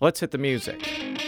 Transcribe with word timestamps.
Let's 0.00 0.20
hit 0.20 0.30
the 0.30 0.38
music. 0.38 1.27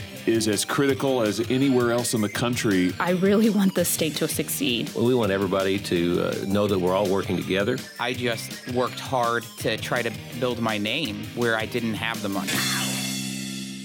is 0.27 0.47
as 0.47 0.63
critical 0.63 1.21
as 1.21 1.39
anywhere 1.49 1.91
else 1.91 2.13
in 2.13 2.21
the 2.21 2.29
country. 2.29 2.93
I 2.99 3.11
really 3.11 3.49
want 3.49 3.73
the 3.73 3.85
state 3.85 4.15
to 4.17 4.27
succeed. 4.27 4.91
Well, 4.93 5.05
we 5.05 5.15
want 5.15 5.31
everybody 5.31 5.79
to 5.79 6.21
uh, 6.21 6.45
know 6.45 6.67
that 6.67 6.77
we're 6.77 6.95
all 6.95 7.09
working 7.09 7.37
together. 7.37 7.77
I 7.99 8.13
just 8.13 8.71
worked 8.73 8.99
hard 8.99 9.43
to 9.59 9.77
try 9.77 10.01
to 10.01 10.11
build 10.39 10.59
my 10.59 10.77
name 10.77 11.25
where 11.35 11.57
I 11.57 11.65
didn't 11.65 11.95
have 11.95 12.21
the 12.21 12.29
money. 12.29 12.51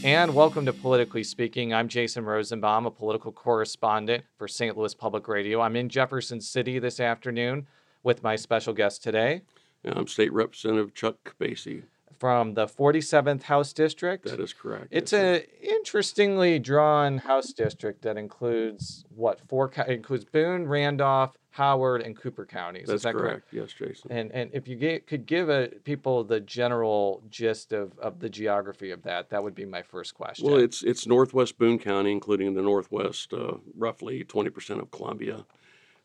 And 0.05 0.35
welcome 0.35 0.67
to 0.67 0.73
Politically 0.73 1.25
Speaking. 1.25 1.73
I'm 1.73 1.89
Jason 1.89 2.25
Rosenbaum, 2.25 2.87
a 2.87 2.91
political 2.91 3.33
correspondent 3.33 4.25
for 4.37 4.47
St. 4.47 4.77
Louis 4.77 4.95
Public 4.95 5.27
Radio. 5.29 5.61
I'm 5.61 5.75
in 5.75 5.89
Jefferson 5.89 6.41
City 6.41 6.79
this 6.79 7.01
afternoon 7.01 7.67
with 8.03 8.23
my 8.23 8.37
special 8.37 8.73
guest 8.73 9.03
today. 9.03 9.43
I'm 9.85 10.07
State 10.07 10.33
Representative 10.33 10.95
Chuck 10.95 11.35
Basye 11.41 11.85
from 12.19 12.55
the 12.55 12.67
47th 12.67 13.43
House 13.43 13.73
District. 13.73 14.25
That 14.25 14.41
is 14.41 14.53
correct. 14.53 14.89
It's 14.91 15.13
an 15.13 15.43
interestingly 15.63 16.59
drawn 16.59 17.19
House 17.19 17.53
district 17.53 18.03
that 18.03 18.17
includes 18.17 19.05
what 19.15 19.41
four 19.49 19.71
includes 19.87 20.25
Boone, 20.25 20.67
Randolph, 20.67 21.37
Howard, 21.51 22.03
and 22.03 22.17
Cooper 22.17 22.45
counties. 22.45 22.87
That's 22.87 22.97
is 22.97 23.03
that 23.03 23.15
correct? 23.15 23.51
correct? 23.51 23.71
Yes, 23.71 23.73
Jason. 23.73 24.13
And 24.13 24.33
and 24.33 24.51
if 24.53 24.69
you 24.69 24.77
get, 24.77 25.07
could 25.07 25.27
give 25.27 25.49
a, 25.49 25.69
people 25.85 26.23
the 26.25 26.41
general 26.41 27.23
gist 27.31 27.73
of, 27.73 27.99
of 27.99 28.21
the 28.21 28.29
geography 28.29 28.91
of 28.91 29.03
that, 29.05 29.31
that 29.31 29.43
would 29.43 29.55
be 29.55 29.65
my 29.65 29.83
first 29.83 30.15
question. 30.15 30.47
Well, 30.47 30.59
it's 30.59 30.83
it's 30.83 31.07
northwest 31.07 31.59
Boone 31.59 31.79
County, 31.79 32.13
including 32.13 32.55
the 32.55 32.63
northwest, 32.63 33.33
uh, 33.33 33.55
roughly 33.77 34.25
20% 34.25 34.81
of 34.81 34.91
Columbia 34.91 35.47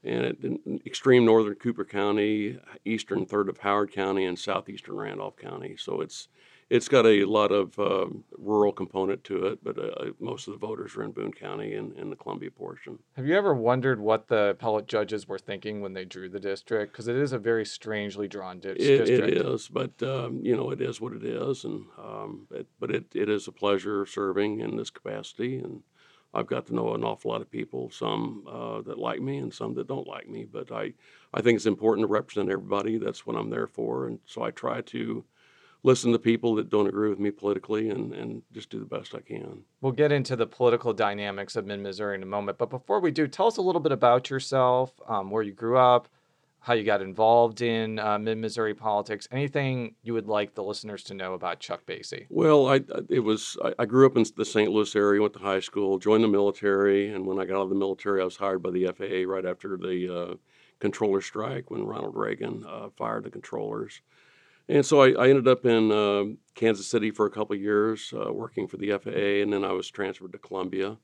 and 0.04 0.26
in 0.44 0.82
extreme 0.86 1.26
northern 1.26 1.56
Cooper 1.56 1.86
County, 1.86 2.58
eastern 2.86 3.26
third 3.26 3.50
of 3.50 3.60
Howard 3.60 3.92
County, 3.92 4.26
and 4.26 4.38
southeastern 4.38 4.96
Randolph 4.96 5.38
County. 5.38 5.76
So 5.78 6.02
it's 6.02 6.28
it's 6.72 6.88
got 6.88 7.06
a 7.06 7.26
lot 7.26 7.52
of 7.52 7.78
uh, 7.78 8.06
rural 8.38 8.72
component 8.72 9.26
to 9.26 9.48
it, 9.48 9.60
but 9.62 9.78
uh, 9.78 10.12
most 10.22 10.48
of 10.48 10.54
the 10.54 10.58
voters 10.58 10.96
are 10.96 11.04
in 11.04 11.12
Boone 11.12 11.34
County 11.34 11.74
and 11.76 11.92
in 11.98 12.10
the 12.10 12.16
Columbia 12.16 12.50
portion. 12.50 12.98
Have 13.18 13.26
you 13.26 13.36
ever 13.36 13.54
wondered 13.54 14.00
what 14.00 14.30
the 14.30 14.52
appellate 14.52 14.88
judges 14.88 15.28
were 15.28 15.38
thinking 15.38 15.82
when 15.82 15.92
they 15.92 16.06
drew 16.06 16.30
the 16.30 16.40
district? 16.40 16.94
Because 16.94 17.10
it 17.10 17.18
is 17.18 17.34
a 17.34 17.38
very 17.38 17.66
strangely 17.66 18.30
drawn 18.30 18.62
di- 18.62 18.70
it, 18.70 18.78
district. 18.78 19.34
It 19.34 19.46
is, 19.46 19.68
but 19.68 20.02
um, 20.02 20.40
you 20.44 20.56
know, 20.56 20.72
it 20.72 20.80
is 20.80 21.02
what 21.02 21.12
it 21.12 21.26
is, 21.26 21.66
and 21.66 21.88
um, 22.00 22.48
it, 22.52 22.68
but 22.80 22.90
it, 22.90 23.04
it 23.14 23.28
is 23.28 23.50
a 23.50 23.52
pleasure 23.52 24.06
serving 24.06 24.62
in 24.62 24.78
this 24.78 24.90
capacity, 24.90 25.58
and 25.58 25.84
I've 26.34 26.48
got 26.48 26.66
to 26.68 26.76
know 26.76 26.94
an 26.94 27.04
awful 27.04 27.32
lot 27.32 27.42
of 27.42 27.52
people, 27.52 27.90
some 27.90 28.48
uh, 28.48 28.82
that 28.84 28.98
like 28.98 29.22
me 29.22 29.38
and 29.38 29.54
some 29.54 29.74
that 29.76 29.88
don't 29.88 30.08
like 30.08 30.30
me. 30.30 30.46
But 30.46 30.72
I, 30.72 30.94
I 31.34 31.42
think 31.42 31.58
it's 31.58 31.66
important 31.66 32.08
to 32.08 32.12
represent 32.12 32.50
everybody. 32.50 32.98
That's 32.98 33.26
what 33.26 33.36
I'm 33.36 33.50
there 33.50 33.68
for. 33.68 34.08
And 34.08 34.20
so 34.26 34.44
I 34.44 34.52
try 34.52 34.82
to 34.82 35.24
listen 35.84 36.12
to 36.12 36.20
people 36.20 36.56
that 36.56 36.70
don't 36.70 36.88
agree 36.88 37.10
with 37.10 37.20
me 37.20 37.32
politically 37.32 37.90
and, 37.90 38.14
and 38.14 38.44
just 38.54 38.70
do 38.70 38.80
the 38.80 38.86
best 38.86 39.16
I 39.16 39.20
can. 39.20 39.64
We'll 39.82 39.92
get 39.92 40.12
into 40.12 40.36
the 40.36 40.48
political 40.48 40.94
dynamics 40.94 41.56
of 41.56 41.66
Mid 41.66 41.80
Missouri 41.80 42.16
in 42.16 42.24
a 42.24 42.28
moment. 42.28 42.58
But 42.58 42.70
before 42.70 43.00
we 43.00 43.12
do, 43.12 43.28
tell 43.28 43.48
us 43.48 43.58
a 43.58 43.62
little 43.62 43.82
bit 43.82 43.92
about 43.92 44.30
yourself, 44.30 44.94
um, 45.08 45.32
where 45.32 45.44
you 45.44 45.54
grew 45.54 45.78
up, 45.78 46.08
how 46.62 46.74
you 46.74 46.84
got 46.84 47.02
involved 47.02 47.62
in 47.62 47.98
uh, 47.98 48.20
mid 48.20 48.38
Missouri 48.38 48.76
politics. 48.76 49.28
Anything 49.32 49.96
you 50.04 50.14
would 50.14 50.28
like 50.28 50.54
the 50.54 50.64
listeners 50.64 51.04
to 51.06 51.16
know 51.16 51.34
about 51.34 51.60
Chuck 51.60 51.86
Basye? 51.88 52.28
Well, 52.30 52.68
I 52.68 52.82
it 53.10 53.22
was 53.22 53.58
I, 53.80 53.86
grew 53.86 54.06
up 54.06 54.16
in 54.16 54.26
the 54.38 54.46
St. 54.46 54.72
Louis 54.72 54.96
area, 54.96 55.22
went 55.22 55.34
to 55.34 55.40
high 55.40 55.60
school, 55.60 55.98
joined 55.98 56.24
the 56.24 56.28
military, 56.28 57.12
and 57.12 57.26
when 57.26 57.40
I 57.40 57.46
got 57.46 57.58
out 57.58 57.64
of 57.64 57.70
the 57.70 57.76
military, 57.76 58.22
I 58.22 58.26
was 58.26 58.38
hired 58.38 58.62
by 58.62 58.70
the 58.70 58.86
FAA 58.86 59.30
right 59.30 59.46
after 59.46 59.76
the 59.76 60.16
uh, 60.16 60.36
controller 60.80 61.22
strike 61.22 61.72
when 61.72 61.84
Ronald 61.84 62.16
Reagan 62.16 62.64
uh, 62.68 62.90
fired 62.96 63.24
the 63.24 63.32
controllers. 63.32 64.02
And 64.70 64.86
so 64.86 65.02
I, 65.02 65.10
I 65.14 65.30
ended 65.30 65.48
up 65.48 65.66
in 65.66 65.92
uh, 65.92 66.36
Kansas 66.54 66.88
City 66.88 67.10
for 67.10 67.26
a 67.26 67.32
couple 67.32 67.56
years 67.56 68.14
uh, 68.14 68.32
working 68.32 68.68
for 68.68 68.78
the 68.78 68.92
FAA, 68.92 69.42
and 69.42 69.52
then 69.52 69.66
I 69.66 69.72
was 69.72 69.90
transferred 69.90 70.34
to 70.34 70.38
Columbia, 70.38 70.98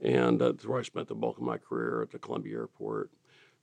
and 0.00 0.40
that's 0.40 0.64
where 0.64 0.78
I 0.78 0.82
spent 0.82 1.08
the 1.08 1.14
bulk 1.14 1.36
of 1.36 1.42
my 1.42 1.58
career 1.58 2.00
at 2.00 2.10
the 2.10 2.18
Columbia 2.18 2.56
Airport. 2.56 3.10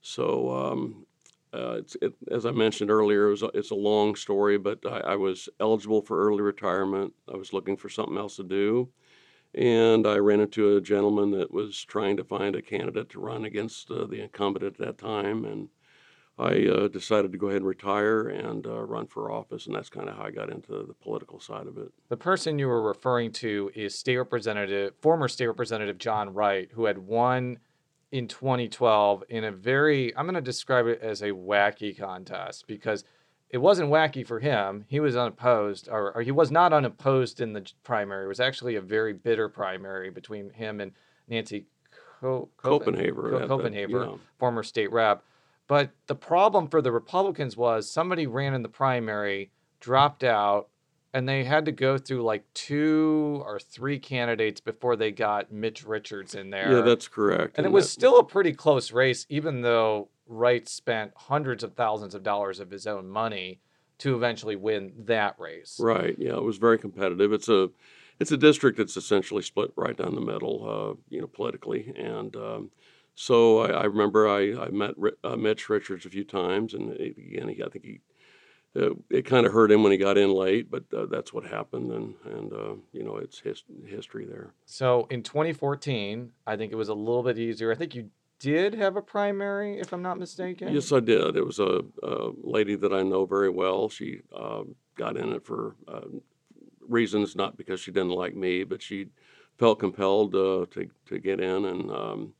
So 0.00 0.50
um, 0.50 1.06
uh, 1.52 1.80
it, 2.00 2.14
as 2.30 2.46
I 2.46 2.50
mentioned 2.50 2.90
earlier, 2.90 3.26
it 3.26 3.30
was 3.30 3.42
a, 3.42 3.46
it's 3.48 3.70
a 3.70 3.76
long 3.76 4.14
story, 4.14 4.58
but 4.58 4.78
I, 4.86 4.98
I, 5.00 5.16
was 5.16 5.48
eligible 5.60 6.00
for 6.00 6.26
early 6.26 6.40
retirement. 6.40 7.12
I 7.32 7.36
was 7.36 7.52
looking 7.52 7.76
for 7.76 7.90
something 7.90 8.16
else 8.16 8.36
to 8.36 8.44
do, 8.44 8.88
and 9.54 10.06
I 10.06 10.16
ran 10.16 10.40
into 10.40 10.76
a 10.76 10.80
gentleman 10.80 11.30
that 11.32 11.52
was 11.52 11.84
trying 11.84 12.16
to 12.16 12.24
find 12.24 12.56
a 12.56 12.62
candidate 12.62 13.10
to 13.10 13.20
run 13.20 13.44
against 13.44 13.90
uh, 13.90 14.06
the 14.06 14.22
incumbent 14.22 14.64
at 14.64 14.78
that 14.78 14.96
time, 14.96 15.44
and 15.44 15.68
I 16.38 16.66
uh, 16.66 16.88
decided 16.88 17.32
to 17.32 17.38
go 17.38 17.48
ahead 17.48 17.58
and 17.58 17.66
retire 17.66 18.28
and 18.28 18.66
uh, 18.66 18.82
run 18.82 19.06
for 19.06 19.30
office, 19.30 19.66
and 19.66 19.74
that's 19.74 19.90
kind 19.90 20.08
of 20.08 20.16
how 20.16 20.24
I 20.24 20.30
got 20.30 20.48
into 20.48 20.86
the 20.86 20.94
political 20.94 21.38
side 21.38 21.66
of 21.66 21.76
it. 21.76 21.92
The 22.08 22.16
person 22.16 22.58
you 22.58 22.68
were 22.68 22.82
referring 22.82 23.32
to 23.32 23.70
is 23.74 23.94
State 23.94 24.16
Representative, 24.16 24.94
former 25.02 25.28
State 25.28 25.48
Representative 25.48 25.98
John 25.98 26.32
Wright, 26.32 26.70
who 26.72 26.86
had 26.86 26.96
won 26.96 27.58
in 28.12 28.28
2012 28.28 29.24
in 29.30 29.42
a 29.42 29.50
very 29.50 30.16
I'm 30.16 30.26
going 30.26 30.34
to 30.34 30.40
describe 30.40 30.86
it 30.86 31.00
as 31.02 31.22
a 31.22 31.30
wacky 31.30 31.98
contest 31.98 32.66
because 32.68 33.04
it 33.48 33.58
wasn't 33.58 33.90
wacky 33.90 34.26
for 34.26 34.38
him. 34.38 34.84
He 34.88 35.00
was 35.00 35.16
unopposed, 35.16 35.88
or, 35.90 36.16
or, 36.16 36.22
he 36.22 36.30
was 36.30 36.50
not 36.50 36.72
unopposed 36.72 37.40
in 37.40 37.52
the 37.52 37.70
primary. 37.82 38.24
It 38.24 38.28
was 38.28 38.40
actually 38.40 38.76
a 38.76 38.80
very 38.80 39.12
bitter 39.12 39.48
primary 39.50 40.08
between 40.08 40.48
him 40.50 40.80
and 40.80 40.92
Nancy 41.28 41.66
Co- 42.20 42.48
Copenhaver, 42.56 43.46
Copenhaver, 43.46 44.12
yeah. 44.12 44.16
former 44.38 44.62
state 44.62 44.90
rep. 44.90 45.22
But 45.68 45.90
the 46.06 46.14
problem 46.14 46.68
for 46.68 46.80
the 46.80 46.92
Republicans 46.92 47.56
was 47.56 47.90
somebody 47.90 48.26
ran 48.26 48.54
in 48.54 48.62
the 48.62 48.68
primary, 48.70 49.50
dropped 49.80 50.24
out, 50.24 50.68
and 51.14 51.28
they 51.28 51.44
had 51.44 51.66
to 51.66 51.72
go 51.72 51.98
through 51.98 52.22
like 52.22 52.44
two 52.54 53.42
or 53.44 53.58
three 53.58 53.98
candidates 53.98 54.60
before 54.60 54.96
they 54.96 55.10
got 55.10 55.52
Mitch 55.52 55.84
Richards 55.84 56.34
in 56.34 56.50
there. 56.50 56.76
Yeah, 56.76 56.80
that's 56.80 57.08
correct. 57.08 57.58
And, 57.58 57.66
and 57.66 57.66
it 57.66 57.72
was 57.72 57.86
that... 57.86 57.90
still 57.90 58.18
a 58.18 58.24
pretty 58.24 58.52
close 58.52 58.92
race, 58.92 59.26
even 59.28 59.62
though 59.62 60.08
Wright 60.26 60.66
spent 60.68 61.12
hundreds 61.14 61.62
of 61.62 61.74
thousands 61.74 62.14
of 62.14 62.22
dollars 62.22 62.60
of 62.60 62.70
his 62.70 62.86
own 62.86 63.08
money 63.08 63.60
to 63.98 64.16
eventually 64.16 64.56
win 64.56 64.92
that 64.98 65.38
race. 65.38 65.78
Right. 65.78 66.16
Yeah, 66.18 66.36
it 66.36 66.42
was 66.42 66.58
very 66.58 66.78
competitive. 66.78 67.32
It's 67.32 67.48
a 67.48 67.70
it's 68.18 68.32
a 68.32 68.36
district 68.36 68.78
that's 68.78 68.96
essentially 68.96 69.42
split 69.42 69.72
right 69.76 69.96
down 69.96 70.14
the 70.14 70.20
middle, 70.20 70.68
uh, 70.68 71.00
you 71.08 71.20
know, 71.20 71.26
politically. 71.26 71.92
And 71.96 72.34
um, 72.36 72.70
so 73.14 73.60
I, 73.60 73.68
I, 73.70 73.84
remember 73.84 74.28
I, 74.28 74.64
I 74.64 74.68
met 74.68 74.94
uh, 75.24 75.36
Mitch 75.36 75.68
Richards 75.68 76.06
a 76.06 76.10
few 76.10 76.22
times, 76.22 76.72
and 76.74 76.92
again, 76.92 77.48
he, 77.48 77.62
I 77.62 77.68
think 77.68 77.84
he 77.84 78.00
uh, 78.74 78.90
it 79.10 79.26
kind 79.26 79.46
of 79.46 79.52
hurt 79.52 79.70
him 79.70 79.82
when 79.82 79.92
he 79.92 79.98
got 79.98 80.16
in 80.16 80.32
late, 80.32 80.70
but 80.70 80.84
uh, 80.96 81.06
that's 81.06 81.32
what 81.32 81.44
happened, 81.44 81.90
and 81.92 82.14
and 82.24 82.52
uh, 82.52 82.74
you 82.92 83.02
know 83.02 83.16
it's 83.16 83.40
his, 83.40 83.64
history 83.86 84.24
there. 84.24 84.54
So 84.64 85.06
in 85.10 85.22
2014, 85.22 86.32
I 86.46 86.56
think 86.56 86.72
it 86.72 86.76
was 86.76 86.88
a 86.88 86.94
little 86.94 87.22
bit 87.22 87.38
easier. 87.38 87.70
I 87.70 87.74
think 87.74 87.94
you 87.94 88.10
did 88.38 88.74
have 88.74 88.96
a 88.96 89.02
primary, 89.02 89.78
if 89.78 89.92
I'm 89.92 90.02
not 90.02 90.18
mistaken. 90.18 90.72
Yes, 90.72 90.90
I 90.90 91.00
did. 91.00 91.36
It 91.36 91.46
was 91.46 91.58
a, 91.58 91.82
a 92.02 92.30
lady 92.42 92.74
that 92.76 92.92
I 92.92 93.02
know 93.02 93.24
very 93.24 93.50
well. 93.50 93.88
She 93.88 94.22
um, 94.34 94.74
got 94.96 95.16
in 95.16 95.32
it 95.32 95.44
for 95.44 95.76
uh, 95.86 96.00
reasons 96.88 97.36
not 97.36 97.56
because 97.56 97.78
she 97.78 97.92
didn't 97.92 98.10
like 98.10 98.34
me, 98.34 98.64
but 98.64 98.82
she 98.82 99.08
felt 99.58 99.78
compelled 99.78 100.34
uh, 100.34 100.66
to 100.70 100.88
to 101.06 101.18
get 101.18 101.40
in, 101.40 101.66
and 101.66 101.90
um, 101.90 102.32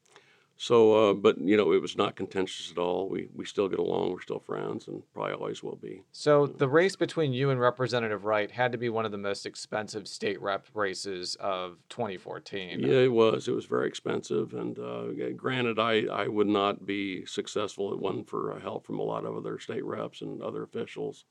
So, 0.57 1.11
uh, 1.11 1.15
but 1.15 1.39
you 1.39 1.57
know, 1.57 1.73
it 1.73 1.83
was 1.83 1.97
not 1.97 2.15
contentious 2.15 2.71
at 2.71 2.79
all. 2.79 3.09
We 3.09 3.29
we 3.35 3.45
still 3.45 3.69
get 3.69 3.79
along. 3.79 4.13
We're 4.13 4.21
still 4.21 4.39
friends, 4.39 4.87
and 4.87 5.03
probably 5.13 5.35
always 5.35 5.63
will 5.63 5.77
be. 5.77 6.03
So 6.13 6.47
the 6.47 6.69
race 6.69 6.95
between 6.95 7.33
you 7.33 7.51
and 7.51 7.59
Representative 7.61 8.25
Wright 8.25 8.51
had 8.51 8.73
to 8.73 8.79
be 8.79 8.89
one 8.89 9.05
of 9.05 9.13
the 9.13 9.19
most 9.19 9.45
expensive 9.45 10.07
state 10.07 10.41
rep 10.41 10.69
races 10.75 11.37
of 11.41 11.79
2014. 11.89 12.81
Yeah, 12.81 12.89
it 12.99 13.13
was. 13.13 13.49
It 13.49 13.55
was 13.55 13.67
very 13.67 13.89
expensive, 13.89 14.55
and 14.55 14.79
uh, 14.79 15.33
granted, 15.37 15.79
I 15.79 16.05
I 16.05 16.29
would 16.29 16.49
not 16.49 16.87
be 16.87 17.27
successful. 17.27 17.93
It 17.93 17.99
wasn't 17.99 18.29
for 18.29 18.53
uh, 18.53 18.61
help 18.61 18.87
from 18.87 18.99
a 18.99 19.05
lot 19.05 19.25
of 19.25 19.37
other 19.37 19.59
state 19.59 19.85
reps 19.85 20.21
and 20.21 20.43
other 20.43 20.63
officials. 20.63 21.25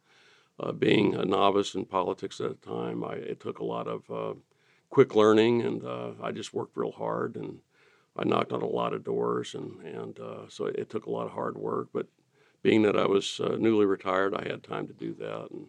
Uh, 0.60 0.72
being 0.72 1.16
a 1.16 1.26
novice 1.26 1.74
in 1.74 1.86
politics 1.86 2.40
at 2.42 2.62
the 2.62 2.68
time, 2.68 3.04
I, 3.04 3.14
it 3.14 3.40
took 3.40 3.60
a 3.60 3.66
lot 3.66 3.88
of 3.88 4.12
uh, 4.12 4.34
quick 4.90 5.16
learning, 5.16 5.62
and 5.62 5.84
uh, 5.84 6.12
I 6.22 6.32
just 6.32 6.54
worked 6.54 6.78
real 6.78 6.92
hard 6.92 7.36
and 7.36 7.60
I 8.18 8.26
knocked 8.26 8.52
on 8.52 8.62
a 8.62 8.68
lot 8.68 8.94
of 8.94 9.04
doors, 9.04 9.56
and 9.56 9.82
and 9.86 10.20
uh, 10.20 10.50
so 10.50 10.66
it 10.66 10.90
took 10.90 11.06
a 11.06 11.12
lot 11.12 11.26
of 11.26 11.32
hard 11.32 11.58
work. 11.58 11.90
But 11.94 12.08
being 12.62 12.82
that 12.84 12.98
I 12.98 13.06
was 13.06 13.40
uh, 13.40 13.56
newly 13.60 13.86
retired, 13.86 14.36
I 14.36 14.48
had 14.48 14.64
time 14.64 14.88
to 14.88 14.94
do 14.94 15.14
that, 15.16 15.48
and 15.52 15.68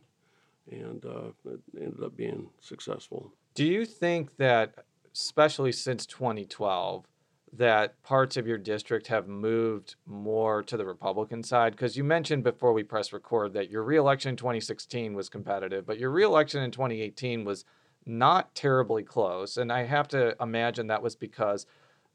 and 0.71 1.05
uh, 1.05 1.50
it 1.50 1.61
ended 1.81 2.03
up 2.03 2.17
being 2.17 2.49
successful. 2.61 3.33
Do 3.55 3.65
you 3.65 3.85
think 3.85 4.37
that, 4.37 4.75
especially 5.15 5.73
since 5.73 6.06
2012, 6.06 7.06
that 7.55 8.03
parts 8.03 8.37
of 8.37 8.47
your 8.47 8.56
district 8.59 9.09
have 9.09 9.29
moved 9.29 9.97
more 10.06 10.62
to 10.62 10.77
the 10.77 10.87
Republican 10.87 11.43
side? 11.43 11.73
Because 11.73 11.97
you 11.97 12.05
mentioned 12.05 12.44
before 12.44 12.73
we 12.73 12.83
press 12.83 13.12
record 13.12 13.53
that 13.55 13.71
your 13.71 13.83
reelection 13.83 14.31
in 14.31 14.37
2016 14.37 15.15
was 15.15 15.29
competitive, 15.29 15.85
but 15.85 15.99
your 15.99 16.11
reelection 16.11 16.62
in 16.62 16.71
2018 16.71 17.44
was 17.44 17.65
not 18.06 18.55
terribly 18.55 19.03
close. 19.03 19.56
And 19.56 19.71
I 19.71 19.85
have 19.85 20.09
to 20.09 20.35
imagine 20.41 20.87
that 20.87 21.03
was 21.03 21.15
because 21.15 21.67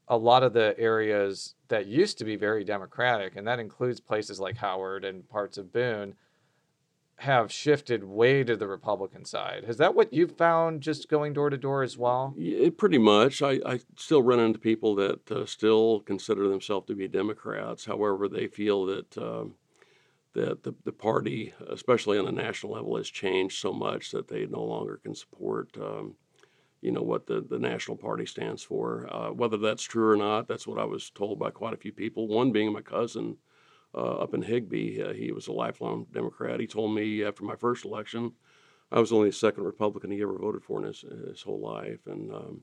a 0.08 0.16
lot 0.16 0.42
of 0.42 0.52
the 0.52 0.74
areas 0.78 1.54
that 1.68 1.86
used 1.86 2.18
to 2.18 2.24
be 2.24 2.36
very 2.36 2.64
Democratic, 2.64 3.36
and 3.36 3.46
that 3.46 3.60
includes 3.60 4.00
places 4.00 4.40
like 4.40 4.56
Howard 4.56 5.04
and 5.04 5.28
parts 5.28 5.58
of 5.58 5.72
Boone, 5.72 6.14
have 7.16 7.50
shifted 7.50 8.04
way 8.04 8.44
to 8.44 8.56
the 8.56 8.66
Republican 8.66 9.24
side. 9.24 9.64
Is 9.66 9.76
that 9.78 9.94
what 9.94 10.12
you've 10.12 10.36
found 10.36 10.82
just 10.82 11.08
going 11.08 11.32
door 11.32 11.50
to 11.50 11.56
door 11.56 11.82
as 11.82 11.98
well? 11.98 12.32
Yeah, 12.36 12.70
pretty 12.76 12.98
much. 12.98 13.42
I, 13.42 13.60
I 13.66 13.80
still 13.96 14.22
run 14.22 14.38
into 14.38 14.58
people 14.58 14.94
that 14.94 15.30
uh, 15.30 15.44
still 15.44 16.00
consider 16.00 16.48
themselves 16.48 16.86
to 16.86 16.94
be 16.94 17.08
Democrats. 17.08 17.84
However, 17.84 18.28
they 18.28 18.46
feel 18.46 18.86
that 18.86 19.18
uh, 19.18 19.44
that 20.34 20.62
the, 20.62 20.74
the 20.84 20.92
party, 20.92 21.52
especially 21.68 22.18
on 22.18 22.28
a 22.28 22.32
national 22.32 22.74
level, 22.74 22.96
has 22.96 23.08
changed 23.08 23.58
so 23.58 23.72
much 23.72 24.12
that 24.12 24.28
they 24.28 24.46
no 24.46 24.62
longer 24.62 25.00
can 25.02 25.14
support. 25.14 25.76
Um, 25.76 26.14
you 26.80 26.92
know 26.92 27.02
what 27.02 27.26
the, 27.26 27.40
the 27.40 27.58
national 27.58 27.96
party 27.96 28.26
stands 28.26 28.62
for. 28.62 29.08
Uh, 29.12 29.30
whether 29.30 29.56
that's 29.56 29.82
true 29.82 30.08
or 30.08 30.16
not, 30.16 30.46
that's 30.46 30.66
what 30.66 30.78
I 30.78 30.84
was 30.84 31.10
told 31.10 31.38
by 31.38 31.50
quite 31.50 31.74
a 31.74 31.78
few 31.78 31.92
people. 31.92 32.28
One 32.28 32.52
being 32.52 32.72
my 32.72 32.82
cousin 32.82 33.36
uh, 33.94 34.18
up 34.18 34.34
in 34.34 34.42
Higbee 34.42 35.02
Uh, 35.02 35.12
he 35.12 35.32
was 35.32 35.48
a 35.48 35.52
lifelong 35.52 36.06
Democrat. 36.12 36.60
He 36.60 36.66
told 36.66 36.94
me 36.94 37.24
after 37.24 37.44
my 37.44 37.56
first 37.56 37.84
election, 37.84 38.32
I 38.92 39.00
was 39.00 39.12
only 39.12 39.30
the 39.30 39.36
second 39.36 39.64
Republican 39.64 40.10
he 40.10 40.22
ever 40.22 40.38
voted 40.38 40.62
for 40.62 40.78
in 40.80 40.86
his, 40.86 41.04
his 41.26 41.42
whole 41.42 41.60
life, 41.60 42.06
and 42.06 42.32
um, 42.32 42.60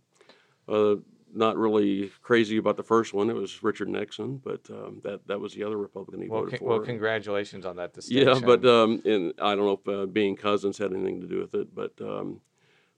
uh, 0.67 0.95
not 1.33 1.57
really 1.57 2.11
crazy 2.21 2.57
about 2.57 2.77
the 2.77 2.83
first 2.83 3.13
one. 3.13 3.29
It 3.29 3.35
was 3.35 3.61
Richard 3.61 3.89
Nixon, 3.89 4.37
but 4.37 4.61
um, 4.69 5.01
that 5.03 5.27
that 5.27 5.39
was 5.39 5.53
the 5.53 5.63
other 5.63 5.77
Republican 5.77 6.23
he 6.23 6.29
well, 6.29 6.41
voted 6.41 6.51
con- 6.51 6.59
for. 6.59 6.69
Well, 6.69 6.79
congratulations 6.79 7.65
on 7.65 7.75
that 7.75 7.93
distinction. 7.93 8.27
Yeah, 8.27 8.39
but 8.39 8.65
um, 8.65 9.01
and 9.05 9.33
I 9.39 9.55
don't 9.55 9.65
know 9.65 9.79
if 9.83 9.87
uh, 9.87 10.05
being 10.07 10.35
cousins 10.35 10.77
had 10.77 10.93
anything 10.93 11.21
to 11.21 11.27
do 11.27 11.39
with 11.39 11.53
it, 11.53 11.75
but 11.75 11.93
um, 12.01 12.41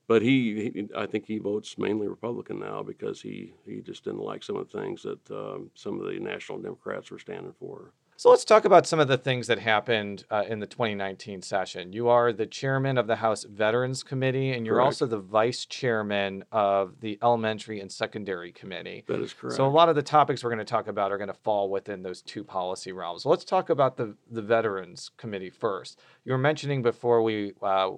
but 0.07 0.21
he, 0.21 0.71
he, 0.74 0.88
I 0.95 1.06
think 1.06 1.25
he 1.25 1.38
votes 1.38 1.77
mainly 1.77 2.07
Republican 2.07 2.59
now 2.59 2.81
because 2.81 3.21
he, 3.21 3.54
he 3.65 3.81
just 3.81 4.04
didn't 4.06 4.21
like 4.21 4.44
some 4.44 4.56
of 4.56 4.69
the 4.71 4.81
things 4.81 5.04
that 5.04 5.31
um, 5.31 5.69
some 5.75 6.00
of 6.00 6.07
the 6.07 6.19
national 6.19 6.59
Democrats 6.59 7.12
were 7.12 7.19
standing 7.19 7.54
for. 7.59 7.92
So 8.19 8.31
let's 8.31 8.45
talk 8.45 8.65
about 8.65 8.88
some 8.88 9.00
of 9.00 9.07
the 9.07 9.18
things 9.19 9.45
that 9.45 9.59
happened 9.59 10.25
uh, 10.31 10.44
in 10.50 10.59
the 10.59 10.65
2019 10.65 11.44
session. 11.44 11.94
You 11.94 12.07
are 12.07 12.33
the 12.33 12.48
chairman 12.48 12.98
of 12.98 13.06
the 13.06 13.18
House 13.18 13.44
Veterans 13.44 14.01
Committee, 14.01 14.54
and 14.54 14.65
you're 14.65 14.77
Correct. 14.77 14.86
also 14.86 15.06
the 15.06 15.19
vice 15.19 15.65
chairman 15.65 16.44
of 16.51 17.00
the 17.00 17.19
Elementary 17.21 17.80
and 17.80 17.92
Secondary 17.92 18.51
Committee. 18.51 19.04
That 19.07 19.21
is 19.21 19.33
correct. 19.33 19.56
So 19.56 19.68
a 19.68 19.69
lot 19.69 19.88
of 19.88 19.95
the 19.95 20.01
topics 20.01 20.44
we're 20.44 20.50
going 20.50 20.57
to 20.57 20.65
talk 20.65 20.88
about 20.88 21.12
are 21.12 21.19
going 21.19 21.27
to 21.27 21.36
fall 21.36 21.69
within 21.69 22.01
those 22.01 22.24
two 22.24 22.44
policy 22.44 22.92
realms. 22.92 23.21
So 23.21 23.30
let's 23.30 23.45
talk 23.45 23.69
about 23.69 23.98
the 23.98 24.15
the 24.31 24.42
Veterans 24.42 25.12
Committee 25.18 25.51
first. 25.51 26.00
You 26.25 26.31
were 26.31 26.39
mentioning 26.39 26.81
before 26.81 27.21
we 27.21 27.54
uh, 27.62 27.92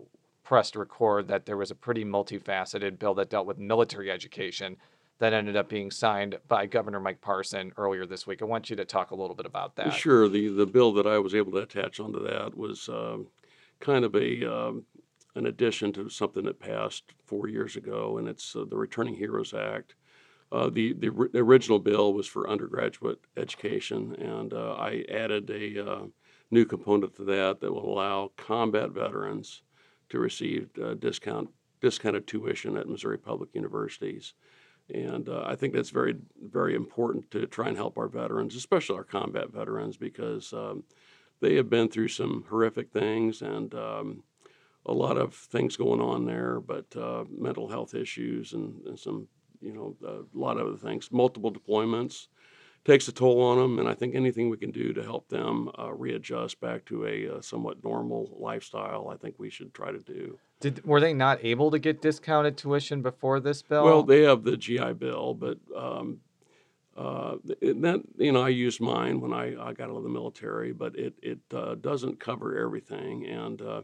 pressed 0.50 0.74
to 0.74 0.80
record 0.80 1.28
that 1.28 1.46
there 1.46 1.56
was 1.56 1.70
a 1.70 1.76
pretty 1.76 2.04
multifaceted 2.04 2.98
bill 2.98 3.14
that 3.14 3.30
dealt 3.30 3.46
with 3.46 3.60
military 3.60 4.10
education 4.10 4.76
that 5.20 5.32
ended 5.32 5.56
up 5.56 5.70
being 5.70 5.92
signed 5.92 6.40
by 6.48 6.66
Governor 6.66 7.00
Mike 7.00 7.22
Parson 7.22 7.72
earlier 7.78 8.04
this 8.08 8.26
week. 8.26 8.42
I 8.42 8.46
want 8.46 8.68
you 8.68 8.76
to 8.78 8.84
talk 8.84 9.12
a 9.12 9.16
little 9.16 9.36
bit 9.36 9.46
about 9.46 9.76
that. 9.76 9.94
Sure. 9.94 10.28
The 10.28 10.48
the 10.48 10.66
bill 10.66 10.92
that 10.94 11.06
I 11.06 11.20
was 11.20 11.36
able 11.36 11.52
to 11.52 11.60
attach 11.60 12.00
onto 12.00 12.24
that 12.24 12.58
was 12.58 12.90
um, 12.90 13.28
kind 13.80 14.04
of 14.04 14.16
a 14.16 14.52
um, 14.52 14.86
an 15.36 15.46
addition 15.46 15.94
to 15.94 16.10
something 16.10 16.46
that 16.46 16.60
passed 16.60 17.04
four 17.28 17.48
years 17.48 17.76
ago, 17.76 18.18
and 18.18 18.28
it's 18.28 18.56
uh, 18.56 18.66
the 18.68 18.76
Returning 18.76 19.18
Heroes 19.18 19.54
Act. 19.54 19.94
Uh, 20.52 20.72
the, 20.72 20.94
the 20.94 21.10
ri- 21.10 21.30
original 21.36 21.78
bill 21.78 22.12
was 22.12 22.26
for 22.26 22.50
undergraduate 22.50 23.20
education, 23.38 24.16
and 24.16 24.52
uh, 24.56 24.74
I 24.74 25.06
added 25.14 25.52
a 25.52 25.88
uh, 25.88 26.02
new 26.50 26.66
component 26.66 27.16
to 27.18 27.24
that 27.26 27.60
that 27.62 27.72
will 27.72 27.94
allow 27.94 28.32
combat 28.36 28.90
veterans 28.90 29.62
to 30.10 30.20
receive 30.20 30.70
uh, 30.82 30.94
discount 30.96 31.50
discounted 31.82 32.28
tuition 32.28 32.78
at 32.78 32.90
Missouri 32.90 33.18
public 33.18 33.50
universities. 33.54 34.34
And 34.94 35.30
uh, 35.30 35.44
I 35.46 35.56
think 35.56 35.74
that's 35.74 35.92
very, 35.92 36.16
very 36.42 36.76
important 36.76 37.30
to 37.32 37.46
try 37.46 37.68
and 37.68 37.78
help 37.78 37.98
our 37.98 38.08
veterans, 38.08 38.56
especially 38.56 38.98
our 38.98 39.04
combat 39.04 39.52
veterans, 39.52 39.98
because 39.98 40.52
um, 40.52 40.84
they 41.42 41.56
have 41.56 41.70
been 41.70 41.88
through 41.88 42.10
some 42.10 42.44
horrific 42.50 42.92
things 42.92 43.42
and 43.42 43.74
um, 43.76 44.24
a 44.86 44.94
lot 44.94 45.18
of 45.18 45.34
things 45.34 45.78
going 45.78 46.02
on 46.02 46.26
there, 46.26 46.60
but 46.60 46.86
uh, 46.98 47.24
mental 47.30 47.70
health 47.70 47.94
issues 47.94 48.54
and, 48.54 48.82
and 48.88 49.00
some, 49.00 49.28
you 49.62 49.74
know, 49.74 49.96
a 50.06 50.38
lot 50.38 50.58
of 50.58 50.68
other 50.68 50.78
things. 50.78 51.12
Multiple 51.12 51.52
deployments 51.52 52.28
takes 52.86 53.08
a 53.08 53.12
toll 53.12 53.42
on 53.42 53.58
them, 53.58 53.80
and 53.80 53.88
I 53.88 53.94
think 53.94 54.16
anything 54.16 54.50
we 54.50 54.58
can 54.58 54.72
do 54.72 54.94
to 54.94 55.04
help 55.04 55.28
them 55.30 55.70
uh, 55.78 55.92
readjust 55.94 56.60
back 56.60 56.86
to 56.86 57.06
a 57.06 57.38
uh, 57.38 57.42
somewhat 57.42 57.84
normal 57.84 58.36
lifestyle, 58.40 59.10
I 59.10 59.18
think 59.18 59.36
we 59.38 59.50
should 59.50 59.74
try 59.74 59.92
to 59.92 60.00
do. 60.00 60.38
Did 60.60 60.84
were 60.86 61.00
they 61.00 61.14
not 61.14 61.40
able 61.44 61.72
to 61.72 61.80
get 61.80 62.02
discounted 62.02 62.58
tuition 62.58 63.02
before 63.02 63.40
this 63.40 63.62
bill? 63.62 63.84
Well, 63.84 64.04
they 64.04 64.24
have 64.24 64.44
the 64.44 64.58
GI 64.58 64.94
Bill, 64.94 65.34
but 65.34 65.58
um, 65.76 66.20
uh, 66.98 67.38
that 67.46 68.04
you 68.18 68.32
know, 68.32 68.42
I 68.42 68.50
used 68.50 68.82
mine 68.82 69.22
when 69.22 69.32
I, 69.32 69.56
I 69.58 69.74
got 69.74 69.90
out 69.90 69.96
of 69.96 70.04
the 70.04 70.10
military, 70.10 70.74
but 70.74 70.98
it 70.98 71.14
it 71.22 71.40
uh, 71.54 71.76
doesn't 71.76 72.20
cover 72.20 72.58
everything. 72.58 73.26
And 73.26 73.62
uh, 73.62 73.82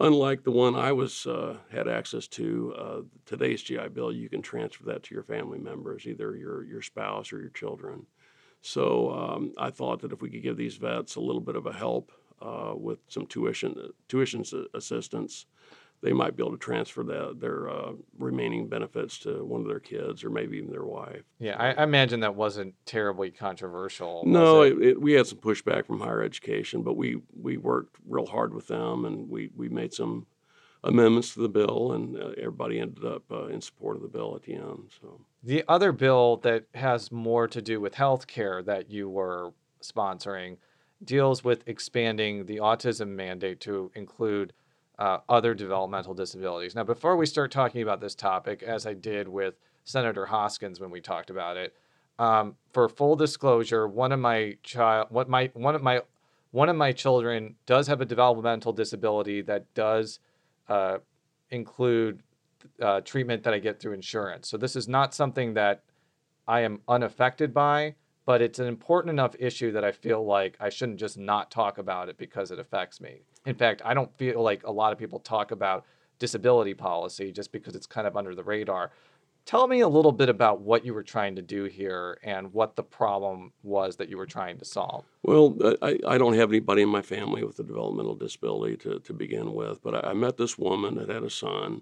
unlike 0.00 0.44
the 0.44 0.50
one 0.50 0.74
I 0.74 0.92
was 0.92 1.26
uh, 1.26 1.58
had 1.70 1.88
access 1.88 2.26
to, 2.28 2.74
uh, 2.78 3.00
today's 3.26 3.62
GI 3.62 3.88
Bill, 3.88 4.10
you 4.10 4.30
can 4.30 4.40
transfer 4.40 4.84
that 4.86 5.02
to 5.04 5.14
your 5.14 5.24
family 5.24 5.58
members, 5.58 6.06
either 6.06 6.36
your 6.36 6.64
your 6.64 6.80
spouse 6.80 7.34
or 7.34 7.40
your 7.40 7.50
children. 7.50 8.06
So 8.60 9.12
um, 9.12 9.52
I 9.58 9.70
thought 9.70 10.00
that 10.02 10.12
if 10.12 10.20
we 10.20 10.30
could 10.30 10.42
give 10.42 10.56
these 10.56 10.76
vets 10.76 11.16
a 11.16 11.20
little 11.20 11.40
bit 11.40 11.56
of 11.56 11.66
a 11.66 11.72
help 11.72 12.12
uh, 12.40 12.72
with 12.74 12.98
some 13.08 13.26
tuition 13.26 13.92
tuition 14.08 14.44
assistance 14.74 15.46
they 16.00 16.12
might 16.12 16.36
be 16.36 16.42
able 16.42 16.52
to 16.52 16.58
transfer 16.58 17.02
that, 17.02 17.40
their 17.40 17.68
uh, 17.68 17.92
remaining 18.18 18.68
benefits 18.68 19.18
to 19.20 19.44
one 19.44 19.60
of 19.60 19.66
their 19.66 19.80
kids 19.80 20.22
or 20.22 20.30
maybe 20.30 20.58
even 20.58 20.70
their 20.70 20.84
wife. 20.84 21.22
Yeah, 21.40 21.56
I, 21.58 21.72
I 21.72 21.82
imagine 21.82 22.20
that 22.20 22.36
wasn't 22.36 22.74
terribly 22.86 23.30
controversial. 23.30 24.22
No, 24.24 24.62
it? 24.62 24.74
It, 24.74 24.82
it, 24.82 25.00
we 25.00 25.14
had 25.14 25.26
some 25.26 25.38
pushback 25.38 25.86
from 25.86 26.00
higher 26.00 26.22
education, 26.22 26.82
but 26.82 26.96
we, 26.96 27.20
we 27.40 27.56
worked 27.56 27.96
real 28.06 28.26
hard 28.26 28.54
with 28.54 28.68
them 28.68 29.04
and 29.04 29.28
we, 29.28 29.50
we 29.56 29.68
made 29.68 29.92
some 29.92 30.26
amendments 30.84 31.34
to 31.34 31.40
the 31.40 31.48
bill, 31.48 31.90
and 31.92 32.16
uh, 32.16 32.28
everybody 32.38 32.78
ended 32.78 33.04
up 33.04 33.24
uh, 33.32 33.46
in 33.46 33.60
support 33.60 33.96
of 33.96 34.02
the 34.02 34.08
bill 34.08 34.36
at 34.36 34.42
the 34.42 34.54
end. 34.54 34.90
So 35.00 35.20
the 35.42 35.64
other 35.68 35.92
bill 35.92 36.36
that 36.38 36.64
has 36.74 37.12
more 37.12 37.46
to 37.48 37.62
do 37.62 37.80
with 37.80 37.94
health 37.94 38.26
care 38.26 38.62
that 38.62 38.90
you 38.90 39.08
were 39.08 39.52
sponsoring 39.82 40.56
deals 41.04 41.44
with 41.44 41.62
expanding 41.66 42.46
the 42.46 42.56
autism 42.56 43.08
mandate 43.08 43.60
to 43.60 43.90
include 43.94 44.52
uh, 44.98 45.18
other 45.28 45.54
developmental 45.54 46.12
disabilities. 46.12 46.74
Now, 46.74 46.82
before 46.82 47.16
we 47.16 47.24
start 47.24 47.52
talking 47.52 47.82
about 47.82 48.00
this 48.00 48.16
topic, 48.16 48.62
as 48.64 48.84
I 48.84 48.94
did 48.94 49.28
with 49.28 49.54
Senator 49.84 50.26
Hoskins 50.26 50.80
when 50.80 50.90
we 50.90 51.00
talked 51.00 51.30
about 51.30 51.56
it, 51.56 51.74
um, 52.18 52.56
for 52.72 52.88
full 52.88 53.14
disclosure, 53.14 53.86
one 53.86 54.10
of 54.10 54.18
my 54.18 54.56
child, 54.64 55.06
what 55.10 55.28
my 55.28 55.50
one 55.54 55.76
of 55.76 55.82
my 55.82 56.02
one 56.50 56.68
of 56.68 56.74
my 56.74 56.90
children 56.90 57.54
does 57.64 57.86
have 57.86 58.00
a 58.00 58.04
developmental 58.04 58.72
disability 58.72 59.40
that 59.42 59.72
does 59.74 60.18
uh, 60.68 60.98
include 61.50 62.22
uh, 62.80 63.00
treatment 63.00 63.42
that 63.44 63.54
I 63.54 63.58
get 63.58 63.80
through 63.80 63.92
insurance. 63.92 64.48
So 64.48 64.56
this 64.56 64.76
is 64.76 64.88
not 64.88 65.14
something 65.14 65.54
that 65.54 65.82
I 66.46 66.60
am 66.60 66.80
unaffected 66.88 67.52
by, 67.52 67.94
but 68.24 68.42
it's 68.42 68.58
an 68.58 68.66
important 68.66 69.10
enough 69.10 69.34
issue 69.38 69.72
that 69.72 69.84
I 69.84 69.92
feel 69.92 70.24
like 70.24 70.56
I 70.60 70.68
shouldn't 70.68 70.98
just 70.98 71.18
not 71.18 71.50
talk 71.50 71.78
about 71.78 72.08
it 72.08 72.18
because 72.18 72.50
it 72.50 72.58
affects 72.58 73.00
me. 73.00 73.22
In 73.46 73.54
fact, 73.54 73.82
I 73.84 73.94
don't 73.94 74.14
feel 74.18 74.42
like 74.42 74.66
a 74.66 74.70
lot 74.70 74.92
of 74.92 74.98
people 74.98 75.18
talk 75.18 75.50
about 75.50 75.84
disability 76.18 76.74
policy 76.74 77.32
just 77.32 77.52
because 77.52 77.74
it's 77.74 77.86
kind 77.86 78.06
of 78.06 78.16
under 78.16 78.34
the 78.34 78.42
radar. 78.42 78.90
Tell 79.46 79.66
me 79.66 79.80
a 79.80 79.88
little 79.88 80.12
bit 80.12 80.28
about 80.28 80.60
what 80.60 80.84
you 80.84 80.92
were 80.92 81.02
trying 81.02 81.36
to 81.36 81.42
do 81.42 81.64
here 81.64 82.18
and 82.22 82.52
what 82.52 82.76
the 82.76 82.82
problem 82.82 83.52
was 83.62 83.96
that 83.96 84.10
you 84.10 84.18
were 84.18 84.26
trying 84.26 84.58
to 84.58 84.64
solve. 84.66 85.06
Well, 85.22 85.56
I, 85.80 85.98
I 86.06 86.18
don't 86.18 86.34
have 86.34 86.50
anybody 86.50 86.82
in 86.82 86.90
my 86.90 87.00
family 87.00 87.42
with 87.44 87.58
a 87.58 87.62
developmental 87.62 88.14
disability 88.14 88.76
to, 88.78 88.98
to 88.98 89.12
begin 89.14 89.54
with, 89.54 89.82
but 89.82 90.04
I, 90.04 90.10
I 90.10 90.12
met 90.12 90.36
this 90.36 90.58
woman 90.58 90.96
that 90.96 91.08
had 91.08 91.22
a 91.22 91.30
son. 91.30 91.80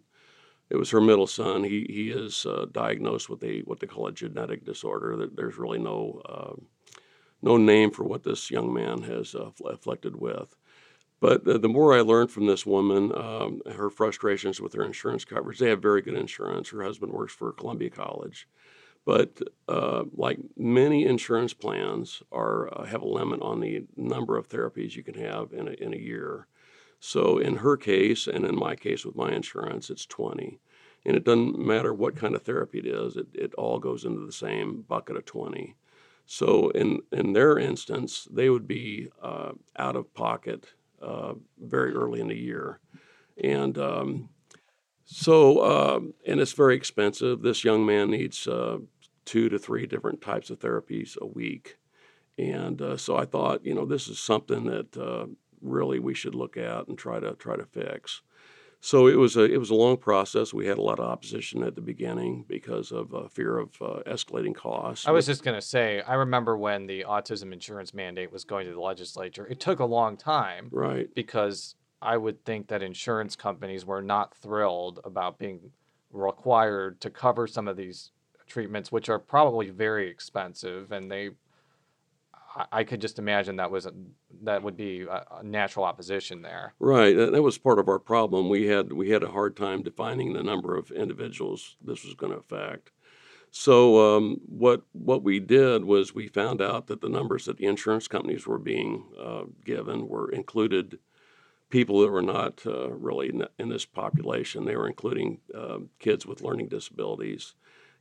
It 0.69 0.77
was 0.77 0.91
her 0.91 1.01
middle 1.01 1.27
son. 1.27 1.65
He, 1.65 1.87
he 1.89 2.11
is 2.11 2.45
uh, 2.45 2.67
diagnosed 2.71 3.29
with 3.29 3.43
a 3.45 3.61
what 3.61 3.81
they 3.81 3.87
call 3.87 4.09
a 4.09 4.13
genetic 4.13 4.65
disorder. 4.65 5.29
There's 5.33 5.59
really 5.59 5.79
no 5.79 6.23
uh, 6.29 6.61
no 7.43 7.57
name 7.57 7.91
for 7.91 8.05
what 8.05 8.25
this 8.25 8.51
young 8.51 8.73
man 8.73 9.03
has 9.03 9.35
uh, 9.35 9.51
afflicted 9.65 10.17
with. 10.17 10.57
But 11.21 11.45
the, 11.45 11.59
the, 11.59 11.69
more 11.69 11.95
I 11.95 12.01
learned 12.01 12.31
from 12.31 12.47
this 12.47 12.67
woman, 12.67 13.11
um, 13.17 13.63
her 13.73 13.89
frustrations 13.89 14.61
with 14.61 14.75
her 14.75 14.85
insurance 14.85 15.25
coverage, 15.25 15.59
they 15.59 15.71
have 15.71 15.81
very 15.81 16.03
good 16.03 16.15
insurance. 16.15 16.69
Her 16.69 16.83
husband 16.83 17.13
works 17.13 17.33
for 17.33 17.53
Columbia 17.53 17.89
College. 17.89 18.47
But 19.07 19.39
uh, 19.69 20.05
like 20.13 20.39
many 20.57 21.07
insurance 21.07 21.55
plans, 21.55 22.23
are 22.33 22.69
uh, 22.77 22.85
have 22.85 23.03
a 23.03 23.09
limit 23.09 23.41
on 23.41 23.61
the 23.61 23.85
number 23.97 24.37
of 24.37 24.49
therapies 24.49 24.97
you 24.97 25.05
can 25.05 25.15
have 25.15 25.53
in 25.53 25.69
a, 25.69 25.73
in 25.73 25.95
a 25.95 25.99
year. 25.99 26.49
So 27.01 27.39
in 27.39 27.57
her 27.57 27.77
case, 27.77 28.27
and 28.27 28.45
in 28.45 28.57
my 28.57 28.75
case 28.75 29.05
with 29.05 29.17
my 29.17 29.33
insurance, 29.33 29.91
it's 29.91 30.07
20. 30.07 30.59
And 31.05 31.17
it 31.17 31.25
doesn't 31.25 31.59
matter 31.59 31.95
what 31.95 32.17
kind 32.17 32.35
of 32.35 32.43
therapy 32.43 32.79
it 32.79 32.87
is, 32.87 33.17
it, 33.17 33.29
it 33.33 33.55
all 33.55 33.79
goes 33.79 34.05
into 34.05 34.27
the 34.27 34.33
same 34.33 34.83
bucket 34.89 35.17
of 35.17 35.25
20. 35.25 35.77
So 36.27 36.71
in, 36.71 37.01
in 37.13 37.33
their 37.33 37.59
instance, 37.59 38.27
they 38.31 38.51
would 38.51 38.67
be 38.67 39.09
uh, 39.23 39.53
out 39.77 39.95
of 39.95 40.13
pocket 40.15 40.67
uh, 41.01 41.35
very 41.59 41.95
early 41.95 42.21
in 42.21 42.29
the 42.29 42.37
year. 42.37 42.81
And 43.43 43.79
um, 43.79 44.31
so, 45.05 45.59
uh, 45.59 46.01
and 46.27 46.41
it's 46.41 46.53
very 46.53 46.75
expensive. 46.75 47.43
This 47.43 47.63
young 47.63 47.87
man 47.87 48.11
needs 48.11 48.49
uh, 48.49 48.79
two 49.25 49.49
to 49.49 49.59
three 49.59 49.87
different 49.87 50.21
types 50.21 50.51
of 50.51 50.59
therapies 50.59 51.17
a 51.21 51.27
week. 51.27 51.79
And 52.39 52.83
uh, 52.83 52.97
so 52.97 53.17
I 53.17 53.25
thought, 53.25 53.65
you 53.65 53.75
know, 53.75 53.87
this 53.87 54.09
is 54.09 54.19
something 54.19 54.65
that 54.65 54.97
uh, 54.97 55.27
really 55.61 55.99
we 55.99 56.15
should 56.15 56.35
look 56.35 56.57
at 56.57 56.89
and 56.89 56.99
try 56.99 57.21
to 57.21 57.35
try 57.35 57.57
to 57.57 57.65
fix. 57.65 58.23
So 58.81 59.09
it 59.09 59.17
was 59.17 59.37
a 59.37 59.45
it 59.45 59.59
was 59.59 59.71
a 59.71 59.75
long 59.75 59.97
process. 59.97 60.53
We 60.55 60.67
had 60.67 60.79
a 60.79 60.83
lot 60.83 61.01
of 61.01 61.07
opposition 61.07 61.63
at 61.63 61.75
the 61.75 61.81
beginning 61.81 62.45
because 62.47 62.93
of 62.93 63.15
uh, 63.15 63.29
fear 63.29 63.59
of 63.59 63.71
uh, 63.81 64.01
escalating 64.07 64.55
costs. 64.55 65.09
I 65.09 65.11
was 65.11 65.27
just 65.27 65.43
going 65.43 65.57
to 65.57 65.67
say, 65.67 66.03
I 66.03 66.15
remember 66.15 66.57
when 66.57 66.87
the 66.87 67.05
autism 67.05 67.53
insurance 67.53 67.95
mandate 67.95 68.31
was 68.31 68.45
going 68.45 68.67
to 68.67 68.73
the 68.73 68.81
legislature. 68.81 69.47
It 69.47 69.61
took 69.61 69.81
a 69.81 69.85
long 69.85 70.17
time, 70.17 70.69
right? 70.71 71.09
Because 71.15 71.75
I 72.03 72.17
would 72.17 72.45
think 72.45 72.69
that 72.69 72.83
insurance 72.83 73.35
companies 73.35 73.85
were 73.85 74.03
not 74.03 74.37
thrilled 74.37 75.01
about 75.05 75.39
being 75.39 75.73
required 76.13 77.01
to 77.01 77.11
cover 77.11 77.47
some 77.47 77.67
of 77.67 77.77
these 77.77 78.13
treatments, 78.47 78.93
which 78.93 79.09
are 79.09 79.19
probably 79.19 79.71
very 79.71 80.09
expensive, 80.09 80.93
and 80.93 81.11
they 81.11 81.31
I 82.73 82.85
could 82.85 83.01
just 83.01 83.19
imagine 83.19 83.57
that 83.57 83.71
was 83.71 83.87
a, 83.87 83.93
that 84.43 84.63
would 84.63 84.77
be 84.77 85.03
a, 85.03 85.25
a 85.41 85.43
natural 85.43 85.85
opposition 85.85 86.43
there. 86.43 86.75
Right, 86.79 87.15
that 87.15 87.43
was 87.43 87.59
part 87.59 87.79
of 87.79 87.89
our 87.89 87.99
problem. 87.99 88.49
We 88.49 88.67
had 88.67 88.93
we 88.93 89.11
had 89.11 89.23
a 89.23 89.31
hard 89.31 89.57
time 89.57 89.83
defining 89.83 90.33
the 90.33 90.43
number 90.43 90.77
of 90.77 90.91
individuals 90.91 91.77
this 91.85 92.05
was 92.05 92.15
going 92.15 92.33
to 92.33 92.39
affect. 92.39 92.91
So 93.51 94.17
um, 94.17 94.41
what 94.47 94.83
what 94.93 95.23
we 95.23 95.41
did 95.41 95.85
was 95.85 96.15
we 96.15 96.29
found 96.29 96.61
out 96.61 96.87
that 96.89 97.01
the 97.01 97.09
numbers 97.09 97.45
that 97.47 97.57
the 97.59 97.67
insurance 97.67 98.09
companies 98.09 98.47
were 98.47 98.59
being 98.59 99.05
uh, 99.19 99.45
given 99.65 100.09
were 100.09 100.31
included 100.31 100.99
people 101.71 102.01
that 102.01 102.11
were 102.11 102.23
not 102.23 102.63
uh, 102.67 102.91
really 102.91 103.33
in, 103.59 103.69
this 103.69 103.85
population. 103.85 104.65
They 104.65 104.77
were 104.77 104.87
including 104.87 105.41
uh, 105.55 105.79
kids 105.99 106.25
with 106.25 106.43
learning 106.43 106.69
disabilities, 106.69 107.55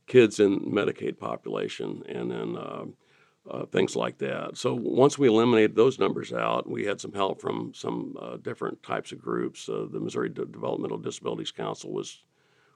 kids 0.06 0.38
in 0.38 0.60
Medicaid 0.60 1.18
population, 1.18 2.02
and 2.08 2.30
then 2.30 2.56
um, 2.56 2.94
uh, 3.50 3.66
things 3.66 3.96
like 3.96 4.18
that. 4.18 4.56
So 4.56 4.74
once 4.74 5.18
we 5.18 5.28
eliminated 5.28 5.74
those 5.74 5.98
numbers 5.98 6.32
out, 6.32 6.68
we 6.68 6.84
had 6.84 7.00
some 7.00 7.12
help 7.12 7.40
from 7.40 7.72
some 7.74 8.16
uh, 8.20 8.36
different 8.38 8.82
types 8.82 9.12
of 9.12 9.20
groups. 9.20 9.68
Uh, 9.68 9.86
the 9.90 10.00
Missouri 10.00 10.28
De- 10.28 10.46
Developmental 10.46 10.98
Disabilities 10.98 11.50
Council 11.50 11.92
was 11.92 12.22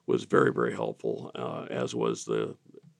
was 0.07 0.25
very 0.25 0.53
very 0.53 0.73
helpful, 0.73 1.31
uh, 1.35 1.67
as 1.71 1.95
was 1.95 2.25
the 2.25 2.57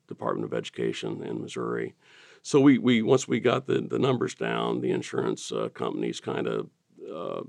Department 0.07 0.45
of 0.45 0.57
Education 0.57 1.23
in 1.23 1.41
Missouri. 1.41 1.95
So 2.43 2.61
we, 2.61 2.79
we 2.79 3.03
once 3.03 3.29
we 3.29 3.41
got 3.41 3.67
the, 3.67 3.81
the 3.81 3.99
numbers 3.99 4.35
down, 4.35 4.81
the 4.81 4.91
insurance 4.91 5.53
uh, 5.53 5.69
companies 5.69 6.21
kind 6.21 6.47
of 6.47 6.71
uh, 7.13 7.43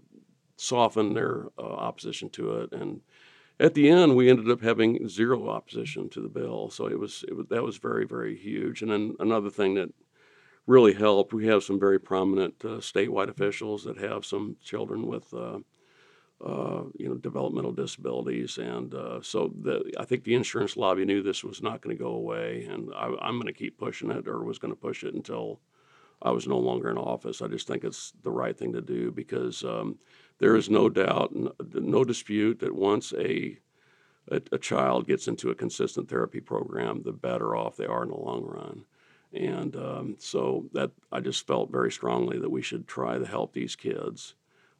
softened 0.57 1.15
their 1.15 1.47
opposition 1.57 2.29
to 2.29 2.57
it 2.61 2.71
and 2.71 3.01
at 3.61 3.75
the 3.75 3.89
end, 3.89 4.15
we 4.15 4.27
ended 4.27 4.49
up 4.49 4.61
having 4.61 5.07
zero 5.07 5.47
opposition 5.47 6.09
to 6.09 6.19
the 6.19 6.27
bill. 6.27 6.71
So 6.71 6.87
it 6.87 6.97
was, 6.97 7.23
it 7.27 7.35
was 7.35 7.45
that 7.49 7.63
was 7.63 7.77
very 7.77 8.05
very 8.05 8.35
huge. 8.35 8.81
And 8.81 8.91
then 8.91 9.15
another 9.19 9.51
thing 9.51 9.75
that 9.75 9.89
really 10.67 10.93
helped. 10.93 11.33
We 11.33 11.47
have 11.47 11.63
some 11.63 11.79
very 11.79 11.99
prominent 11.99 12.55
uh, 12.63 12.79
statewide 12.79 13.29
officials 13.29 13.83
that 13.83 13.97
have 13.97 14.25
some 14.25 14.57
children 14.63 15.07
with, 15.07 15.33
uh, 15.33 15.59
uh, 16.43 16.83
you 16.97 17.09
know, 17.09 17.15
developmental 17.15 17.71
disabilities, 17.71 18.57
and 18.57 18.93
uh, 18.93 19.21
so 19.21 19.53
the, 19.61 19.91
I 19.99 20.05
think 20.05 20.23
the 20.23 20.35
insurance 20.35 20.77
lobby 20.77 21.05
knew 21.05 21.21
this 21.21 21.43
was 21.43 21.61
not 21.61 21.81
going 21.81 21.95
to 21.95 22.03
go 22.03 22.11
away, 22.11 22.67
and 22.69 22.91
I, 22.95 23.07
am 23.27 23.35
going 23.35 23.47
to 23.47 23.53
keep 23.53 23.77
pushing 23.77 24.11
it, 24.11 24.27
or 24.27 24.43
was 24.43 24.59
going 24.59 24.73
to 24.73 24.79
push 24.79 25.03
it 25.03 25.13
until 25.13 25.59
I 26.21 26.31
was 26.31 26.47
no 26.47 26.57
longer 26.57 26.89
in 26.89 26.97
office. 26.97 27.41
I 27.41 27.47
just 27.47 27.67
think 27.67 27.83
it's 27.83 28.13
the 28.23 28.31
right 28.31 28.57
thing 28.57 28.73
to 28.73 28.81
do 28.81 29.11
because 29.11 29.63
um, 29.63 29.97
there 30.39 30.55
is 30.55 30.69
no 30.69 30.89
doubt, 30.89 31.33
no 31.73 32.03
dispute 32.03 32.59
that 32.59 32.75
once 32.75 33.13
a 33.13 33.57
a, 34.31 34.41
a, 34.51 34.57
child 34.57 35.07
gets 35.07 35.27
into 35.27 35.49
a 35.49 35.55
consistent 35.55 36.07
therapy 36.07 36.39
program, 36.39 37.01
the 37.01 37.11
better 37.11 37.55
off 37.55 37.75
they 37.75 37.87
are 37.87 38.03
in 38.03 38.09
the 38.09 38.15
long 38.15 38.43
run. 38.43 38.85
And 39.33 39.75
um, 39.75 40.15
so 40.19 40.65
that 40.73 40.91
I 41.11 41.21
just 41.21 41.47
felt 41.47 41.71
very 41.71 41.91
strongly 41.91 42.37
that 42.39 42.51
we 42.51 42.61
should 42.61 42.87
try 42.87 43.17
to 43.17 43.25
help 43.25 43.53
these 43.53 43.75
kids 43.75 44.35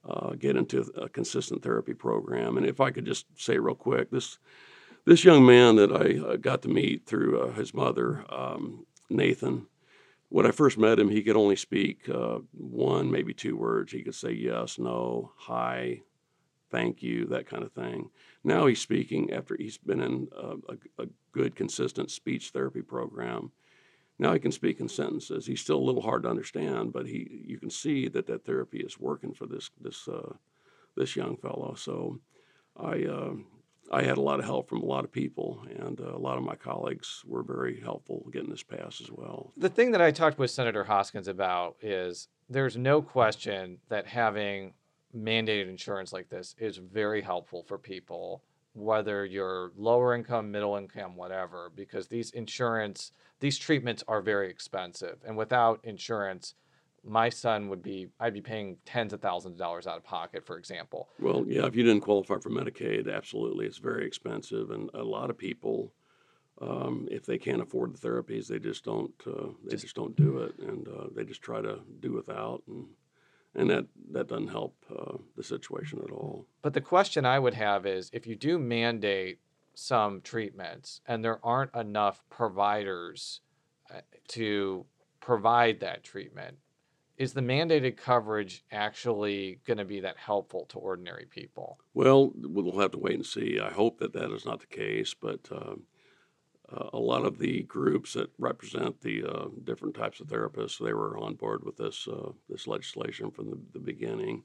uh, 0.08 0.32
get 0.32 0.58
into 0.58 0.82
a 0.96 1.08
consistent 1.08 1.64
therapy 1.64 1.94
program. 1.94 2.58
And 2.58 2.66
if 2.66 2.82
I 2.82 2.92
could 2.92 3.06
just 3.06 3.26
say 3.38 3.58
real 3.58 3.76
quick, 3.76 4.12
this 4.12 4.40
this 5.06 5.24
young 5.24 5.46
man 5.46 5.78
that 5.78 5.92
I 5.92 6.34
uh, 6.34 6.36
got 6.36 6.62
to 6.62 6.70
meet 6.70 7.08
through 7.08 7.42
uh, 7.42 7.52
his 7.54 7.74
mother, 7.74 8.24
um, 8.30 8.86
Nathan. 9.10 9.68
When 10.30 10.46
I 10.46 10.52
first 10.52 10.78
met 10.78 11.00
him, 11.00 11.10
he 11.10 11.24
could 11.24 11.36
only 11.36 11.56
speak 11.56 12.08
uh, 12.08 12.40
one, 12.52 13.12
maybe 13.12 13.34
two 13.34 13.58
words. 13.58 13.92
He 13.92 14.04
could 14.04 14.16
say 14.16 14.32
yes, 14.32 14.78
no, 14.80 15.32
hi, 15.36 16.02
thank 16.70 17.04
you, 17.04 17.26
that 17.28 17.48
kind 17.48 17.64
of 17.64 17.74
thing. 17.74 18.12
Now 18.44 18.68
he's 18.68 18.80
speaking 18.80 19.34
after 19.34 19.58
he's 19.58 19.78
been 19.78 20.02
in 20.02 20.28
a, 20.36 20.56
a, 20.70 21.04
a 21.04 21.08
good, 21.32 21.56
consistent 21.56 22.12
speech 22.12 22.52
therapy 22.52 22.82
program 22.82 23.52
now 24.22 24.34
he 24.34 24.40
can 24.40 24.52
speak 24.52 24.80
in 24.80 24.88
sentences. 24.88 25.48
He's 25.48 25.62
still 25.62 25.80
a 25.80 25.88
little 25.88 26.04
hard 26.04 26.24
to 26.24 26.30
understand, 26.30 26.94
but 26.94 27.08
he 27.08 27.44
you 27.44 27.58
can 27.58 27.72
see 27.72 28.08
that 28.10 28.28
that 28.28 28.46
therapy 28.46 28.78
is 28.80 29.00
working 29.00 29.34
for 29.34 29.48
this 29.48 29.72
this 29.82 30.08
uh, 30.08 30.34
this 30.96 31.16
young 31.16 31.38
fellow. 31.38 31.74
So 31.76 32.20
I 32.78 33.04
uh, 33.04 33.34
I 33.92 34.04
had 34.04 34.20
a 34.20 34.22
lot 34.22 34.40
of 34.40 34.46
help 34.46 34.70
from 34.70 34.84
a 34.84 34.86
lot 34.86 35.04
of 35.04 35.12
people, 35.12 35.66
and 35.76 36.00
uh, 36.00 36.16
a 36.16 36.20
lot 36.20 36.38
of 36.38 36.44
my 36.44 36.56
colleagues 36.56 37.24
were 37.26 37.42
very 37.42 37.82
helpful 37.82 38.30
getting 38.32 38.52
this 38.52 38.62
passed 38.62 39.02
as 39.02 39.10
well. 39.12 39.52
The 39.58 39.70
thing 39.70 39.92
that 39.92 40.02
I 40.02 40.12
talked 40.12 40.38
with 40.38 40.52
Senator 40.52 40.84
Hoskins 40.84 41.28
about 41.28 41.78
is 41.82 42.28
there's 42.48 42.78
no 42.78 43.02
question 43.02 43.80
that 43.90 44.06
having 44.06 44.76
mandated 45.18 45.68
insurance 45.68 46.14
like 46.14 46.30
this 46.30 46.56
is 46.60 46.78
very 46.78 47.22
helpful 47.22 47.64
for 47.64 47.80
people 47.80 48.44
whether 48.74 49.26
you're 49.26 49.72
lower 49.76 50.16
income, 50.16 50.52
middle 50.52 50.76
income, 50.78 51.16
whatever, 51.16 51.72
because 51.76 52.08
these 52.08 52.32
insurance, 52.32 53.12
these 53.40 53.58
treatments 53.58 54.04
are 54.08 54.22
very 54.22 54.50
expensive. 54.50 55.18
And 55.26 55.36
without 55.36 55.80
insurance, 55.84 56.56
my 57.04 57.30
son 57.30 57.68
would 57.70 57.82
be, 57.82 58.08
I'd 58.20 58.34
be 58.34 58.42
paying 58.42 58.78
tens 58.86 59.12
of 59.12 59.22
thousands 59.22 59.54
of 59.54 59.60
dollars 59.60 59.88
out 59.88 59.98
of 59.98 60.04
pocket, 60.04 60.46
for 60.46 60.58
example. 60.58 61.10
Well, 61.20 61.44
yeah, 61.48 61.66
if 61.66 61.76
you 61.76 61.84
didn't 61.84 62.02
qualify 62.02 62.38
for 62.38 62.50
Medicaid, 62.50 63.14
absolutely, 63.14 63.66
it's 63.66 63.80
very 63.80 64.06
expensive. 64.06 64.72
And 64.72 64.90
a 64.94 65.04
lot 65.04 65.30
of 65.30 65.38
people, 65.38 65.94
um, 66.62 67.08
if 67.12 67.26
they 67.26 67.38
can't 67.38 67.62
afford 67.62 67.94
the 67.94 68.08
therapies, 68.08 68.48
they 68.48 68.60
just 68.60 68.86
don't, 68.86 69.14
uh, 69.26 69.48
they 69.66 69.72
just, 69.72 69.84
just, 69.84 69.96
don't 69.96 70.16
do 70.16 70.40
it. 70.40 70.54
And 70.60 70.88
uh, 70.88 71.08
they 71.14 71.24
just 71.24 71.42
try 71.42 71.62
to 71.62 71.80
do 72.00 72.14
without. 72.14 72.62
And 72.68 72.86
and 73.56 73.70
that 73.70 73.86
that 74.12 74.28
doesn't 74.28 74.50
help 74.50 74.76
uh, 74.90 75.18
the 75.36 75.44
situation 75.44 76.00
at 76.04 76.12
all. 76.12 76.46
But 76.62 76.74
the 76.74 76.82
question 76.82 77.26
I 77.26 77.40
would 77.40 77.54
have 77.54 77.86
is, 77.86 78.10
if 78.14 78.28
you 78.28 78.36
do 78.36 78.58
mandate 78.58 79.40
some 79.74 80.22
treatments 80.22 81.02
and 81.06 81.24
there 81.24 81.40
aren't 81.44 81.74
enough 81.74 82.24
providers 82.30 83.42
uh, 83.94 84.02
to 84.30 84.86
provide 85.20 85.80
that 85.80 86.04
treatment, 86.04 86.58
is 87.18 87.34
the 87.34 87.42
mandated 87.42 87.98
coverage 87.98 88.64
actually 88.72 89.60
going 89.66 89.78
to 89.78 89.86
be 89.86 90.00
that 90.02 90.18
helpful 90.18 90.66
to 90.70 90.78
ordinary 90.80 91.26
people? 91.30 91.78
Well, 91.94 92.32
we'll 92.36 92.80
have 92.80 92.92
to 92.92 93.00
wait 93.00 93.16
and 93.16 93.26
see. 93.26 93.60
I 93.60 93.72
hope 93.72 94.00
that 94.00 94.14
that 94.14 94.32
is 94.32 94.46
not 94.46 94.60
the 94.60 94.68
case, 94.68 95.14
but. 95.14 95.40
Uh, 95.52 95.76
a 96.94 96.98
lot 96.98 97.26
of 97.26 97.38
the 97.38 97.64
groups 97.64 98.14
that 98.14 98.32
represent 98.38 99.02
the 99.02 99.24
uh, 99.24 99.48
different 99.64 99.96
types 99.96 100.20
of 100.20 100.28
therapists 100.28 100.78
they 100.78 100.94
were 100.94 101.18
on 101.18 101.36
board 101.36 101.64
with 101.64 101.78
this 101.78 102.08
uh, 102.08 102.32
this 102.50 102.68
legislation 102.68 103.32
from 103.32 103.50
the, 103.50 103.60
the, 103.74 103.80
beginning. 103.80 104.44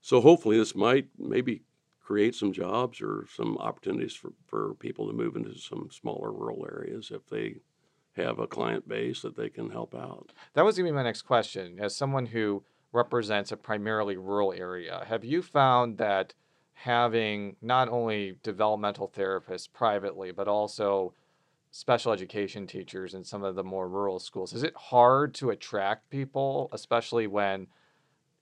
So 0.00 0.20
hopefully 0.20 0.58
this 0.58 0.74
might 0.74 1.08
maybe 1.18 1.62
create 2.00 2.34
some 2.34 2.52
jobs 2.52 3.00
or 3.00 3.26
some 3.34 3.56
opportunities 3.58 4.14
for, 4.14 4.32
for 4.46 4.74
people 4.74 5.06
to 5.06 5.12
move 5.12 5.36
into 5.36 5.56
some 5.58 5.88
smaller 5.90 6.32
rural 6.32 6.66
areas 6.66 7.12
if 7.12 7.26
they 7.28 7.56
have 8.16 8.38
a 8.38 8.46
client 8.46 8.88
base 8.88 9.22
that 9.22 9.36
they 9.36 9.48
can 9.48 9.70
help 9.70 9.94
out. 9.94 10.32
That 10.54 10.64
was 10.64 10.76
going 10.76 10.86
to 10.86 10.92
be 10.92 10.96
my 10.96 11.04
next 11.04 11.22
question. 11.22 11.78
As 11.78 11.96
someone 11.96 12.26
who 12.26 12.64
represents 12.92 13.52
a 13.52 13.56
primarily 13.56 14.16
rural 14.16 14.52
area, 14.52 15.04
have 15.06 15.24
you 15.24 15.42
found 15.42 15.98
that 15.98 16.34
having 16.74 17.56
not 17.62 17.88
only 17.88 18.36
developmental 18.42 19.08
therapists 19.08 19.72
privately, 19.72 20.32
but 20.32 20.48
also 20.48 21.14
special 21.72 22.12
education 22.12 22.66
teachers 22.66 23.14
in 23.14 23.24
some 23.24 23.42
of 23.42 23.54
the 23.54 23.64
more 23.64 23.88
rural 23.88 24.18
schools, 24.18 24.52
is 24.52 24.62
it 24.62 24.76
hard 24.76 25.34
to 25.34 25.50
attract 25.50 26.10
people, 26.10 26.68
especially 26.72 27.26
when 27.26 27.66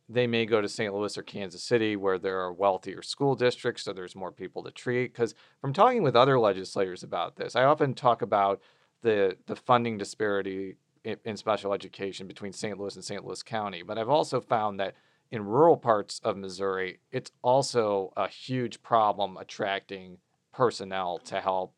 they 0.09 0.27
may 0.27 0.45
go 0.45 0.61
to 0.61 0.69
St. 0.69 0.93
Louis 0.93 1.17
or 1.17 1.23
Kansas 1.23 1.63
City 1.63 1.95
where 1.95 2.19
there 2.19 2.41
are 2.41 2.53
wealthier 2.53 3.03
school 3.03 3.37
districts, 3.37 3.85
so 3.85 3.93
there's 3.93 4.17
more 4.17 4.33
people 4.33 4.65
to 4.65 4.73
treat? 4.73 5.13
Because 5.13 5.37
from 5.61 5.73
talking 5.73 6.03
with 6.03 6.17
other 6.17 6.41
legislators 6.41 7.05
about 7.05 7.37
this, 7.37 7.55
I 7.55 7.65
often 7.65 7.95
talk 7.95 8.21
about 8.21 8.61
the 9.03 9.37
the 9.47 9.57
funding 9.57 9.97
disparity 9.97 10.77
in, 11.05 11.17
in 11.25 11.37
special 11.37 11.73
education 11.73 12.27
between 12.27 12.53
St. 12.53 12.77
Louis 12.77 12.97
and 12.97 13.05
St. 13.05 13.25
Louis 13.25 13.45
County, 13.45 13.83
but 13.83 13.97
I've 13.97 14.09
also 14.09 14.41
found 14.41 14.81
that 14.81 14.97
in 15.31 15.45
rural 15.45 15.77
parts 15.77 16.21
of 16.25 16.37
Missouri, 16.37 16.99
it's 17.13 17.31
also 17.43 18.13
a 18.17 18.27
huge 18.27 18.83
problem 18.83 19.37
attracting 19.37 20.19
personnel 20.53 21.19
to 21.19 21.41
help 21.41 21.75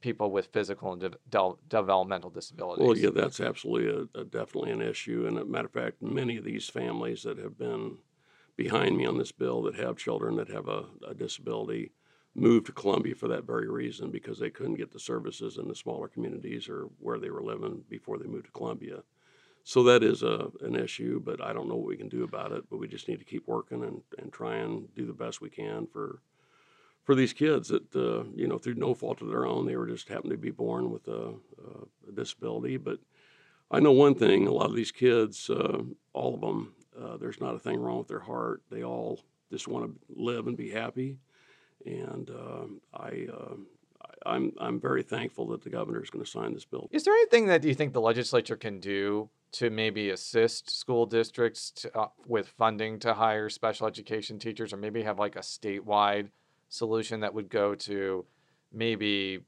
people 0.00 0.30
with 0.30 0.46
physical 0.46 0.92
and 0.92 1.00
de- 1.00 1.18
de- 1.30 1.54
developmental 1.68 2.30
disabilities. 2.30 2.86
Well, 2.86 2.96
yeah, 2.96 3.10
that's 3.14 3.40
absolutely 3.40 4.08
a, 4.14 4.20
a, 4.20 4.24
definitely 4.24 4.72
an 4.72 4.82
issue. 4.82 5.26
And 5.26 5.38
a 5.38 5.44
matter 5.44 5.66
of 5.66 5.72
fact, 5.72 6.02
many 6.02 6.36
of 6.36 6.44
these 6.44 6.68
families 6.68 7.22
that 7.22 7.38
have 7.38 7.58
been 7.58 7.98
behind 8.56 8.96
me 8.96 9.06
on 9.06 9.18
this 9.18 9.32
bill 9.32 9.62
that 9.62 9.76
have 9.76 9.96
children 9.96 10.36
that 10.36 10.48
have 10.48 10.68
a, 10.68 10.84
a 11.06 11.14
disability 11.14 11.92
moved 12.34 12.66
to 12.66 12.72
Columbia 12.72 13.14
for 13.14 13.28
that 13.28 13.44
very 13.44 13.68
reason 13.68 14.10
because 14.10 14.38
they 14.38 14.50
couldn't 14.50 14.76
get 14.76 14.92
the 14.92 14.98
services 14.98 15.58
in 15.58 15.68
the 15.68 15.74
smaller 15.74 16.08
communities 16.08 16.68
or 16.68 16.88
where 17.00 17.18
they 17.18 17.30
were 17.30 17.42
living 17.42 17.82
before 17.88 18.18
they 18.18 18.26
moved 18.26 18.46
to 18.46 18.52
Columbia. 18.52 19.02
So 19.64 19.82
that 19.84 20.02
is 20.02 20.22
a, 20.22 20.50
an 20.62 20.74
issue, 20.74 21.20
but 21.24 21.42
I 21.42 21.52
don't 21.52 21.68
know 21.68 21.76
what 21.76 21.86
we 21.86 21.96
can 21.96 22.08
do 22.08 22.24
about 22.24 22.52
it. 22.52 22.64
But 22.70 22.78
we 22.78 22.88
just 22.88 23.08
need 23.08 23.18
to 23.18 23.24
keep 23.24 23.46
working 23.46 23.84
and, 23.84 24.00
and 24.18 24.32
try 24.32 24.56
and 24.56 24.92
do 24.94 25.06
the 25.06 25.12
best 25.12 25.40
we 25.40 25.50
can 25.50 25.86
for 25.86 26.22
for 27.04 27.14
these 27.14 27.32
kids 27.32 27.68
that 27.68 27.94
uh, 27.96 28.24
you 28.34 28.46
know 28.46 28.58
through 28.58 28.74
no 28.74 28.94
fault 28.94 29.22
of 29.22 29.28
their 29.28 29.46
own 29.46 29.66
they 29.66 29.76
were 29.76 29.86
just 29.86 30.08
happened 30.08 30.30
to 30.30 30.36
be 30.36 30.50
born 30.50 30.90
with 30.90 31.08
a, 31.08 31.34
a 32.08 32.12
disability. 32.12 32.76
But 32.76 32.98
I 33.70 33.80
know 33.80 33.92
one 33.92 34.14
thing: 34.14 34.46
a 34.46 34.52
lot 34.52 34.70
of 34.70 34.76
these 34.76 34.92
kids, 34.92 35.48
uh, 35.50 35.82
all 36.12 36.34
of 36.34 36.40
them, 36.40 36.74
uh, 37.00 37.16
there's 37.16 37.40
not 37.40 37.54
a 37.54 37.58
thing 37.58 37.80
wrong 37.80 37.98
with 37.98 38.08
their 38.08 38.20
heart. 38.20 38.62
They 38.70 38.84
all 38.84 39.20
just 39.50 39.68
want 39.68 39.86
to 39.86 40.22
live 40.22 40.46
and 40.46 40.56
be 40.56 40.70
happy 40.70 41.18
and 41.86 42.30
um, 42.30 42.80
I, 42.92 43.26
uh, 43.32 43.54
I'm 44.26 44.52
I'm 44.60 44.80
very 44.80 45.02
thankful 45.02 45.46
that 45.48 45.62
the 45.62 45.70
governor 45.70 46.02
is 46.02 46.10
going 46.10 46.24
to 46.24 46.30
sign 46.30 46.52
this 46.54 46.64
bill. 46.64 46.88
Is 46.90 47.04
there 47.04 47.14
anything 47.14 47.46
that 47.46 47.64
you 47.64 47.74
think 47.74 47.92
the 47.92 48.00
legislature 48.00 48.56
can 48.56 48.80
do 48.80 49.30
to 49.52 49.70
maybe 49.70 50.10
assist 50.10 50.70
school 50.70 51.06
districts 51.06 51.70
to, 51.72 51.98
uh, 51.98 52.08
with 52.26 52.48
funding 52.48 52.98
to 53.00 53.14
hire 53.14 53.48
special 53.48 53.86
education 53.86 54.38
teachers, 54.38 54.72
or 54.72 54.76
maybe 54.76 55.02
have 55.02 55.18
like 55.18 55.36
a 55.36 55.40
statewide 55.40 56.28
solution 56.70 57.20
that 57.20 57.34
would 57.34 57.50
go 57.50 57.74
to 57.74 58.24
maybe 58.72 59.40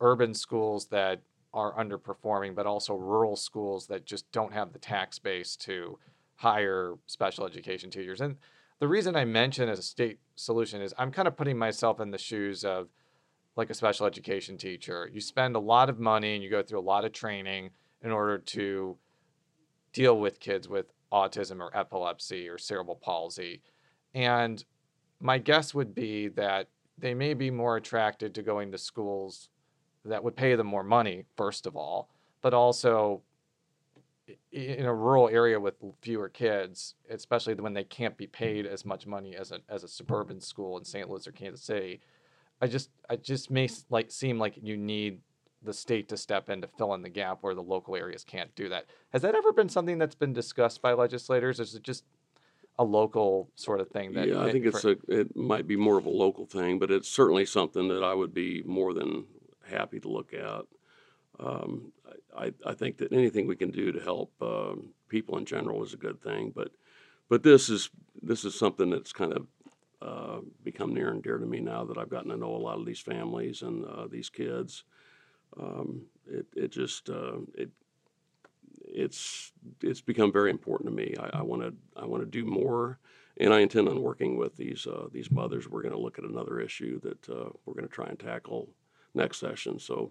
urban 0.00 0.34
schools 0.34 0.86
that 0.88 1.22
are 1.54 1.72
underperforming, 1.72 2.54
but 2.54 2.66
also 2.66 2.94
rural 2.94 3.36
schools 3.36 3.86
that 3.86 4.04
just 4.04 4.30
don't 4.32 4.52
have 4.52 4.74
the 4.74 4.78
tax 4.78 5.18
base 5.18 5.56
to 5.56 5.98
hire 6.34 6.94
special 7.06 7.46
education 7.46 7.90
teachers. 7.90 8.20
And 8.20 8.36
the 8.78 8.88
reason 8.88 9.16
I 9.16 9.24
mention 9.24 9.70
a 9.70 9.76
state 9.80 10.18
solution 10.34 10.82
is 10.82 10.92
I'm 10.98 11.10
kind 11.10 11.26
of 11.26 11.36
putting 11.36 11.56
myself 11.56 11.98
in 11.98 12.10
the 12.10 12.18
shoes 12.18 12.62
of 12.62 12.88
like 13.56 13.70
a 13.70 13.74
special 13.74 14.04
education 14.04 14.58
teacher. 14.58 15.08
You 15.10 15.22
spend 15.22 15.56
a 15.56 15.60
lot 15.60 15.88
of 15.88 15.98
money 15.98 16.34
and 16.34 16.44
you 16.44 16.50
go 16.50 16.62
through 16.62 16.80
a 16.80 16.82
lot 16.82 17.06
of 17.06 17.12
training 17.12 17.70
in 18.02 18.10
order 18.10 18.36
to 18.36 18.98
deal 19.94 20.18
with 20.18 20.40
kids 20.40 20.68
with 20.68 20.92
autism 21.10 21.60
or 21.60 21.74
epilepsy 21.74 22.50
or 22.50 22.58
cerebral 22.58 22.96
palsy. 22.96 23.62
And 24.12 24.62
my 25.26 25.38
guess 25.38 25.74
would 25.74 25.92
be 25.92 26.28
that 26.28 26.68
they 26.96 27.12
may 27.12 27.34
be 27.34 27.50
more 27.50 27.76
attracted 27.76 28.32
to 28.32 28.42
going 28.42 28.70
to 28.70 28.78
schools 28.78 29.48
that 30.04 30.22
would 30.22 30.36
pay 30.36 30.54
them 30.54 30.68
more 30.68 30.84
money, 30.84 31.24
first 31.36 31.66
of 31.66 31.76
all, 31.76 32.08
but 32.42 32.54
also 32.54 33.20
in 34.52 34.86
a 34.86 34.94
rural 34.94 35.28
area 35.28 35.58
with 35.58 35.74
fewer 36.00 36.28
kids, 36.28 36.94
especially 37.10 37.54
when 37.54 37.74
they 37.74 37.82
can't 37.82 38.16
be 38.16 38.28
paid 38.28 38.66
as 38.66 38.84
much 38.84 39.04
money 39.04 39.34
as 39.34 39.50
a 39.50 39.58
as 39.68 39.82
a 39.82 39.88
suburban 39.88 40.40
school 40.40 40.78
in 40.78 40.84
St. 40.84 41.10
Louis 41.10 41.26
or 41.26 41.32
Kansas 41.32 41.64
City, 41.64 42.00
I 42.60 42.68
just 42.68 42.90
I 43.10 43.16
just 43.16 43.50
may 43.50 43.68
like 43.90 44.12
seem 44.12 44.38
like 44.38 44.54
you 44.62 44.76
need 44.76 45.18
the 45.60 45.72
state 45.72 46.08
to 46.08 46.16
step 46.16 46.48
in 46.48 46.60
to 46.60 46.68
fill 46.78 46.94
in 46.94 47.02
the 47.02 47.08
gap 47.08 47.38
where 47.40 47.54
the 47.54 47.62
local 47.62 47.96
areas 47.96 48.22
can't 48.22 48.54
do 48.54 48.68
that. 48.68 48.86
Has 49.12 49.22
that 49.22 49.34
ever 49.34 49.52
been 49.52 49.68
something 49.68 49.98
that's 49.98 50.14
been 50.14 50.32
discussed 50.32 50.80
by 50.80 50.92
legislators? 50.92 51.58
Or 51.58 51.64
is 51.64 51.74
it 51.74 51.82
just 51.82 52.04
a 52.78 52.84
local 52.84 53.50
sort 53.54 53.80
of 53.80 53.88
thing? 53.90 54.12
That 54.14 54.28
yeah, 54.28 54.42
I 54.42 54.52
think 54.52 54.66
it's 54.66 54.84
a 54.84 54.96
it 55.08 55.36
might 55.36 55.66
be 55.66 55.76
more 55.76 55.98
of 55.98 56.06
a 56.06 56.10
local 56.10 56.46
thing, 56.46 56.78
but 56.78 56.90
it's 56.90 57.08
certainly 57.08 57.46
something 57.46 57.88
that 57.88 58.02
I 58.02 58.14
would 58.14 58.34
be 58.34 58.62
more 58.64 58.92
than 58.92 59.24
happy 59.68 60.00
to 60.00 60.08
look 60.08 60.32
at. 60.32 60.62
Um, 61.38 61.92
I, 62.36 62.52
I 62.64 62.74
think 62.74 62.98
that 62.98 63.12
anything 63.12 63.46
we 63.46 63.56
can 63.56 63.70
do 63.70 63.92
to 63.92 64.00
help 64.00 64.32
um, 64.40 64.90
people 65.08 65.38
in 65.38 65.44
general 65.44 65.82
is 65.84 65.94
a 65.94 65.98
good 65.98 66.20
thing. 66.22 66.52
But 66.54 66.72
but 67.28 67.42
this 67.42 67.68
is 67.68 67.90
this 68.22 68.44
is 68.44 68.58
something 68.58 68.90
that's 68.90 69.12
kind 69.12 69.32
of 69.32 69.46
uh, 70.02 70.40
become 70.62 70.94
near 70.94 71.10
and 71.10 71.22
dear 71.22 71.38
to 71.38 71.46
me 71.46 71.60
now 71.60 71.84
that 71.84 71.98
I've 71.98 72.10
gotten 72.10 72.30
to 72.30 72.36
know 72.36 72.54
a 72.54 72.58
lot 72.58 72.78
of 72.78 72.86
these 72.86 73.00
families 73.00 73.62
and 73.62 73.84
uh, 73.84 74.06
these 74.06 74.28
kids. 74.28 74.84
Um, 75.58 76.02
it 76.26 76.46
it 76.54 76.72
just 76.72 77.08
uh, 77.08 77.38
it 77.54 77.70
it's 78.96 79.52
it's 79.82 80.00
become 80.00 80.32
very 80.32 80.50
important 80.50 80.88
to 80.88 80.96
me. 80.96 81.14
I 81.32 81.42
want 81.42 81.62
to 81.62 81.74
I 82.00 82.06
want 82.06 82.22
to 82.22 82.26
do 82.28 82.44
more, 82.46 82.98
and 83.36 83.52
I 83.52 83.60
intend 83.60 83.88
on 83.88 84.00
working 84.00 84.36
with 84.36 84.56
these 84.56 84.86
uh, 84.86 85.06
these 85.12 85.30
mothers. 85.30 85.68
We're 85.68 85.82
going 85.82 85.94
to 85.94 86.00
look 86.00 86.18
at 86.18 86.24
another 86.24 86.58
issue 86.58 86.98
that 87.00 87.28
uh, 87.28 87.50
we're 87.64 87.74
going 87.74 87.86
to 87.86 87.94
try 87.94 88.06
and 88.06 88.18
tackle 88.18 88.70
next 89.14 89.38
session. 89.38 89.78
So 89.78 90.10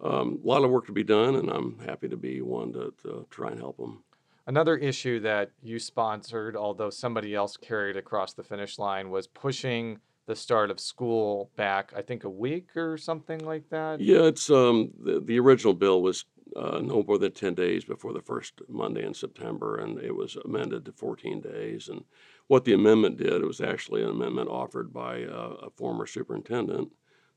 um, 0.00 0.40
a 0.42 0.48
lot 0.48 0.64
of 0.64 0.70
work 0.70 0.86
to 0.86 0.92
be 0.92 1.04
done, 1.04 1.36
and 1.36 1.50
I'm 1.50 1.78
happy 1.80 2.08
to 2.08 2.16
be 2.16 2.40
one 2.40 2.72
to, 2.72 2.94
to 3.02 3.26
try 3.30 3.50
and 3.50 3.60
help 3.60 3.76
them. 3.76 4.02
Another 4.46 4.76
issue 4.76 5.20
that 5.20 5.50
you 5.62 5.78
sponsored, 5.78 6.56
although 6.56 6.90
somebody 6.90 7.34
else 7.34 7.56
carried 7.56 7.96
across 7.96 8.34
the 8.34 8.42
finish 8.42 8.78
line, 8.78 9.10
was 9.10 9.26
pushing 9.26 9.98
the 10.26 10.36
start 10.36 10.70
of 10.70 10.80
school 10.80 11.50
back. 11.56 11.92
I 11.96 12.02
think 12.02 12.24
a 12.24 12.30
week 12.30 12.76
or 12.76 12.96
something 12.96 13.40
like 13.40 13.68
that. 13.70 14.00
Yeah, 14.00 14.22
it's 14.24 14.50
um, 14.50 14.90
the, 14.98 15.20
the 15.20 15.38
original 15.38 15.74
bill 15.74 16.02
was 16.02 16.24
uh, 16.56 16.80
no 16.82 17.02
more 17.02 17.18
than 17.18 17.32
10 17.32 17.54
days 17.54 17.84
before 17.84 18.12
the 18.12 18.22
first 18.22 18.60
Monday 18.68 19.04
in 19.04 19.14
September, 19.14 19.76
and 19.76 19.98
it 19.98 20.14
was 20.14 20.36
amended 20.44 20.84
to 20.84 20.92
14 20.92 21.40
days. 21.40 21.88
And 21.88 22.04
what 22.46 22.64
the 22.64 22.74
amendment 22.74 23.16
did, 23.16 23.32
it 23.32 23.46
was 23.46 23.60
actually 23.60 24.02
an 24.02 24.10
amendment 24.10 24.48
offered 24.48 24.92
by 24.92 25.24
uh, 25.24 25.56
a 25.62 25.70
former 25.70 26.06
superintendent 26.06 26.92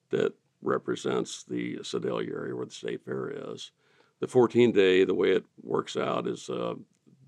that 0.09 0.33
represents 0.61 1.43
the 1.43 1.79
Sedalia 1.83 2.31
area 2.33 2.55
where 2.55 2.65
the 2.65 2.71
state 2.71 3.03
fair 3.05 3.29
is. 3.53 3.71
The 4.19 4.27
14 4.27 4.71
day, 4.71 5.03
the 5.03 5.13
way 5.13 5.31
it 5.31 5.45
works 5.61 5.95
out 5.95 6.27
is 6.27 6.49
uh, 6.49 6.73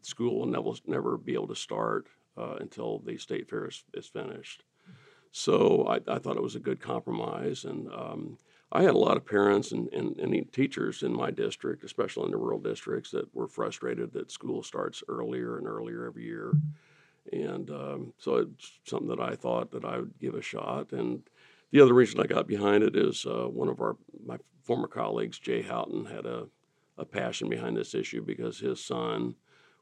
school 0.02 0.40
will 0.40 0.48
never, 0.48 0.72
never 0.88 1.18
be 1.18 1.34
able 1.34 1.48
to 1.48 1.56
start 1.56 2.08
uh, 2.38 2.56
until 2.60 3.00
the 3.00 3.18
state 3.18 3.50
fair 3.50 3.68
is, 3.68 3.84
is 3.94 4.08
finished. 4.08 4.64
So 5.32 5.86
I, 5.88 6.00
I, 6.12 6.18
thought 6.18 6.38
it 6.38 6.44
was 6.44 6.56
a 6.56 6.60
good 6.60 6.80
compromise. 6.80 7.66
And 7.66 7.88
um, 7.94 8.38
I 8.72 8.84
had 8.84 8.94
a 8.94 9.00
lot 9.00 9.18
of 9.18 9.26
parents 9.26 9.72
and, 9.72 9.92
and, 9.94 10.20
and, 10.20 10.54
teachers 10.54 11.02
in 11.02 11.12
my 11.12 11.32
district, 11.32 11.84
especially 11.84 12.26
in 12.26 12.32
the 12.32 12.38
rural 12.38 12.60
districts, 12.60 13.10
that 13.12 13.34
were 13.34 13.48
frustrated 13.48 14.14
that 14.14 14.32
school 14.32 14.62
starts 14.62 15.02
earlier 15.08 15.58
and 15.58 15.66
earlier 15.66 16.06
every 16.06 16.26
year. 16.26 16.54
And 17.34 17.70
um, 17.72 18.14
so 18.18 18.36
it's 18.36 18.80
something 18.84 19.10
that 19.10 19.20
I 19.20 19.36
thought 19.36 19.72
that 19.72 19.86
I 19.86 19.98
would 19.98 20.14
give 20.20 20.36
a 20.36 20.42
shot. 20.42 20.92
And 20.92 21.24
the 21.72 21.82
other 21.82 21.94
reason 21.94 22.20
I 22.20 22.28
got 22.28 22.48
behind 22.48 22.84
it 22.84 22.96
is 22.96 23.26
uh, 23.26 23.48
one 23.48 23.70
of 23.70 23.82
our 23.82 23.98
my 24.26 24.38
former 24.64 24.88
colleagues, 24.88 25.40
Jay 25.40 25.64
Houghton, 25.64 26.06
had 26.06 26.26
a, 26.26 26.48
a 26.98 27.06
passion 27.06 27.50
behind 27.50 27.76
this 27.76 27.96
issue 27.96 28.24
because 28.24 28.60
his 28.60 28.84
son 28.84 29.36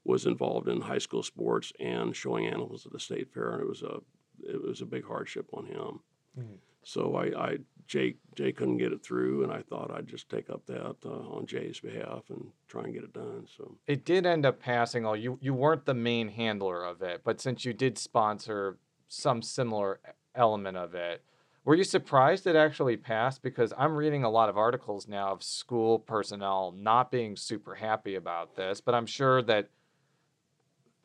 was 0.05 0.25
involved 0.25 0.69
in 0.69 0.81
high 0.81 0.97
school 0.97 1.23
sports 1.23 1.73
and 1.79 2.15
showing 2.15 2.47
animals 2.47 2.85
at 2.85 2.93
the 2.93 2.99
state 2.99 3.33
fair, 3.33 3.51
and 3.51 3.61
it 3.61 3.67
was 3.67 3.81
a 3.81 3.99
it 4.43 4.61
was 4.61 4.81
a 4.81 4.85
big 4.85 5.05
hardship 5.05 5.47
on 5.53 5.65
him. 5.65 5.99
Mm-hmm. 6.39 6.55
So 6.87 7.15
I, 7.15 7.47
I 7.47 7.57
Jay 7.85 8.15
Jay 8.35 8.53
couldn't 8.53 8.77
get 8.77 8.93
it 8.93 9.03
through, 9.03 9.43
and 9.43 9.51
I 9.51 9.61
thought 9.61 9.91
I'd 9.93 10.07
just 10.07 10.29
take 10.29 10.49
up 10.49 10.65
that 10.67 10.95
uh, 11.05 11.09
on 11.09 11.45
Jay's 11.45 11.81
behalf 11.81 12.23
and 12.29 12.45
try 12.69 12.83
and 12.83 12.93
get 12.93 13.03
it 13.03 13.11
done. 13.11 13.45
So 13.57 13.75
it 13.87 14.05
did 14.05 14.25
end 14.25 14.45
up 14.45 14.61
passing. 14.61 15.05
All 15.05 15.15
you 15.15 15.37
you 15.41 15.53
weren't 15.53 15.85
the 15.85 15.93
main 15.93 16.29
handler 16.29 16.85
of 16.85 17.01
it, 17.01 17.23
but 17.25 17.41
since 17.41 17.65
you 17.65 17.73
did 17.73 17.97
sponsor 17.97 18.77
some 19.09 19.41
similar 19.41 19.99
element 20.33 20.77
of 20.77 20.95
it, 20.95 21.25
were 21.65 21.75
you 21.75 21.83
surprised 21.83 22.47
it 22.47 22.55
actually 22.55 22.95
passed? 22.95 23.41
Because 23.41 23.73
I'm 23.77 23.97
reading 23.97 24.23
a 24.23 24.29
lot 24.29 24.47
of 24.47 24.57
articles 24.57 25.09
now 25.09 25.33
of 25.33 25.43
school 25.43 25.99
personnel 25.99 26.73
not 26.73 27.11
being 27.11 27.35
super 27.35 27.75
happy 27.75 28.15
about 28.15 28.55
this, 28.55 28.79
but 28.79 28.95
I'm 28.95 29.07
sure 29.07 29.41
that, 29.41 29.69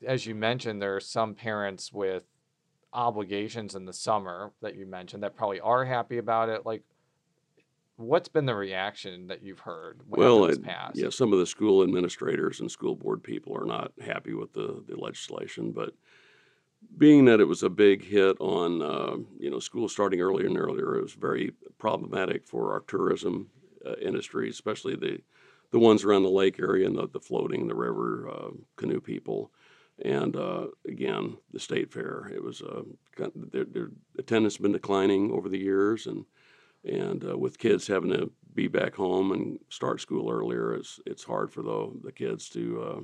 as 0.06 0.26
you 0.26 0.36
mentioned, 0.36 0.80
there 0.80 0.94
are 0.94 1.00
some 1.00 1.34
parents 1.34 1.92
with 1.92 2.22
obligations 2.92 3.74
in 3.74 3.84
the 3.84 3.92
summer 3.92 4.52
that 4.60 4.76
you 4.76 4.86
mentioned 4.86 5.22
that 5.22 5.36
probably 5.36 5.60
are 5.60 5.84
happy 5.84 6.18
about 6.18 6.48
it. 6.48 6.66
Like, 6.66 6.82
what's 7.96 8.28
been 8.28 8.46
the 8.46 8.54
reaction 8.54 9.28
that 9.28 9.42
you've 9.42 9.60
heard 9.60 10.00
well, 10.08 10.44
it, 10.44 10.62
passed? 10.62 10.96
yeah, 10.96 11.10
some 11.10 11.32
of 11.32 11.38
the 11.38 11.46
school 11.46 11.82
administrators 11.82 12.60
and 12.60 12.70
school 12.70 12.94
board 12.94 13.22
people 13.22 13.56
are 13.56 13.66
not 13.66 13.92
happy 14.04 14.34
with 14.34 14.52
the, 14.52 14.82
the 14.88 14.96
legislation, 14.96 15.72
but 15.72 15.94
being 16.98 17.24
that 17.26 17.40
it 17.40 17.44
was 17.44 17.62
a 17.62 17.70
big 17.70 18.04
hit 18.04 18.36
on 18.40 18.82
uh, 18.82 19.16
you 19.38 19.50
know 19.50 19.58
schools 19.58 19.92
starting 19.92 20.20
earlier 20.20 20.46
and 20.46 20.58
earlier, 20.58 20.96
it 20.96 21.02
was 21.02 21.14
very 21.14 21.52
problematic 21.78 22.46
for 22.46 22.72
our 22.72 22.80
tourism 22.80 23.48
uh, 23.86 23.94
industry, 24.00 24.48
especially 24.48 24.96
the 24.96 25.20
the 25.70 25.78
ones 25.78 26.04
around 26.04 26.22
the 26.22 26.28
lake 26.28 26.60
area 26.60 26.86
and 26.86 26.96
the, 26.96 27.08
the 27.08 27.20
floating, 27.20 27.66
the 27.66 27.74
river 27.74 28.28
uh, 28.30 28.50
canoe 28.76 29.00
people. 29.00 29.50
And 30.04 30.36
uh, 30.36 30.66
again, 30.86 31.36
the 31.52 31.60
state 31.60 31.92
fair. 31.92 32.30
It 32.34 32.42
was 32.42 32.60
uh, 32.60 32.82
their, 33.34 33.64
their, 33.64 33.90
attendance 34.18 34.54
has 34.54 34.62
been 34.62 34.72
declining 34.72 35.30
over 35.30 35.48
the 35.48 35.58
years, 35.58 36.06
and 36.06 36.24
and 36.84 37.24
uh, 37.24 37.38
with 37.38 37.58
kids 37.58 37.86
having 37.86 38.10
to 38.10 38.30
be 38.54 38.66
back 38.66 38.96
home 38.96 39.30
and 39.30 39.60
start 39.68 40.00
school 40.00 40.28
earlier, 40.30 40.74
it's 40.74 40.98
it's 41.06 41.22
hard 41.22 41.52
for 41.52 41.62
the 41.62 41.92
the 42.02 42.10
kids 42.10 42.48
to 42.50 42.82
uh, 42.82 43.00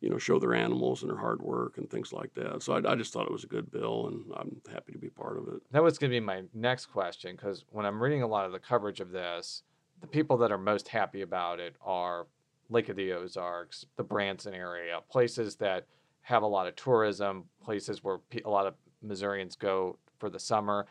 you 0.00 0.10
know 0.10 0.18
show 0.18 0.40
their 0.40 0.54
animals 0.54 1.02
and 1.02 1.10
their 1.10 1.18
hard 1.18 1.40
work 1.42 1.78
and 1.78 1.88
things 1.88 2.12
like 2.12 2.34
that. 2.34 2.62
So 2.62 2.72
I, 2.72 2.92
I 2.92 2.96
just 2.96 3.12
thought 3.12 3.26
it 3.26 3.32
was 3.32 3.44
a 3.44 3.48
good 3.48 3.70
bill, 3.70 4.08
and 4.08 4.24
I'm 4.36 4.60
happy 4.72 4.92
to 4.92 4.98
be 4.98 5.10
part 5.10 5.38
of 5.38 5.46
it. 5.48 5.62
That 5.70 5.82
was 5.82 5.96
going 5.96 6.10
to 6.10 6.16
be 6.16 6.24
my 6.24 6.42
next 6.54 6.86
question 6.86 7.36
because 7.36 7.64
when 7.70 7.86
I'm 7.86 8.02
reading 8.02 8.22
a 8.22 8.26
lot 8.26 8.46
of 8.46 8.52
the 8.52 8.58
coverage 8.58 8.98
of 8.98 9.12
this, 9.12 9.62
the 10.00 10.08
people 10.08 10.36
that 10.38 10.50
are 10.50 10.58
most 10.58 10.88
happy 10.88 11.20
about 11.20 11.60
it 11.60 11.76
are 11.80 12.26
Lake 12.68 12.88
of 12.88 12.96
the 12.96 13.12
Ozarks, 13.12 13.86
the 13.96 14.02
Branson 14.02 14.54
area, 14.54 15.00
places 15.08 15.56
that 15.56 15.86
have 16.22 16.42
a 16.42 16.46
lot 16.46 16.66
of 16.66 16.76
tourism, 16.76 17.44
places 17.62 18.04
where 18.04 18.18
a 18.44 18.50
lot 18.50 18.66
of 18.66 18.74
Missourians 19.02 19.56
go 19.56 19.98
for 20.18 20.30
the 20.30 20.38
summer. 20.38 20.86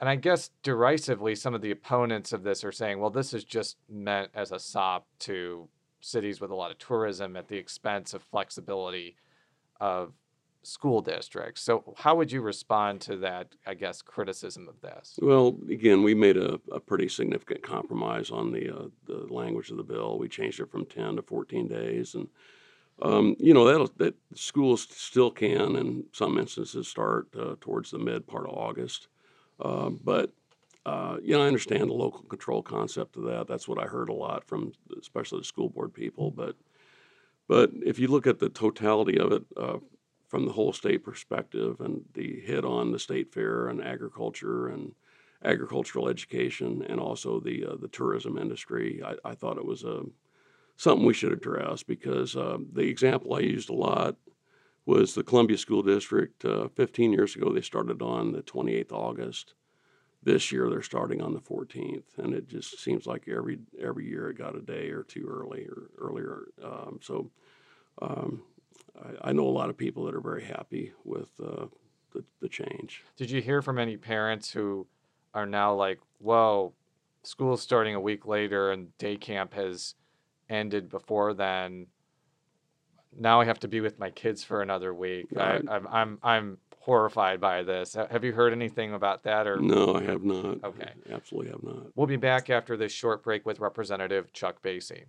And 0.00 0.08
I 0.08 0.16
guess 0.16 0.50
derisively, 0.62 1.34
some 1.34 1.54
of 1.54 1.62
the 1.62 1.70
opponents 1.70 2.32
of 2.32 2.42
this 2.42 2.64
are 2.64 2.72
saying, 2.72 2.98
well, 2.98 3.10
this 3.10 3.32
is 3.32 3.44
just 3.44 3.76
meant 3.88 4.30
as 4.34 4.50
a 4.50 4.58
sop 4.58 5.06
to 5.20 5.68
cities 6.00 6.40
with 6.40 6.50
a 6.50 6.54
lot 6.54 6.72
of 6.72 6.78
tourism 6.78 7.36
at 7.36 7.48
the 7.48 7.56
expense 7.56 8.12
of 8.12 8.22
flexibility 8.22 9.16
of 9.80 10.12
school 10.64 11.00
districts. 11.00 11.62
So, 11.62 11.94
how 11.96 12.16
would 12.16 12.32
you 12.32 12.40
respond 12.40 13.00
to 13.02 13.16
that, 13.18 13.54
I 13.66 13.74
guess, 13.74 14.02
criticism 14.02 14.68
of 14.68 14.80
this? 14.80 15.18
Well, 15.22 15.56
again, 15.70 16.02
we 16.02 16.14
made 16.14 16.36
a, 16.36 16.60
a 16.72 16.80
pretty 16.80 17.08
significant 17.08 17.62
compromise 17.62 18.30
on 18.30 18.52
the, 18.52 18.74
uh, 18.76 18.88
the 19.06 19.32
language 19.32 19.70
of 19.70 19.76
the 19.76 19.82
bill. 19.84 20.18
We 20.18 20.28
changed 20.28 20.60
it 20.60 20.70
from 20.70 20.86
10 20.86 21.16
to 21.16 21.22
14 21.22 21.68
days. 21.68 22.14
And, 22.14 22.28
um, 23.02 23.36
you 23.38 23.52
know, 23.52 23.86
that 23.96 24.14
schools 24.34 24.86
still 24.90 25.30
can, 25.30 25.76
in 25.76 26.04
some 26.12 26.38
instances, 26.38 26.88
start 26.88 27.28
uh, 27.38 27.56
towards 27.60 27.90
the 27.90 27.98
mid 27.98 28.26
part 28.26 28.46
of 28.46 28.54
August. 28.54 29.08
Uh, 29.60 29.90
but 29.90 30.30
uh, 30.86 31.16
you 31.22 31.34
know, 31.34 31.42
I 31.42 31.46
understand 31.46 31.90
the 31.90 31.94
local 31.94 32.22
control 32.22 32.62
concept 32.62 33.16
of 33.16 33.24
that. 33.24 33.46
That's 33.46 33.68
what 33.68 33.82
I 33.82 33.86
heard 33.86 34.08
a 34.08 34.14
lot 34.14 34.44
from, 34.44 34.72
especially 35.00 35.40
the 35.40 35.44
school 35.44 35.68
board 35.68 35.92
people. 35.92 36.30
But, 36.30 36.56
but 37.48 37.70
if 37.84 37.98
you 37.98 38.08
look 38.08 38.26
at 38.26 38.38
the 38.38 38.48
totality 38.48 39.18
of 39.18 39.32
it, 39.32 39.44
uh, 39.56 39.78
from 40.32 40.46
the 40.46 40.52
whole 40.52 40.72
state 40.72 41.04
perspective 41.04 41.78
and 41.80 42.02
the 42.14 42.40
hit 42.40 42.64
on 42.64 42.90
the 42.90 42.98
state 42.98 43.30
fair 43.34 43.68
and 43.68 43.84
agriculture 43.84 44.68
and 44.68 44.94
agricultural 45.44 46.08
education 46.08 46.82
and 46.88 46.98
also 46.98 47.38
the 47.38 47.66
uh, 47.66 47.76
the 47.76 47.88
tourism 47.88 48.38
industry. 48.38 49.02
I, 49.04 49.14
I, 49.28 49.34
thought 49.34 49.58
it 49.58 49.66
was 49.66 49.84
a 49.84 50.04
something 50.76 51.06
we 51.06 51.14
should 51.14 51.32
address 51.32 51.82
because 51.82 52.36
uh, 52.36 52.58
the 52.72 52.82
example 52.82 53.34
I 53.34 53.40
used 53.40 53.70
a 53.70 53.74
lot 53.74 54.16
was 54.84 55.14
the 55.14 55.22
Columbia 55.22 55.58
School 55.58 55.82
District. 55.82 56.44
Uh, 56.44 56.68
15 56.68 57.12
years 57.12 57.36
ago, 57.36 57.52
they 57.52 57.60
started 57.60 58.02
on 58.02 58.32
the 58.32 58.42
28th 58.42 58.92
August. 58.92 59.54
This 60.24 60.52
year, 60.52 60.70
they're 60.70 60.82
starting 60.82 61.20
on 61.20 61.34
the 61.34 61.40
14th, 61.40 62.18
and 62.18 62.32
it 62.32 62.48
just 62.48 62.80
seems 62.80 63.06
like 63.06 63.28
every 63.28 63.58
every 63.80 64.06
year 64.08 64.30
it 64.30 64.38
got 64.38 64.56
a 64.56 64.60
day 64.60 64.90
or 64.90 65.02
two 65.02 65.26
early 65.28 65.66
or 65.66 65.90
earlier. 65.98 66.44
Um, 66.64 67.00
so. 67.02 67.30
Um, 68.00 68.42
I, 68.98 69.28
I, 69.28 69.32
know 69.32 69.46
a 69.46 69.50
lot 69.50 69.68
of 69.70 69.76
people 69.76 70.04
that 70.04 70.14
are 70.14 70.20
very 70.20 70.44
happy 70.44 70.92
with 71.04 71.28
uh, 71.42 71.66
the, 72.12 72.24
the 72.40 72.48
change. 72.48 73.04
Did 73.16 73.30
you 73.30 73.42
hear 73.42 73.62
from 73.62 73.78
any 73.78 73.96
parents 73.96 74.50
who 74.50 74.86
are 75.34 75.46
now 75.46 75.74
like, 75.74 75.98
whoa, 76.18 76.72
school's 77.22 77.62
starting 77.62 77.94
a 77.94 78.00
week 78.00 78.26
later 78.26 78.70
and 78.70 78.96
day 78.98 79.16
camp 79.16 79.54
has 79.54 79.94
ended 80.52 80.88
before 80.88 81.34
then? 81.34 81.86
Now 83.18 83.40
I 83.40 83.44
have 83.44 83.60
to 83.60 83.68
be 83.68 83.80
with 83.80 83.98
my 83.98 84.10
kids 84.10 84.44
for 84.44 84.62
another 84.62 84.94
week. 84.94 85.26
I, 85.36 85.60
I'm, 85.68 85.88
I'm, 85.88 86.18
I'm 86.22 86.58
horrified 86.78 87.40
by 87.40 87.62
this. 87.62 87.94
Have 87.94 88.24
you 88.24 88.32
heard 88.32 88.52
anything 88.52 88.94
about 88.94 89.22
that 89.24 89.46
or 89.46 89.58
No, 89.58 89.94
I 89.94 90.02
have 90.04 90.22
not. 90.22 90.64
Okay. 90.64 90.90
I 91.08 91.12
absolutely 91.12 91.50
have 91.50 91.62
not. 91.62 91.86
We'll 91.94 92.06
be 92.06 92.16
back 92.16 92.50
after 92.50 92.76
this 92.76 92.92
short 92.92 93.22
break 93.22 93.44
with 93.46 93.60
Representative 93.60 94.32
Chuck 94.32 94.62
Basye. 94.62 95.04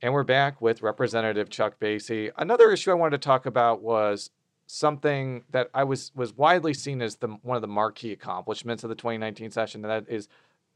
And 0.00 0.12
we're 0.12 0.24
back 0.24 0.60
with 0.60 0.82
Representative 0.82 1.50
Chuck 1.50 1.78
Basye. 1.80 2.30
Another 2.36 2.70
issue 2.70 2.90
I 2.90 2.94
wanted 2.94 3.20
to 3.20 3.26
talk 3.26 3.46
about 3.46 3.82
was 3.82 4.30
something 4.66 5.44
that 5.50 5.70
I 5.74 5.84
was 5.84 6.12
was 6.14 6.32
widely 6.36 6.74
seen 6.74 7.02
as 7.02 7.16
the 7.16 7.28
one 7.42 7.56
of 7.56 7.62
the 7.62 7.68
marquee 7.68 8.12
accomplishments 8.12 8.84
of 8.84 8.90
the 8.90 8.94
2019 8.94 9.50
session, 9.50 9.84
and 9.84 9.90
that 9.90 10.12
is 10.12 10.28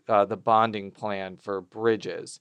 uh, 0.08 0.24
the 0.24 0.36
bonding 0.36 0.90
plan 0.90 1.36
for 1.36 1.60
bridges. 1.60 2.40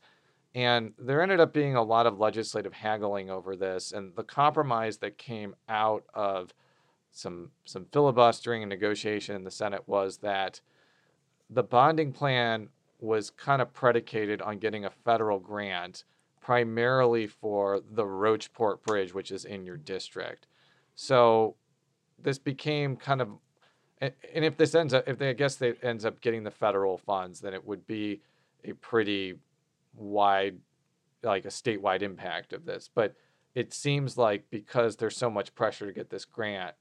And 0.54 0.94
there 1.00 1.22
ended 1.22 1.40
up 1.40 1.54
being 1.54 1.76
a 1.76 1.84
lot 1.84 2.06
of 2.06 2.20
legislative 2.20 2.74
haggling 2.74 3.30
over 3.30 3.56
this, 3.56 3.94
and 3.94 4.14
the 4.16 4.24
compromise 4.24 4.98
that 4.98 5.18
came 5.18 5.56
out 5.70 6.04
of 6.14 6.54
some 7.12 7.52
some 7.66 7.86
filibustering 7.92 8.64
and 8.64 8.70
negotiation 8.70 9.36
in 9.36 9.44
the 9.44 9.52
Senate 9.52 9.84
was 9.88 10.18
that 10.18 10.60
the 11.50 11.64
bonding 11.64 12.12
plan 12.12 12.70
was 13.00 13.30
kind 13.30 13.62
of 13.62 13.74
predicated 13.74 14.42
on 14.42 14.60
getting 14.60 14.86
a 14.86 14.90
federal 14.90 15.40
grant 15.40 16.04
primarily 16.40 17.28
for 17.28 17.82
the 17.92 18.04
Rocheport 18.04 18.82
Bridge, 18.84 19.14
which 19.14 19.32
is 19.32 19.46
in 19.46 19.66
your 19.66 19.78
district. 19.78 20.48
So 20.96 21.56
this 22.22 22.38
became 22.38 22.96
kind 22.96 23.22
of, 23.22 23.30
and 24.00 24.14
if 24.34 24.58
this 24.58 24.76
ends 24.76 24.94
up, 24.94 25.08
if 25.08 25.18
they, 25.18 25.30
I 25.30 25.34
guess 25.34 25.56
they 25.56 25.74
ends 25.84 26.06
up 26.06 26.22
getting 26.22 26.44
the 26.44 26.52
federal 26.52 26.98
funds, 26.98 27.40
then 27.42 27.54
it 27.54 27.66
would 27.66 27.86
be 27.86 28.22
a 28.64 28.74
pretty 28.74 29.36
wide, 29.96 30.58
like 31.24 31.46
a 31.46 31.50
statewide 31.50 32.02
impact 32.02 32.54
of 32.54 32.66
this. 32.66 32.90
But 32.94 33.16
it 33.56 33.74
seems 33.74 34.18
like 34.18 34.50
because 34.50 34.96
there's 34.96 35.18
so 35.18 35.30
much 35.30 35.54
pressure 35.56 35.86
to 35.86 35.94
get 35.94 36.10
this 36.10 36.26
grant, 36.26 36.76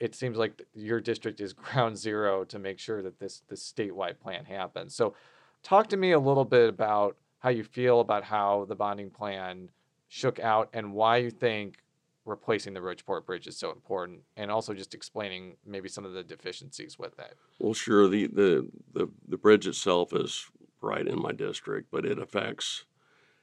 it 0.00 0.14
seems 0.14 0.36
like 0.36 0.62
your 0.74 1.00
district 1.00 1.40
is 1.40 1.52
ground 1.52 1.96
zero 1.96 2.44
to 2.44 2.58
make 2.58 2.78
sure 2.78 3.02
that 3.02 3.18
this 3.18 3.42
this 3.48 3.72
statewide 3.72 4.18
plan 4.18 4.44
happens. 4.44 4.94
So, 4.94 5.14
talk 5.62 5.88
to 5.88 5.96
me 5.96 6.12
a 6.12 6.18
little 6.18 6.44
bit 6.44 6.68
about 6.68 7.16
how 7.38 7.50
you 7.50 7.64
feel 7.64 8.00
about 8.00 8.24
how 8.24 8.66
the 8.68 8.74
bonding 8.74 9.10
plan 9.10 9.70
shook 10.08 10.40
out 10.40 10.68
and 10.72 10.92
why 10.92 11.18
you 11.18 11.30
think 11.30 11.78
replacing 12.24 12.74
the 12.74 12.80
Rocheport 12.80 13.24
Bridge 13.24 13.46
is 13.46 13.56
so 13.56 13.70
important, 13.70 14.20
and 14.36 14.50
also 14.50 14.74
just 14.74 14.94
explaining 14.94 15.56
maybe 15.64 15.88
some 15.88 16.04
of 16.04 16.12
the 16.12 16.24
deficiencies 16.24 16.98
with 16.98 17.16
that. 17.16 17.34
Well, 17.58 17.74
sure. 17.74 18.08
The 18.08 18.26
the 18.26 18.68
the, 18.92 19.08
the 19.28 19.36
bridge 19.36 19.66
itself 19.66 20.12
is 20.12 20.46
right 20.80 21.06
in 21.06 21.20
my 21.20 21.32
district, 21.32 21.88
but 21.90 22.04
it 22.04 22.18
affects 22.18 22.84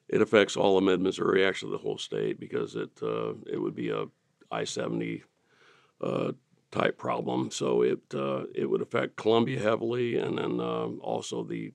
it 0.10 0.22
affects 0.22 0.58
all 0.58 0.78
of 0.78 0.84
Mid 0.84 1.00
Missouri, 1.00 1.46
actually 1.46 1.72
the 1.72 1.78
whole 1.78 1.98
state, 1.98 2.40
because 2.40 2.76
it 2.76 2.92
uh, 3.02 3.34
it 3.52 3.60
would 3.62 3.76
be 3.76 3.90
a 3.90 4.06
I 4.52 4.64
seventy 4.66 5.24
uh, 6.02 6.34
type 6.72 6.98
problem. 6.98 7.52
So 7.52 7.82
it 7.84 8.02
uh, 8.14 8.44
it 8.54 8.70
would 8.70 8.82
affect 8.82 9.16
Columbia 9.16 9.60
heavily, 9.60 10.18
and 10.18 10.38
then 10.38 10.60
um, 10.60 11.00
also 11.02 11.44
the 11.44 11.74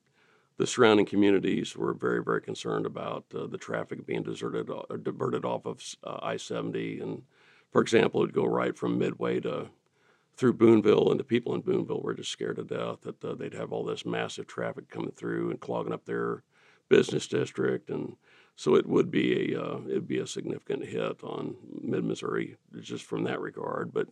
the 0.58 0.66
surrounding 0.66 1.06
communities 1.06 1.76
were 1.76 1.94
very, 1.94 2.22
very 2.22 2.42
concerned 2.42 2.84
about 2.84 3.24
uh, 3.32 3.46
the 3.46 3.56
traffic 3.56 4.04
being 4.04 4.24
deserted 4.24 4.68
or 4.68 4.84
uh, 4.90 4.96
diverted 4.96 5.44
off 5.44 5.66
of 5.66 5.80
uh, 6.02 6.18
I-70. 6.20 7.00
And 7.00 7.22
for 7.70 7.80
example, 7.80 8.22
it'd 8.22 8.34
go 8.34 8.44
right 8.44 8.76
from 8.76 8.98
Midway 8.98 9.38
to 9.40 9.68
through 10.38 10.52
Boonville, 10.52 11.10
and 11.10 11.18
the 11.18 11.24
people 11.24 11.52
in 11.54 11.62
Boonville 11.62 12.00
were 12.00 12.14
just 12.14 12.30
scared 12.30 12.56
to 12.56 12.64
death 12.64 13.00
that 13.02 13.22
uh, 13.24 13.34
they'd 13.34 13.54
have 13.54 13.72
all 13.72 13.84
this 13.84 14.06
massive 14.06 14.46
traffic 14.46 14.88
coming 14.88 15.10
through 15.10 15.50
and 15.50 15.60
clogging 15.60 15.92
up 15.92 16.04
their 16.04 16.44
business 16.88 17.26
district. 17.26 17.90
And 17.90 18.16
so 18.54 18.76
it 18.76 18.86
would 18.86 19.10
be 19.10 19.52
a 19.52 19.60
uh, 19.60 19.80
it'd 19.88 20.08
be 20.08 20.18
a 20.18 20.26
significant 20.26 20.84
hit 20.84 21.22
on 21.24 21.56
Mid 21.82 22.04
Missouri 22.04 22.56
just 22.80 23.04
from 23.04 23.24
that 23.24 23.40
regard. 23.40 23.92
But 23.92 24.08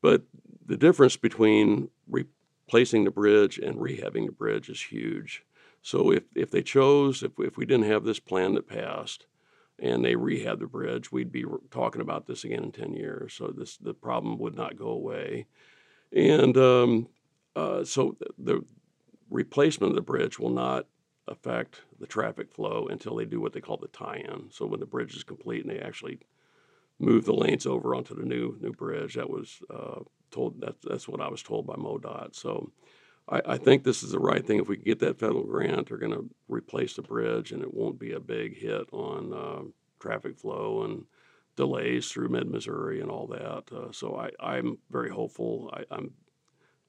but 0.00 0.22
the 0.66 0.76
difference 0.76 1.16
between 1.16 1.90
replacing 2.08 3.04
the 3.04 3.10
bridge 3.12 3.58
and 3.58 3.76
rehabbing 3.76 4.26
the 4.26 4.32
bridge 4.32 4.68
is 4.68 4.82
huge. 4.82 5.44
So 5.80 6.12
if, 6.12 6.24
if 6.34 6.50
they 6.50 6.62
chose, 6.62 7.22
if, 7.22 7.32
if 7.38 7.56
we 7.56 7.66
didn't 7.66 7.90
have 7.90 8.04
this 8.04 8.20
plan 8.20 8.54
that 8.54 8.68
passed 8.68 9.26
and 9.82 10.04
they 10.04 10.14
rehab 10.14 10.60
the 10.60 10.66
bridge, 10.66 11.10
we'd 11.10 11.32
be 11.32 11.44
talking 11.70 12.00
about 12.00 12.26
this 12.26 12.44
again 12.44 12.62
in 12.62 12.72
10 12.72 12.94
years. 12.94 13.34
So 13.34 13.48
this 13.48 13.76
the 13.76 13.92
problem 13.92 14.38
would 14.38 14.54
not 14.54 14.76
go 14.76 14.88
away. 14.88 15.46
And 16.14 16.56
um, 16.56 17.08
uh, 17.56 17.84
so 17.84 18.16
the 18.38 18.64
replacement 19.28 19.90
of 19.90 19.96
the 19.96 20.02
bridge 20.02 20.38
will 20.38 20.50
not 20.50 20.86
affect 21.26 21.80
the 21.98 22.06
traffic 22.06 22.52
flow 22.52 22.86
until 22.90 23.16
they 23.16 23.24
do 23.24 23.40
what 23.40 23.52
they 23.52 23.60
call 23.60 23.76
the 23.76 23.88
tie-in. 23.88 24.50
So 24.50 24.66
when 24.66 24.80
the 24.80 24.86
bridge 24.86 25.16
is 25.16 25.24
complete 25.24 25.64
and 25.64 25.70
they 25.70 25.80
actually 25.80 26.20
move 27.00 27.24
the 27.24 27.34
lanes 27.34 27.66
over 27.66 27.94
onto 27.94 28.14
the 28.14 28.24
new 28.24 28.56
new 28.60 28.72
bridge. 28.72 29.14
That 29.14 29.28
was 29.28 29.60
uh, 29.68 30.00
told. 30.30 30.60
That's 30.60 30.84
that's 30.84 31.08
what 31.08 31.20
I 31.20 31.28
was 31.28 31.42
told 31.42 31.66
by 31.66 31.74
MoDOT. 31.74 32.36
So. 32.36 32.70
I, 33.28 33.40
I 33.46 33.58
think 33.58 33.84
this 33.84 34.02
is 34.02 34.10
the 34.10 34.18
right 34.18 34.44
thing. 34.44 34.60
If 34.60 34.68
we 34.68 34.76
get 34.76 34.98
that 35.00 35.18
federal 35.18 35.44
grant, 35.44 35.88
they're 35.88 35.98
going 35.98 36.12
to 36.12 36.28
replace 36.48 36.94
the 36.94 37.02
bridge, 37.02 37.52
and 37.52 37.62
it 37.62 37.72
won't 37.72 37.98
be 37.98 38.12
a 38.12 38.20
big 38.20 38.56
hit 38.56 38.88
on 38.92 39.32
uh, 39.32 39.62
traffic 40.00 40.38
flow 40.38 40.84
and 40.84 41.04
delays 41.56 42.10
through 42.10 42.28
mid 42.28 42.48
Missouri 42.48 43.00
and 43.00 43.10
all 43.10 43.26
that. 43.28 43.64
Uh, 43.72 43.92
so 43.92 44.16
I, 44.16 44.30
I'm 44.40 44.78
very 44.90 45.10
hopeful. 45.10 45.72
I, 45.72 45.84
I'm 45.94 46.12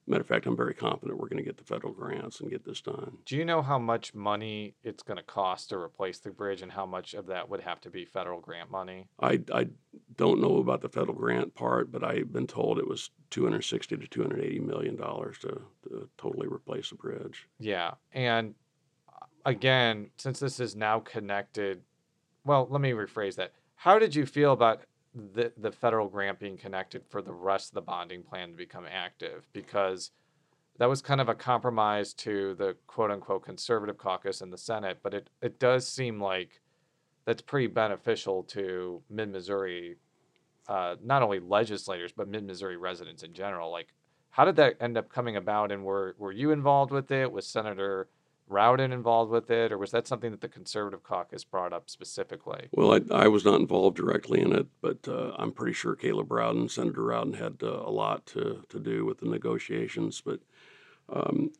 matter 0.07 0.21
of 0.21 0.27
fact, 0.27 0.45
I'm 0.45 0.57
very 0.57 0.73
confident 0.73 1.19
we're 1.19 1.29
going 1.29 1.37
to 1.37 1.43
get 1.43 1.57
the 1.57 1.63
federal 1.63 1.93
grants 1.93 2.39
and 2.39 2.49
get 2.49 2.65
this 2.65 2.81
done. 2.81 3.17
Do 3.25 3.37
you 3.37 3.45
know 3.45 3.61
how 3.61 3.79
much 3.79 4.13
money 4.13 4.75
it's 4.83 5.03
going 5.03 5.17
to 5.17 5.23
cost 5.23 5.69
to 5.69 5.77
replace 5.77 6.19
the 6.19 6.31
bridge, 6.31 6.61
and 6.61 6.71
how 6.71 6.85
much 6.85 7.13
of 7.13 7.27
that 7.27 7.49
would 7.49 7.61
have 7.61 7.79
to 7.81 7.89
be 7.89 8.05
federal 8.05 8.39
grant 8.41 8.69
money? 8.69 9.07
I, 9.19 9.41
I 9.53 9.67
don't 10.17 10.41
know 10.41 10.57
about 10.57 10.81
the 10.81 10.89
federal 10.89 11.15
grant 11.15 11.55
part, 11.55 11.91
but 11.91 12.03
I've 12.03 12.31
been 12.31 12.47
told 12.47 12.79
it 12.79 12.87
was 12.87 13.11
260 13.29 13.97
to 13.97 14.07
280 14.07 14.59
million 14.59 14.95
dollars 14.95 15.37
to, 15.39 15.61
to 15.87 16.09
totally 16.17 16.47
replace 16.47 16.89
the 16.89 16.95
bridge. 16.95 17.47
Yeah, 17.59 17.91
and 18.11 18.55
uh, 19.09 19.25
again, 19.45 20.09
since 20.17 20.39
this 20.39 20.59
is 20.59 20.75
now 20.75 20.99
connected, 20.99 21.81
well, 22.45 22.67
let 22.69 22.81
me 22.81 22.91
rephrase 22.91 23.35
that. 23.35 23.53
How 23.75 23.99
did 23.99 24.15
you 24.15 24.25
feel 24.25 24.53
about 24.53 24.83
the 25.33 25.51
the 25.57 25.71
federal 25.71 26.07
grant 26.07 26.39
being 26.39 26.57
connected 26.57 27.03
for 27.09 27.21
the 27.21 27.33
rest 27.33 27.69
of 27.69 27.75
the 27.75 27.81
bonding 27.81 28.23
plan 28.23 28.49
to 28.51 28.57
become 28.57 28.85
active 28.91 29.47
because 29.53 30.11
that 30.79 30.89
was 30.89 31.01
kind 31.01 31.21
of 31.21 31.29
a 31.29 31.35
compromise 31.35 32.13
to 32.13 32.55
the 32.55 32.75
quote 32.87 33.11
unquote 33.11 33.43
conservative 33.43 33.97
caucus 33.97 34.41
in 34.41 34.49
the 34.49 34.57
Senate, 34.57 34.99
but 35.03 35.13
it, 35.13 35.29
it 35.41 35.59
does 35.59 35.87
seem 35.87 36.19
like 36.19 36.61
that's 37.25 37.41
pretty 37.41 37.67
beneficial 37.67 38.43
to 38.43 39.01
mid 39.09 39.29
Missouri, 39.29 39.97
uh, 40.67 40.95
not 41.03 41.21
only 41.21 41.39
legislators, 41.39 42.11
but 42.11 42.27
mid 42.27 42.43
Missouri 42.43 42.77
residents 42.77 43.23
in 43.23 43.33
general. 43.33 43.71
Like, 43.71 43.93
how 44.31 44.45
did 44.45 44.55
that 44.55 44.75
end 44.81 44.97
up 44.97 45.09
coming 45.09 45.35
about? 45.37 45.71
And 45.71 45.83
were, 45.83 46.15
were 46.17 46.31
you 46.31 46.51
involved 46.51 46.91
with 46.91 47.11
it? 47.11 47.31
Was 47.31 47.47
Senator 47.47 48.07
Rowden 48.47 48.91
involved 48.91 49.31
with 49.31 49.49
it, 49.49 49.71
or 49.71 49.77
was 49.77 49.91
that 49.91 50.07
something 50.07 50.31
that 50.31 50.41
the 50.41 50.49
conservative 50.49 51.03
caucus 51.03 51.43
brought 51.43 51.73
up 51.73 51.89
specifically? 51.89 52.67
Well, 52.71 52.93
I, 52.93 53.23
I 53.23 53.27
was 53.27 53.45
not 53.45 53.59
involved 53.59 53.97
directly 53.97 54.41
in 54.41 54.53
it, 54.53 54.67
but 54.81 55.07
uh, 55.07 55.31
I'm 55.37 55.51
pretty 55.51 55.73
sure 55.73 55.95
Caleb 55.95 56.31
Rowden, 56.31 56.69
Senator 56.69 57.03
Rowden, 57.03 57.33
had 57.33 57.57
uh, 57.63 57.67
a 57.67 57.89
lot 57.89 58.25
to, 58.27 58.63
to 58.69 58.79
do 58.79 59.05
with 59.05 59.19
the 59.19 59.29
negotiations. 59.29 60.21
But 60.21 60.41
um, 61.11 61.51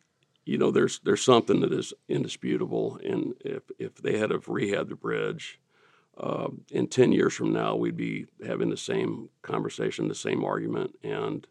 you 0.44 0.58
know, 0.58 0.70
there's 0.70 1.00
there's 1.00 1.24
something 1.24 1.60
that 1.60 1.72
is 1.72 1.94
indisputable, 2.08 3.00
and 3.02 3.34
if 3.40 3.62
if 3.78 3.96
they 3.96 4.18
had 4.18 4.30
have 4.30 4.46
rehabbed 4.46 4.90
the 4.90 4.96
bridge. 4.96 5.60
Uh, 6.16 6.46
in 6.70 6.86
10 6.86 7.10
years 7.10 7.34
from 7.34 7.52
now, 7.52 7.74
we'd 7.74 7.96
be 7.96 8.24
having 8.46 8.70
the 8.70 8.76
same 8.76 9.28
conversation, 9.42 10.06
the 10.06 10.14
same 10.14 10.44
argument, 10.44 10.94
and 11.02 11.48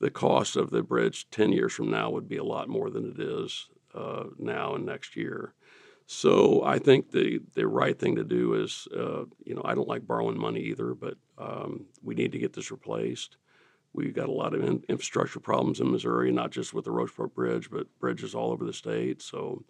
the 0.00 0.10
cost 0.10 0.56
of 0.56 0.70
the 0.70 0.82
bridge 0.82 1.30
10 1.30 1.52
years 1.52 1.72
from 1.72 1.92
now 1.92 2.10
would 2.10 2.28
be 2.28 2.36
a 2.36 2.42
lot 2.42 2.68
more 2.68 2.90
than 2.90 3.08
it 3.08 3.20
is 3.20 3.68
uh, 3.94 4.24
now 4.38 4.74
and 4.74 4.86
next 4.86 5.16
year. 5.16 5.54
So 6.06 6.64
I 6.64 6.78
think 6.78 7.12
the 7.12 7.40
the 7.54 7.68
right 7.68 7.96
thing 7.96 8.16
to 8.16 8.24
do 8.24 8.54
is, 8.54 8.88
uh, 8.96 9.24
you 9.44 9.54
know, 9.54 9.62
I 9.64 9.74
don't 9.74 9.88
like 9.88 10.06
borrowing 10.06 10.38
money 10.38 10.60
either, 10.60 10.94
but 10.94 11.14
um, 11.38 11.86
we 12.02 12.14
need 12.14 12.32
to 12.32 12.38
get 12.38 12.52
this 12.52 12.70
replaced. 12.70 13.36
We've 13.92 14.14
got 14.14 14.28
a 14.28 14.32
lot 14.32 14.54
of 14.54 14.62
in- 14.62 14.84
infrastructure 14.88 15.40
problems 15.40 15.80
in 15.80 15.90
Missouri, 15.90 16.32
not 16.32 16.50
just 16.50 16.74
with 16.74 16.84
the 16.84 16.90
Rocheport 16.90 17.34
Bridge, 17.34 17.70
but 17.70 17.86
bridges 17.98 18.34
all 18.34 18.52
over 18.52 18.64
the 18.64 18.72
state. 18.72 19.22
So 19.22 19.64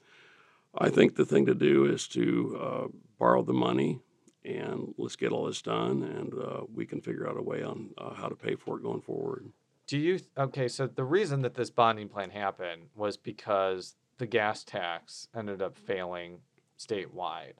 I 0.76 0.88
think 0.88 1.14
the 1.14 1.24
thing 1.26 1.46
to 1.46 1.54
do 1.54 1.86
is 1.86 2.08
to 2.08 2.60
uh, 2.62 2.88
borrow 3.18 3.42
the 3.42 3.52
money 3.52 4.00
and 4.44 4.94
let's 4.96 5.16
get 5.16 5.32
all 5.32 5.46
this 5.46 5.60
done, 5.60 6.02
and 6.02 6.32
uh, 6.34 6.62
we 6.74 6.86
can 6.86 7.00
figure 7.00 7.28
out 7.28 7.36
a 7.36 7.42
way 7.42 7.62
on 7.62 7.90
uh, 7.98 8.14
how 8.14 8.28
to 8.28 8.34
pay 8.34 8.54
for 8.54 8.78
it 8.78 8.82
going 8.82 9.02
forward. 9.02 9.52
Do 9.86 9.98
you 9.98 10.20
okay? 10.38 10.68
So 10.68 10.86
the 10.86 11.04
reason 11.04 11.42
that 11.42 11.54
this 11.54 11.68
bonding 11.68 12.08
plan 12.08 12.30
happened 12.30 12.84
was 12.94 13.16
because 13.16 13.96
the 14.20 14.26
gas 14.26 14.62
tax 14.62 15.26
ended 15.34 15.62
up 15.62 15.76
failing 15.76 16.38
statewide. 16.78 17.54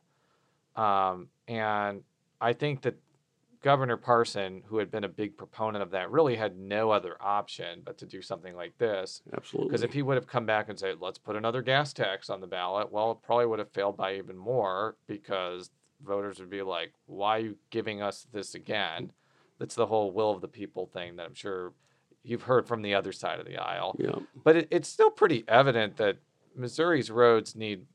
Um, 0.77 1.29
and 1.49 2.03
I 2.41 2.53
think 2.53 2.83
that 2.83 2.97
Governor 3.63 3.97
Parson, 3.97 4.63
who 4.67 4.77
had 4.77 4.91
been 4.91 5.05
a 5.05 5.09
big 5.09 5.37
proponent 5.37 5.83
of 5.83 5.91
that, 5.91 6.11
really 6.11 6.37
had 6.37 6.59
no 6.59 6.91
other 6.91 7.17
option 7.19 7.81
but 7.85 7.97
to 7.99 8.07
do 8.07 8.21
something 8.21 8.55
like 8.55 8.77
this. 8.79 9.23
Absolutely. 9.35 9.71
Because 9.71 9.83
if 9.83 9.93
he 9.93 10.03
would 10.03 10.17
have 10.17 10.27
come 10.27 10.47
back 10.47 10.69
and 10.69 10.79
said, 10.79 10.97
let's 11.01 11.19
put 11.19 11.35
another 11.35 11.63
gas 11.63 11.93
tax 11.95 12.29
on 12.29 12.41
the 12.41 12.47
ballot, 12.47 12.93
well, 12.93 13.13
it 13.13 13.23
probably 13.23 13.47
would 13.47 13.59
have 13.59 13.73
failed 13.73 13.97
by 13.97 14.17
even 14.17 14.37
more 14.37 14.97
because 15.07 15.71
voters 16.05 16.39
would 16.41 16.51
be 16.51 16.63
like, 16.63 16.93
why 17.07 17.39
are 17.39 17.41
you 17.41 17.57
giving 17.71 18.03
us 18.03 18.27
this 18.33 18.55
again? 18.55 19.13
That's 19.59 19.75
the 19.75 19.87
whole 19.87 20.13
will 20.13 20.31
of 20.31 20.43
the 20.43 20.49
people 20.49 20.87
thing 20.87 21.17
that 21.17 21.27
I'm 21.27 21.35
sure 21.35 21.73
you've 22.23 22.43
heard 22.43 22.67
from 22.69 22.83
the 22.83 22.95
other 22.95 23.13
side 23.13 23.41
of 23.41 23.47
the 23.47 23.57
aisle. 23.57 23.97
Yeah. 23.99 24.19
But 24.45 24.57
it, 24.57 24.69
it's 24.71 24.89
still 24.89 25.11
pretty 25.11 25.45
evident 25.49 25.97
that 25.97 26.19
Missouri's 26.55 27.11
roads 27.11 27.55
need 27.55 27.87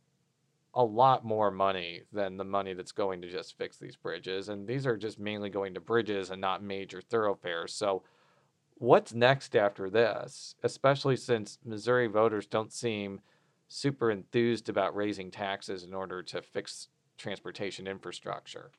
a 0.73 0.83
lot 0.83 1.23
more 1.23 1.51
money 1.51 2.01
than 2.11 2.37
the 2.37 2.43
money 2.43 2.73
that's 2.73 2.91
going 2.91 3.21
to 3.21 3.31
just 3.31 3.57
fix 3.57 3.77
these 3.77 3.95
bridges. 3.95 4.49
And 4.49 4.67
these 4.67 4.85
are 4.85 4.97
just 4.97 5.19
mainly 5.19 5.49
going 5.49 5.73
to 5.73 5.79
bridges 5.79 6.31
and 6.31 6.41
not 6.41 6.61
major 6.61 7.01
thoroughfares. 7.01 7.73
So, 7.73 8.03
what's 8.77 9.13
next 9.13 9.55
after 9.55 9.89
this, 9.89 10.55
especially 10.63 11.15
since 11.15 11.59
Missouri 11.63 12.07
voters 12.07 12.45
don't 12.45 12.73
seem 12.73 13.21
super 13.69 14.11
enthused 14.11 14.67
about 14.67 14.95
raising 14.95 15.31
taxes 15.31 15.83
in 15.83 15.93
order 15.93 16.21
to 16.21 16.41
fix 16.41 16.89
transportation 17.17 17.87
infrastructure? 17.87 18.71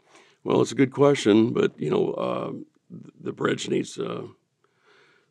Well, 0.44 0.60
it's 0.60 0.72
a 0.72 0.76
good 0.76 0.92
question, 0.92 1.52
but 1.54 1.78
you 1.80 1.90
know, 1.90 2.12
uh, 2.12 2.52
the 3.20 3.32
bridge 3.32 3.68
needs 3.68 3.98
uh, 3.98 4.26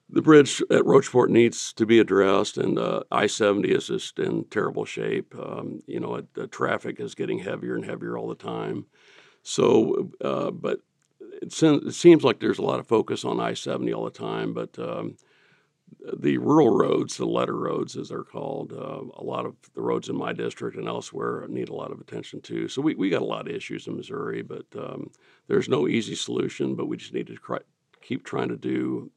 the 0.10 0.22
bridge 0.22 0.62
at 0.70 0.84
Rocheport 0.84 1.30
needs 1.30 1.74
to 1.74 1.86
be 1.86 2.00
addressed, 2.00 2.58
and 2.58 2.78
uh, 2.78 3.02
I 3.12 3.28
70 3.28 3.70
is 3.70 3.88
just 3.88 4.20
in 4.20 4.46
terrible 4.46 4.86
shape. 4.86 5.34
Um, 5.36 5.82
you 5.88 6.00
know, 6.00 6.16
it, 6.16 6.34
the 6.36 6.48
traffic 6.48 7.00
is 7.00 7.16
getting 7.16 7.40
heavier 7.40 7.76
and 7.76 7.86
heavier 7.86 8.18
all 8.18 8.28
the 8.28 8.36
time. 8.36 8.86
So, 9.42 10.12
uh, 10.22 10.52
but 10.52 10.82
it, 11.42 11.54
it, 11.62 11.94
seems 11.94 12.24
like 12.24 12.40
there's 12.40 12.60
a 12.60 12.64
lot 12.64 12.80
of 12.80 12.88
focus 12.88 13.26
on 13.26 13.40
I 13.40 13.56
70 13.56 13.94
all 13.94 14.06
the 14.06 14.12
time, 14.12 14.54
but 14.54 14.78
um, 14.78 15.18
the 16.18 16.38
rural 16.38 16.76
roads, 16.76 17.18
the 17.18 17.26
letter 17.26 17.56
roads 17.56 17.96
as 17.96 18.10
they're 18.10 18.24
called, 18.24 18.74
uh, 18.74 19.02
a 19.20 19.24
lot 19.24 19.46
of 19.48 19.56
the 19.74 19.82
roads 19.82 20.10
in 20.10 20.16
my 20.16 20.34
district 20.34 20.78
and 20.78 20.88
elsewhere 20.88 21.46
need 21.48 21.70
a 21.70 21.76
lot 21.76 21.92
of 21.92 22.00
attention 22.00 22.42
too. 22.42 22.68
So, 22.68 22.82
we, 22.82 22.94
we 22.94 23.10
got 23.10 23.24
a 23.24 23.26
lot 23.26 23.48
of 23.48 23.56
issues 23.56 23.88
in 23.88 23.96
Missouri, 23.96 24.44
but 24.44 24.66
um, 24.78 25.10
there's 25.48 25.70
no 25.70 25.88
easy 25.88 26.16
solution, 26.16 26.76
but 26.76 26.86
we 26.86 26.98
just 26.98 27.14
need 27.14 27.28
to 27.28 27.38
keep 28.02 28.24
trying 28.24 28.50
to 28.50 28.58
do 28.58 29.10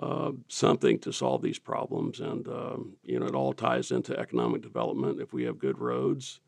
uh, 0.00 0.32
something 0.48 0.98
to 1.00 1.12
solve 1.12 1.42
these 1.42 1.58
problems. 1.58 2.20
And, 2.20 2.46
um, 2.48 2.96
you 3.02 3.18
know, 3.18 3.26
it 3.26 3.34
all 3.34 3.52
ties 3.52 3.90
into 3.90 4.18
economic 4.18 4.62
development. 4.62 5.20
If 5.20 5.32
we 5.32 5.44
have 5.44 5.58
good 5.58 5.78
roads 5.78 6.40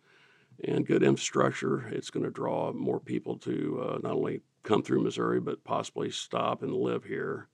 and 0.62 0.86
good 0.86 1.02
infrastructure, 1.02 1.88
it's 1.88 2.10
going 2.10 2.24
to 2.24 2.30
draw 2.30 2.72
more 2.72 3.00
people 3.00 3.36
to 3.38 3.82
uh, 3.82 3.98
not 4.02 4.12
only 4.12 4.42
come 4.62 4.82
through 4.82 5.02
Missouri, 5.02 5.40
but 5.40 5.64
possibly 5.64 6.10
stop 6.10 6.62
and 6.62 6.74
live 6.74 7.04
here. 7.04 7.48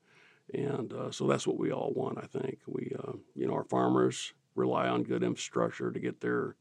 And 0.52 0.92
uh, 0.92 1.10
so 1.10 1.26
that's 1.26 1.46
what 1.46 1.58
we 1.58 1.72
all 1.72 1.92
want, 1.94 2.18
I 2.18 2.26
think. 2.26 2.58
We, 2.66 2.92
uh, 2.98 3.12
you 3.34 3.46
know, 3.46 3.54
our 3.54 3.64
farmers 3.64 4.32
rely 4.54 4.88
on 4.88 5.02
good 5.02 5.22
infrastructure 5.22 5.90
to 5.90 6.00
get 6.00 6.20
their 6.20 6.56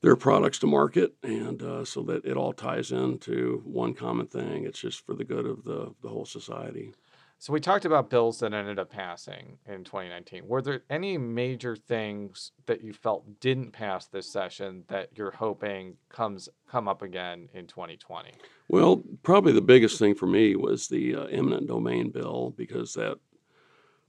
their 0.00 0.16
products 0.16 0.58
to 0.58 0.66
market, 0.66 1.14
and 1.22 1.62
uh, 1.62 1.84
so 1.84 2.02
that 2.02 2.24
it 2.24 2.36
all 2.36 2.52
ties 2.52 2.90
into 2.90 3.62
one 3.64 3.94
common 3.94 4.26
thing. 4.26 4.64
It's 4.64 4.80
just 4.80 5.06
for 5.06 5.14
the 5.14 5.24
good 5.24 5.46
of 5.46 5.62
the 5.64 5.94
the 6.02 6.08
whole 6.08 6.26
society. 6.26 6.92
So 7.42 7.52
we 7.52 7.58
talked 7.58 7.84
about 7.84 8.08
bills 8.08 8.38
that 8.38 8.54
ended 8.54 8.78
up 8.78 8.88
passing 8.88 9.58
in 9.66 9.82
2019. 9.82 10.46
Were 10.46 10.62
there 10.62 10.84
any 10.88 11.18
major 11.18 11.74
things 11.74 12.52
that 12.66 12.84
you 12.84 12.92
felt 12.92 13.40
didn't 13.40 13.72
pass 13.72 14.06
this 14.06 14.32
session 14.32 14.84
that 14.86 15.08
you're 15.16 15.32
hoping 15.32 15.96
comes 16.08 16.48
come 16.70 16.86
up 16.86 17.02
again 17.02 17.48
in 17.52 17.66
2020? 17.66 18.30
Well, 18.68 19.02
probably 19.24 19.52
the 19.52 19.60
biggest 19.60 19.98
thing 19.98 20.14
for 20.14 20.28
me 20.28 20.54
was 20.54 20.86
the 20.86 21.16
uh, 21.16 21.24
eminent 21.24 21.66
domain 21.66 22.10
bill 22.10 22.54
because 22.56 22.94
that 22.94 23.18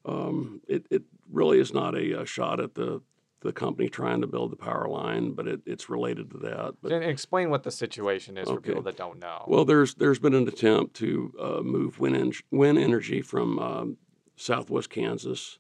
um, 0.05 0.61
it, 0.67 0.85
it 0.91 1.01
really 1.31 1.59
is 1.59 1.73
not 1.73 1.95
a, 1.95 2.21
a, 2.21 2.27
shot 2.27 2.59
at 2.59 2.75
the 2.75 3.01
the 3.43 3.53
company 3.53 3.89
trying 3.89 4.21
to 4.21 4.27
build 4.27 4.51
the 4.51 4.55
power 4.55 4.87
line, 4.87 5.33
but 5.33 5.47
it, 5.47 5.61
it's 5.65 5.89
related 5.89 6.31
to 6.31 6.37
that. 6.39 6.75
But 6.81 6.91
explain 6.91 7.49
what 7.49 7.63
the 7.63 7.71
situation 7.71 8.37
is 8.37 8.47
okay. 8.47 8.55
for 8.55 8.61
people 8.61 8.81
that 8.83 8.97
don't 8.97 9.19
know. 9.19 9.43
Well, 9.47 9.65
there's 9.65 9.95
there's 9.95 10.19
been 10.19 10.33
an 10.33 10.47
attempt 10.47 10.95
to 10.95 11.33
uh, 11.39 11.61
move 11.61 11.99
wind, 11.99 12.15
en- 12.15 12.33
wind 12.51 12.77
energy 12.77 13.21
from 13.21 13.59
um, 13.59 13.97
southwest 14.35 14.89
Kansas 14.89 15.59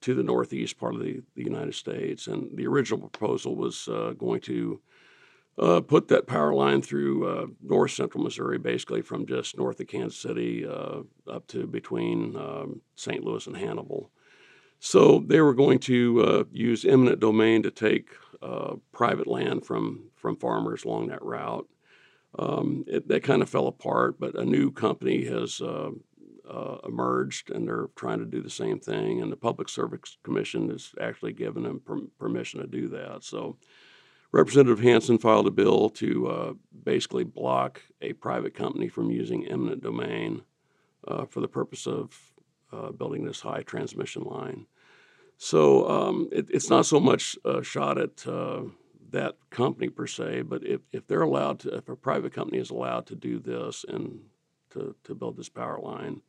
to 0.00 0.14
the 0.14 0.22
northeast 0.22 0.78
part 0.78 0.94
of 0.94 1.02
the, 1.02 1.22
the 1.34 1.42
United 1.42 1.74
States, 1.74 2.26
and 2.26 2.56
the 2.56 2.66
original 2.66 3.00
proposal 3.00 3.56
was 3.56 3.88
uh, 3.88 4.14
going 4.16 4.40
to 4.42 4.80
uh, 5.58 5.80
put 5.80 6.08
that 6.08 6.26
power 6.26 6.54
line 6.54 6.80
through 6.80 7.28
uh, 7.28 7.46
north 7.62 7.90
central 7.90 8.22
Missouri, 8.22 8.58
basically 8.58 9.02
from 9.02 9.26
just 9.26 9.58
north 9.58 9.80
of 9.80 9.88
Kansas 9.88 10.20
City 10.20 10.64
uh, 10.64 11.00
up 11.28 11.46
to 11.48 11.66
between 11.66 12.36
um, 12.36 12.80
St. 12.94 13.24
Louis 13.24 13.46
and 13.46 13.56
Hannibal. 13.56 14.10
So 14.80 15.24
they 15.26 15.40
were 15.40 15.54
going 15.54 15.80
to 15.80 16.22
uh, 16.22 16.44
use 16.52 16.84
eminent 16.84 17.20
domain 17.20 17.62
to 17.64 17.70
take 17.70 18.10
uh, 18.40 18.76
private 18.92 19.26
land 19.26 19.66
from 19.66 20.04
from 20.14 20.36
farmers 20.36 20.84
along 20.84 21.08
that 21.08 21.22
route. 21.22 21.68
Um, 22.38 22.84
it, 22.86 23.08
that 23.08 23.22
kind 23.22 23.42
of 23.42 23.48
fell 23.48 23.66
apart, 23.66 24.20
but 24.20 24.34
a 24.34 24.44
new 24.44 24.70
company 24.70 25.24
has 25.24 25.60
uh, 25.60 25.90
uh, 26.48 26.76
emerged 26.86 27.50
and 27.50 27.66
they're 27.66 27.88
trying 27.96 28.18
to 28.18 28.24
do 28.24 28.42
the 28.42 28.50
same 28.50 28.78
thing. 28.78 29.20
And 29.20 29.32
the 29.32 29.36
Public 29.36 29.68
Service 29.68 30.18
Commission 30.22 30.70
has 30.70 30.92
actually 31.00 31.32
given 31.32 31.62
them 31.62 31.80
per- 31.80 32.06
permission 32.18 32.60
to 32.60 32.66
do 32.66 32.88
that. 32.88 33.24
So 33.24 33.56
Representative 34.30 34.80
Hansen 34.80 35.18
filed 35.18 35.46
a 35.46 35.50
bill 35.50 35.88
to 35.90 36.28
uh, 36.28 36.52
basically 36.84 37.24
block 37.24 37.82
a 38.02 38.12
private 38.14 38.54
company 38.54 38.88
from 38.88 39.10
using 39.10 39.46
eminent 39.46 39.82
domain 39.82 40.42
uh, 41.06 41.24
for 41.24 41.40
the 41.40 41.48
purpose 41.48 41.86
of 41.86 42.27
uh, 42.72 42.92
building 42.92 43.24
this 43.24 43.40
high 43.40 43.62
transmission 43.62 44.22
line. 44.22 44.66
So 45.36 45.88
um, 45.88 46.28
it, 46.32 46.50
it's 46.50 46.68
not 46.68 46.86
so 46.86 46.98
much 46.98 47.36
a 47.44 47.62
shot 47.62 47.98
at 47.98 48.26
uh, 48.26 48.62
that 49.10 49.36
company 49.50 49.88
per 49.88 50.06
se, 50.06 50.42
but 50.42 50.66
if, 50.66 50.80
if 50.92 51.06
they're 51.06 51.22
allowed 51.22 51.60
to, 51.60 51.76
if 51.76 51.88
a 51.88 51.96
private 51.96 52.32
company 52.32 52.58
is 52.58 52.70
allowed 52.70 53.06
to 53.06 53.14
do 53.14 53.38
this 53.38 53.84
and 53.88 54.20
to, 54.70 54.94
to 55.04 55.14
build 55.14 55.36
this 55.36 55.48
power 55.48 55.78
line, 55.80 56.20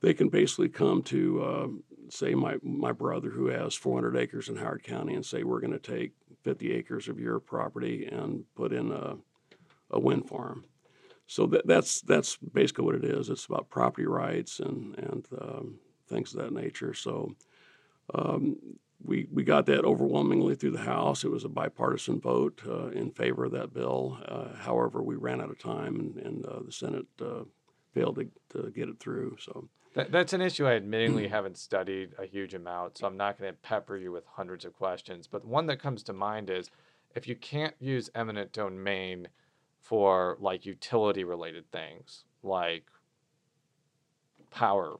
they 0.00 0.14
can 0.14 0.28
basically 0.28 0.68
come 0.68 1.02
to, 1.02 1.42
uh, 1.42 1.66
say, 2.08 2.34
my, 2.34 2.56
my 2.62 2.92
brother 2.92 3.30
who 3.30 3.48
has 3.48 3.74
400 3.74 4.16
acres 4.16 4.48
in 4.48 4.56
Howard 4.56 4.84
County 4.84 5.14
and 5.14 5.26
say, 5.26 5.42
we're 5.42 5.60
going 5.60 5.72
to 5.72 5.78
take 5.78 6.12
50 6.44 6.72
acres 6.72 7.08
of 7.08 7.18
your 7.18 7.40
property 7.40 8.06
and 8.06 8.44
put 8.54 8.72
in 8.72 8.92
a, 8.92 9.16
a 9.90 9.98
wind 9.98 10.28
farm. 10.28 10.64
So 11.28 11.46
that, 11.48 11.66
that's 11.66 12.00
that's 12.00 12.36
basically 12.36 12.86
what 12.86 12.94
it 12.94 13.04
is. 13.04 13.28
It's 13.28 13.44
about 13.44 13.68
property 13.68 14.06
rights 14.06 14.60
and 14.60 14.98
and 14.98 15.26
um, 15.40 15.74
things 16.08 16.34
of 16.34 16.40
that 16.40 16.52
nature. 16.52 16.94
So 16.94 17.36
um, 18.14 18.56
we 19.04 19.28
we 19.30 19.44
got 19.44 19.66
that 19.66 19.84
overwhelmingly 19.84 20.54
through 20.54 20.72
the 20.72 20.78
House. 20.78 21.24
It 21.24 21.30
was 21.30 21.44
a 21.44 21.50
bipartisan 21.50 22.18
vote 22.18 22.62
uh, 22.66 22.88
in 22.88 23.10
favor 23.10 23.44
of 23.44 23.52
that 23.52 23.74
bill. 23.74 24.18
Uh, 24.26 24.56
however, 24.56 25.02
we 25.02 25.16
ran 25.16 25.42
out 25.42 25.50
of 25.50 25.58
time, 25.58 26.00
and, 26.00 26.16
and 26.16 26.46
uh, 26.46 26.60
the 26.64 26.72
Senate 26.72 27.06
uh, 27.20 27.44
failed 27.92 28.16
to, 28.16 28.62
to 28.62 28.70
get 28.70 28.88
it 28.88 28.98
through. 28.98 29.36
So. 29.38 29.68
That, 29.94 30.12
that's 30.12 30.32
an 30.32 30.40
issue 30.40 30.66
I 30.66 30.80
admittingly 30.80 31.28
haven't 31.30 31.58
studied 31.58 32.14
a 32.18 32.24
huge 32.24 32.54
amount, 32.54 32.96
so 32.96 33.06
I'm 33.06 33.16
not 33.16 33.38
going 33.38 33.52
to 33.52 33.58
pepper 33.60 33.98
you 33.98 34.12
with 34.12 34.24
hundreds 34.26 34.64
of 34.64 34.72
questions. 34.72 35.26
But 35.26 35.44
one 35.44 35.66
that 35.66 35.80
comes 35.80 36.02
to 36.04 36.12
mind 36.14 36.48
is 36.48 36.70
if 37.14 37.28
you 37.28 37.36
can't 37.36 37.74
use 37.78 38.08
eminent 38.14 38.52
domain 38.52 39.28
for 39.80 40.36
like 40.40 40.66
utility 40.66 41.24
related 41.24 41.70
things, 41.70 42.24
like 42.42 42.84
power, 44.50 44.96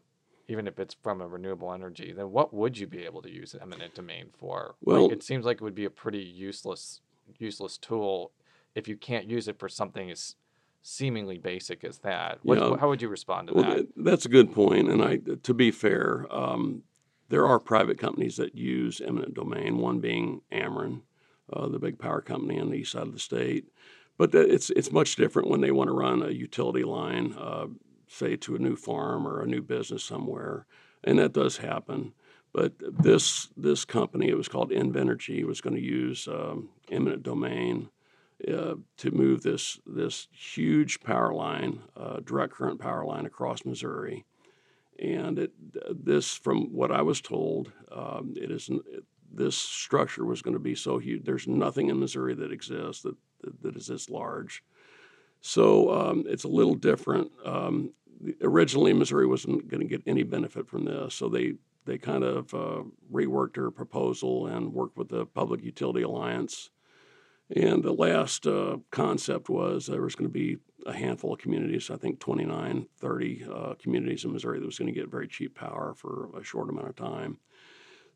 even 0.49 0.67
if 0.67 0.79
it's 0.79 0.95
from 1.03 1.21
a 1.21 1.29
renewable 1.29 1.73
energy, 1.73 2.13
then 2.13 2.31
what 2.31 2.55
would 2.55 2.79
you 2.79 2.87
be 2.87 3.05
able 3.05 3.23
to 3.23 3.31
use 3.31 3.55
eminent 3.61 3.95
domain 3.95 4.27
for? 4.39 4.75
Well, 4.83 5.05
like, 5.05 5.13
it 5.13 5.23
seems 5.23 5.45
like 5.45 5.57
it 5.57 5.63
would 5.63 5.75
be 5.75 5.85
a 5.85 5.91
pretty 5.91 6.21
useless 6.23 7.01
useless 7.39 7.77
tool 7.77 8.33
if 8.75 8.89
you 8.89 8.97
can't 8.97 9.27
use 9.29 9.49
it 9.49 9.59
for 9.59 9.69
something 9.69 10.11
as 10.11 10.37
seemingly 10.83 11.37
basic 11.37 11.85
as 11.85 11.99
that. 11.99 12.39
What, 12.43 12.59
Yeah. 12.59 12.77
How 12.79 12.89
would 12.89 13.03
you 13.03 13.09
respond 13.09 13.49
to 13.49 13.55
Well, 13.55 13.65
that? 13.65 13.89
that's 13.97 14.25
a 14.25 14.31
good 14.31 14.53
point, 14.53 14.89
and 14.89 15.03
I, 15.03 15.19
to 15.43 15.53
be 15.53 15.71
fair, 15.71 16.27
um, 16.31 16.85
there 17.29 17.47
are 17.47 17.59
private 17.59 17.99
companies 17.99 18.37
that 18.37 18.55
use 18.55 19.03
eminent 19.03 19.35
domain. 19.35 19.77
One 19.77 20.01
being 20.01 20.41
Ameren, 20.51 21.03
uh, 21.53 21.69
the 21.69 21.79
big 21.79 21.99
power 21.99 22.23
company 22.23 22.59
on 22.59 22.71
the 22.71 22.77
east 22.79 22.93
side 22.93 23.03
of 23.03 23.13
the 23.13 23.19
state. 23.19 23.69
But 24.19 24.35
it's 24.35 24.71
it's 24.71 24.93
much 24.93 25.15
different 25.15 25.49
when 25.49 25.61
they 25.61 25.71
want 25.71 25.89
to 25.89 25.95
run 25.95 26.23
a 26.23 26.31
utility 26.31 26.83
line, 26.83 27.35
uh, 27.39 27.69
say 28.09 28.37
to 28.37 28.57
a 28.57 28.59
new 28.59 28.75
farm 28.75 29.27
or 29.27 29.41
a 29.41 29.47
new 29.47 29.63
business 29.63 30.05
somewhere, 30.05 30.67
and 31.05 31.19
that 31.19 31.33
does 31.33 31.59
happen. 31.59 32.13
But 32.53 32.73
this 32.79 33.49
this 33.57 33.85
company, 33.85 34.29
it 34.29 34.37
was 34.37 34.49
called 34.49 34.71
Invenergy, 34.73 35.45
was 35.45 35.61
going 35.61 35.77
to 35.77 35.83
use 35.83 36.27
um, 36.27 36.71
eminent 36.91 37.23
domain 37.23 37.91
uh, 38.47 38.75
to 38.97 39.11
move 39.13 39.43
this 39.43 39.79
this 39.87 40.27
huge 40.33 41.01
power 41.01 41.33
line, 41.33 41.83
uh, 41.97 42.19
direct 42.25 42.55
current 42.55 42.81
power 42.81 43.05
line 43.05 43.27
across 43.27 43.65
Missouri. 43.65 44.25
And 45.01 45.39
it, 45.39 45.53
this, 46.05 46.35
from 46.35 46.73
what 46.73 46.91
I 46.91 47.03
was 47.03 47.21
told, 47.21 47.71
um, 47.93 48.35
it 48.37 48.51
is 48.51 48.69
this 49.33 49.57
structure 49.57 50.25
was 50.25 50.43
going 50.43 50.55
to 50.55 50.61
be 50.61 50.75
so 50.75 50.99
huge. 50.99 51.25
There's 51.25 51.47
nothing 51.47 51.89
in 51.89 52.01
Missouri 52.01 52.35
that 52.35 52.51
exists 52.51 53.03
that 53.03 53.15
that, 53.63 53.77
is 53.77 53.87
this 53.87 54.09
large. 54.09 54.63
So 55.41 55.91
um, 55.93 56.25
it's 56.27 56.45
a 56.45 56.49
little 56.49 56.75
different. 56.75 57.31
Um, 57.45 57.93
originally, 58.43 58.93
Missouri 58.93 59.27
wasn't 59.27 59.69
going 59.69 59.81
to 59.81 59.87
get 59.87 60.03
any 60.07 60.23
benefit 60.23 60.69
from 60.69 60.85
this, 60.85 61.15
so 61.15 61.29
they 61.29 61.55
they 61.87 61.97
kind 61.97 62.23
of 62.23 62.53
uh, 62.53 62.83
reworked 63.11 63.55
their 63.55 63.71
proposal 63.71 64.47
and 64.47 64.75
worked 64.75 64.99
with 64.99 65.09
the 65.09 65.25
Public 65.25 65.65
Utility 65.65 66.03
Alliance. 66.03 66.71
And 67.57 67.83
the 67.83 67.95
last 67.95 68.47
uh, 68.47 68.77
concept 68.91 69.49
was 69.49 69.87
there 69.87 70.03
was 70.03 70.15
going 70.15 70.29
to 70.29 70.33
be 70.33 70.59
a 70.85 70.93
handful 70.93 71.33
of 71.33 71.39
communities, 71.39 71.91
I 71.91 71.97
think 71.97 72.21
29, 72.21 72.87
30 72.99 73.47
uh, 73.51 73.75
communities 73.81 74.25
in 74.25 74.33
Missouri 74.33 74.61
that 74.61 74.67
was 74.67 74.79
going 74.79 74.93
to 74.93 75.01
get 75.01 75.11
very 75.11 75.29
cheap 75.29 75.55
power 75.55 75.95
for 75.97 76.29
a 76.39 76.45
short 76.45 76.69
amount 76.69 76.89
of 76.89 76.97
time. 76.97 77.39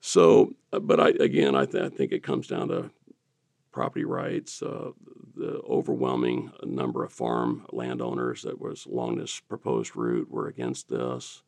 So, 0.01 0.53
uh, 0.73 0.81
but 0.81 1.01
I, 1.01 1.09
again, 1.11 1.55
I, 1.55 1.65
th- 1.65 1.83
I 1.83 1.89
think 1.89 2.13
it 2.13 2.23
comes 2.23 2.49
down 2.49 2.69
to 2.69 2.91
property 3.73 4.05
rights, 4.05 4.63
uh, 4.63 4.91
the 5.35 5.61
overwhelming 5.69 6.53
number 6.63 7.05
of 7.05 7.13
farm 7.13 7.67
landowners 7.71 8.43
that 8.43 8.61
was 8.61 8.87
along 8.87 9.17
this 9.17 9.41
proposed 9.41 9.97
route 9.97 10.31
were 10.31 10.49
against 10.49 10.89
this. 10.89 11.43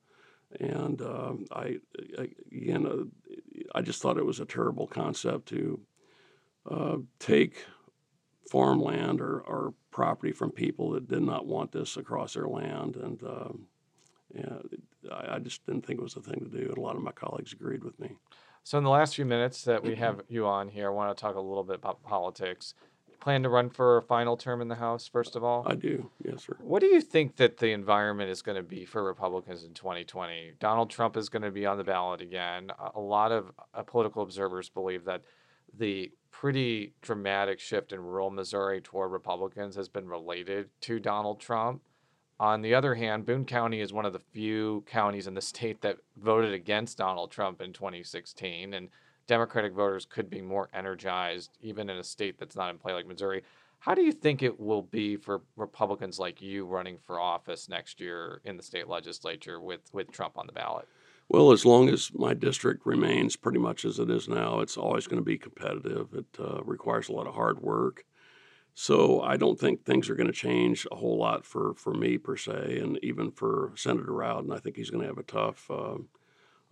And 0.61 1.01
um, 1.03 1.47
I, 1.53 1.79
I, 2.19 2.29
again, 2.51 2.87
uh, 2.87 3.31
I 3.75 3.83
just 3.83 4.01
thought 4.01 4.19
it 4.19 4.27
was 4.27 4.41
a 4.41 4.47
terrible 4.47 4.87
concept 4.87 5.47
to 5.49 5.81
uh, 6.71 6.97
take 7.19 7.67
farmland 8.51 9.21
or, 9.21 9.41
or 9.41 9.75
property 9.91 10.33
from 10.33 10.51
people 10.51 10.91
that 10.91 11.09
did 11.09 11.23
not 11.23 11.47
want 11.47 11.73
this 11.73 11.97
across 11.97 12.35
their 12.35 12.49
land. 12.49 12.97
And 12.97 13.23
um, 13.23 13.67
yeah, 14.35 14.59
I, 15.13 15.37
I 15.37 15.39
just 15.39 15.65
didn't 15.67 15.87
think 15.87 15.99
it 15.99 16.03
was 16.03 16.15
the 16.15 16.21
thing 16.21 16.41
to 16.41 16.59
do. 16.59 16.69
And 16.69 16.79
a 16.79 16.81
lot 16.81 16.97
of 16.97 17.03
my 17.03 17.13
colleagues 17.13 17.53
agreed 17.53 17.85
with 17.85 17.99
me. 17.99 18.11
So, 18.67 18.79
in 18.79 18.85
the 18.85 18.91
last 18.91 19.15
few 19.15 19.27
minutes 19.27 19.63
that 19.65 19.83
we 19.83 19.95
have 19.97 20.23
you 20.29 20.47
on 20.47 20.69
here, 20.69 20.87
I 20.89 20.91
want 20.91 21.15
to 21.17 21.21
talk 21.21 21.35
a 21.37 21.41
little 21.41 21.65
bit 21.65 21.77
about 21.77 22.03
politics. 22.03 22.73
Plan 23.21 23.43
to 23.43 23.49
run 23.51 23.69
for 23.71 23.99
a 23.99 24.03
final 24.03 24.37
term 24.39 24.61
in 24.63 24.69
the 24.69 24.75
House, 24.75 25.07
first 25.07 25.37
of 25.37 25.45
all? 25.45 25.65
I 25.67 25.75
do, 25.75 26.11
yes, 26.23 26.45
sir. 26.45 26.57
What 26.61 26.81
do 26.81 26.87
you 26.87 27.01
think 27.03 27.37
that 27.37 27.59
the 27.59 27.73
environment 27.73 28.31
is 28.31 28.41
going 28.43 28.57
to 28.57 28.63
be 28.63 28.85
for 28.87 29.03
Republicans 29.05 29.65
in 29.65 29.73
2020? 29.75 30.53
Donald 30.61 30.91
Trump 30.91 31.17
is 31.17 31.29
going 31.29 31.43
to 31.43 31.51
be 31.51 31.65
on 31.67 31.77
the 31.79 31.85
ballot 31.85 32.21
again. 32.23 32.71
A- 32.79 32.99
A 32.99 33.01
lot 33.01 33.33
of 33.33 33.53
uh, 33.75 33.83
political 33.83 34.23
observers 34.23 34.69
believe 34.71 35.05
that 35.05 35.23
the 35.77 36.11
pretty 36.31 36.93
dramatic 37.03 37.61
shift 37.61 37.93
in 37.93 38.01
rural 38.01 38.31
Missouri 38.31 38.81
toward 38.81 39.11
Republicans 39.13 39.77
has 39.77 39.89
been 39.89 40.07
related 40.09 40.69
to 40.83 40.99
Donald 40.99 41.39
Trump. 41.41 41.83
On 42.41 42.63
the 42.63 42.75
other 42.75 42.95
hand, 42.97 43.27
Boone 43.27 43.45
County 43.45 43.81
is 43.81 43.93
one 43.93 44.05
of 44.05 44.13
the 44.13 44.19
few 44.19 44.83
counties 44.87 45.27
in 45.27 45.35
the 45.35 45.41
state 45.41 45.81
that 45.83 45.99
voted 46.17 46.53
against 46.53 46.99
Donald 46.99 47.31
Trump 47.31 47.61
in 47.61 47.73
2016, 47.73 48.75
and 48.75 48.89
Democratic 49.27 49.73
voters 49.73 50.05
could 50.05 50.29
be 50.29 50.43
more 50.43 50.69
energized, 50.75 51.57
even 51.61 51.89
in 51.89 51.97
a 51.97 52.05
state 52.05 52.39
that's 52.39 52.57
not 52.57 52.71
in 52.71 52.79
play 52.79 52.93
like 52.93 53.07
Missouri. 53.07 53.43
How 53.79 53.95
do 53.95 54.03
you 54.03 54.13
think 54.13 54.43
it 54.43 54.59
will 54.59 54.83
be 54.83 55.17
for 55.17 55.43
Republicans 55.57 56.19
like 56.19 56.43
you 56.43 56.67
running 56.67 56.99
for 56.99 57.21
office 57.21 57.69
next 57.69 58.01
year 58.01 58.41
in 58.45 58.57
the 58.57 58.63
state 58.63 58.89
legislature 58.89 59.61
with, 59.61 59.83
with 59.93 60.11
Trump 60.11 60.37
on 60.37 60.47
the 60.47 60.53
ballot? 60.53 60.89
Well, 61.29 61.53
as 61.53 61.65
long 61.65 61.89
as 61.89 62.11
my 62.15 62.35
district 62.35 62.85
remains 62.85 63.37
pretty 63.37 63.59
much 63.59 63.85
as 63.85 63.99
it 63.99 64.11
is 64.11 64.29
now, 64.29 64.61
it's 64.61 64.77
always 64.77 65.07
going 65.07 65.21
to 65.21 65.25
be 65.25 65.39
competitive. 65.39 66.09
It 66.13 66.27
uh, 66.39 66.63
requires 66.65 67.09
a 67.09 67.13
lot 67.13 67.27
of 67.27 67.35
hard 67.35 67.63
work. 67.63 68.05
So 68.75 69.21
I 69.21 69.37
don't 69.37 69.59
think 69.59 69.85
things 69.85 70.11
are 70.11 70.17
going 70.17 70.27
to 70.27 70.33
change 70.33 70.87
a 70.91 70.97
whole 70.97 71.17
lot 71.17 71.45
for, 71.45 71.75
for 71.77 71.95
me 71.95 72.19
per 72.19 72.37
se, 72.37 72.79
and 72.81 72.99
even 73.03 73.31
for 73.31 73.73
Senator 73.77 74.13
Rowden. 74.13 74.53
I 74.53 74.59
think 74.59 74.77
he's 74.77 74.91
going 74.91 75.03
to 75.03 75.09
have 75.09 75.19
a 75.19 75.23
tough 75.23 75.71
uh, 75.71 75.99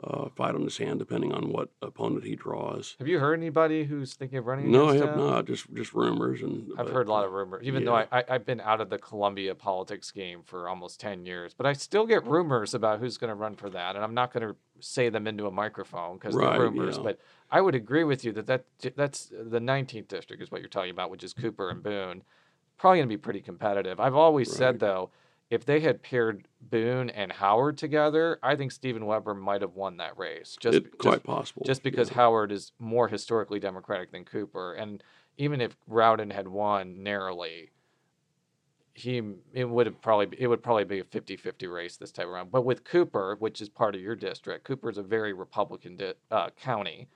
uh, 0.05 0.29
fight 0.31 0.55
on 0.55 0.63
his 0.63 0.79
hand 0.79 0.99
depending 0.99 1.33
on 1.33 1.51
what 1.51 1.69
opponent 1.81 2.25
he 2.25 2.35
draws. 2.35 2.97
Have 2.99 3.09
you 3.09 3.19
heard 3.21 3.39
anybody 3.39 3.85
who's 3.85 4.15
thinking 4.15 4.39
of 4.39 4.47
running? 4.47 4.71
No, 4.71 4.89
I 4.89 4.97
have 4.97 5.11
him? 5.11 5.19
not. 5.19 5.47
Just 5.47 5.73
just 5.75 5.95
rumors 5.95 6.43
and. 6.43 6.71
I've 6.79 6.87
but, 6.87 6.95
heard 6.95 7.09
a 7.09 7.11
lot 7.11 7.25
of 7.25 7.33
rumors, 7.33 7.63
even 7.65 7.85
though 7.85 7.97
yeah. 7.97 8.07
I, 8.11 8.21
I, 8.21 8.25
I've 8.31 8.47
been 8.47 8.61
out 8.61 8.81
of 8.81 8.91
the 8.91 8.99
Columbia 8.99 9.55
politics 9.55 10.11
game 10.11 10.43
for 10.45 10.69
almost 10.69 11.01
10 11.01 11.25
years, 11.27 11.55
but 11.55 11.67
I 11.67 11.73
still 11.73 12.07
get 12.07 12.27
rumors 12.27 12.75
about 12.75 12.99
who's 12.99 13.17
going 13.19 13.29
to 13.29 13.35
run 13.35 13.55
for 13.55 13.71
that. 13.71 13.95
And 13.95 14.05
I'm 14.05 14.15
not 14.15 14.33
going 14.33 14.47
to 14.49 14.57
say 14.81 15.09
them 15.09 15.27
into 15.27 15.47
a 15.47 15.51
microphone 15.51 16.17
because 16.17 16.35
Right, 16.35 16.53
they're 16.53 16.63
rumors. 16.63 16.97
yeah. 16.97 17.03
But 17.05 17.21
I 17.51 17.61
would 17.61 17.75
agree 17.75 18.05
with 18.05 18.25
you 18.25 18.33
that, 18.33 18.47
that 18.47 18.65
that's 18.97 19.31
the 19.33 19.61
19th 19.61 20.09
district 20.09 20.43
is 20.43 20.51
what 20.51 20.61
you're 20.61 20.69
talking 20.69 20.91
about, 20.91 21.11
which 21.11 21.23
is 21.23 21.33
Cooper 21.33 21.71
and 21.71 21.83
Boone. 21.83 22.23
Probably 22.79 22.99
going 22.99 23.09
to 23.09 23.13
be 23.13 23.19
pretty 23.19 23.41
competitive. 23.41 24.01
I've 24.01 24.17
always 24.17 24.53
said, 24.53 24.81
though, 24.81 25.11
if 25.53 25.67
they 25.67 25.81
had 25.81 26.03
paired 26.03 26.49
Boone 26.63 27.11
and 27.11 27.31
Howard 27.31 27.77
together, 27.77 28.39
I 28.43 28.57
think 28.57 28.73
Stephen 28.73 29.05
Webber 29.05 29.35
might 29.35 29.61
have 29.61 29.75
won 29.75 29.99
that 29.99 30.17
race. 30.17 30.57
Just 30.59 30.79
It- 30.79 30.97
quite 30.97 31.17
just- 31.17 31.25
possible, 31.25 31.63
Just 31.67 31.83
because 31.83 32.09
yeah. 32.09 32.15
Howard 32.17 32.51
is 32.51 32.73
more 32.79 33.07
historically 33.09 33.61
Democratic 33.61 34.13
than 34.13 34.25
Cooper, 34.25 34.73
and 34.73 35.05
even 35.37 35.61
if 35.61 35.77
Rowden 35.87 36.31
had 36.31 36.49
won 36.49 37.03
narrowly, 37.03 37.71
he 38.95 39.23
it 39.53 39.65
would 39.69 39.85
have 39.87 40.01
probably 40.01 40.35
it 40.41 40.47
would 40.47 40.63
probably 40.63 40.85
be 40.85 41.01
a 41.01 41.05
50-50 41.05 41.67
race 41.71 41.99
this 41.99 42.13
time 42.13 42.29
around. 42.31 42.51
But 42.51 42.63
with 42.65 42.83
Cooper, 42.85 43.37
which 43.39 43.61
is 43.61 43.69
part 43.69 43.95
of 43.95 44.01
your 44.01 44.17
district, 44.17 44.65
Cooper 44.65 44.89
is 44.89 44.97
a 44.97 45.03
very 45.03 45.35
Republican 45.35 45.97
di- 45.97 46.15
uh, 46.31 46.49
county, 46.57 47.09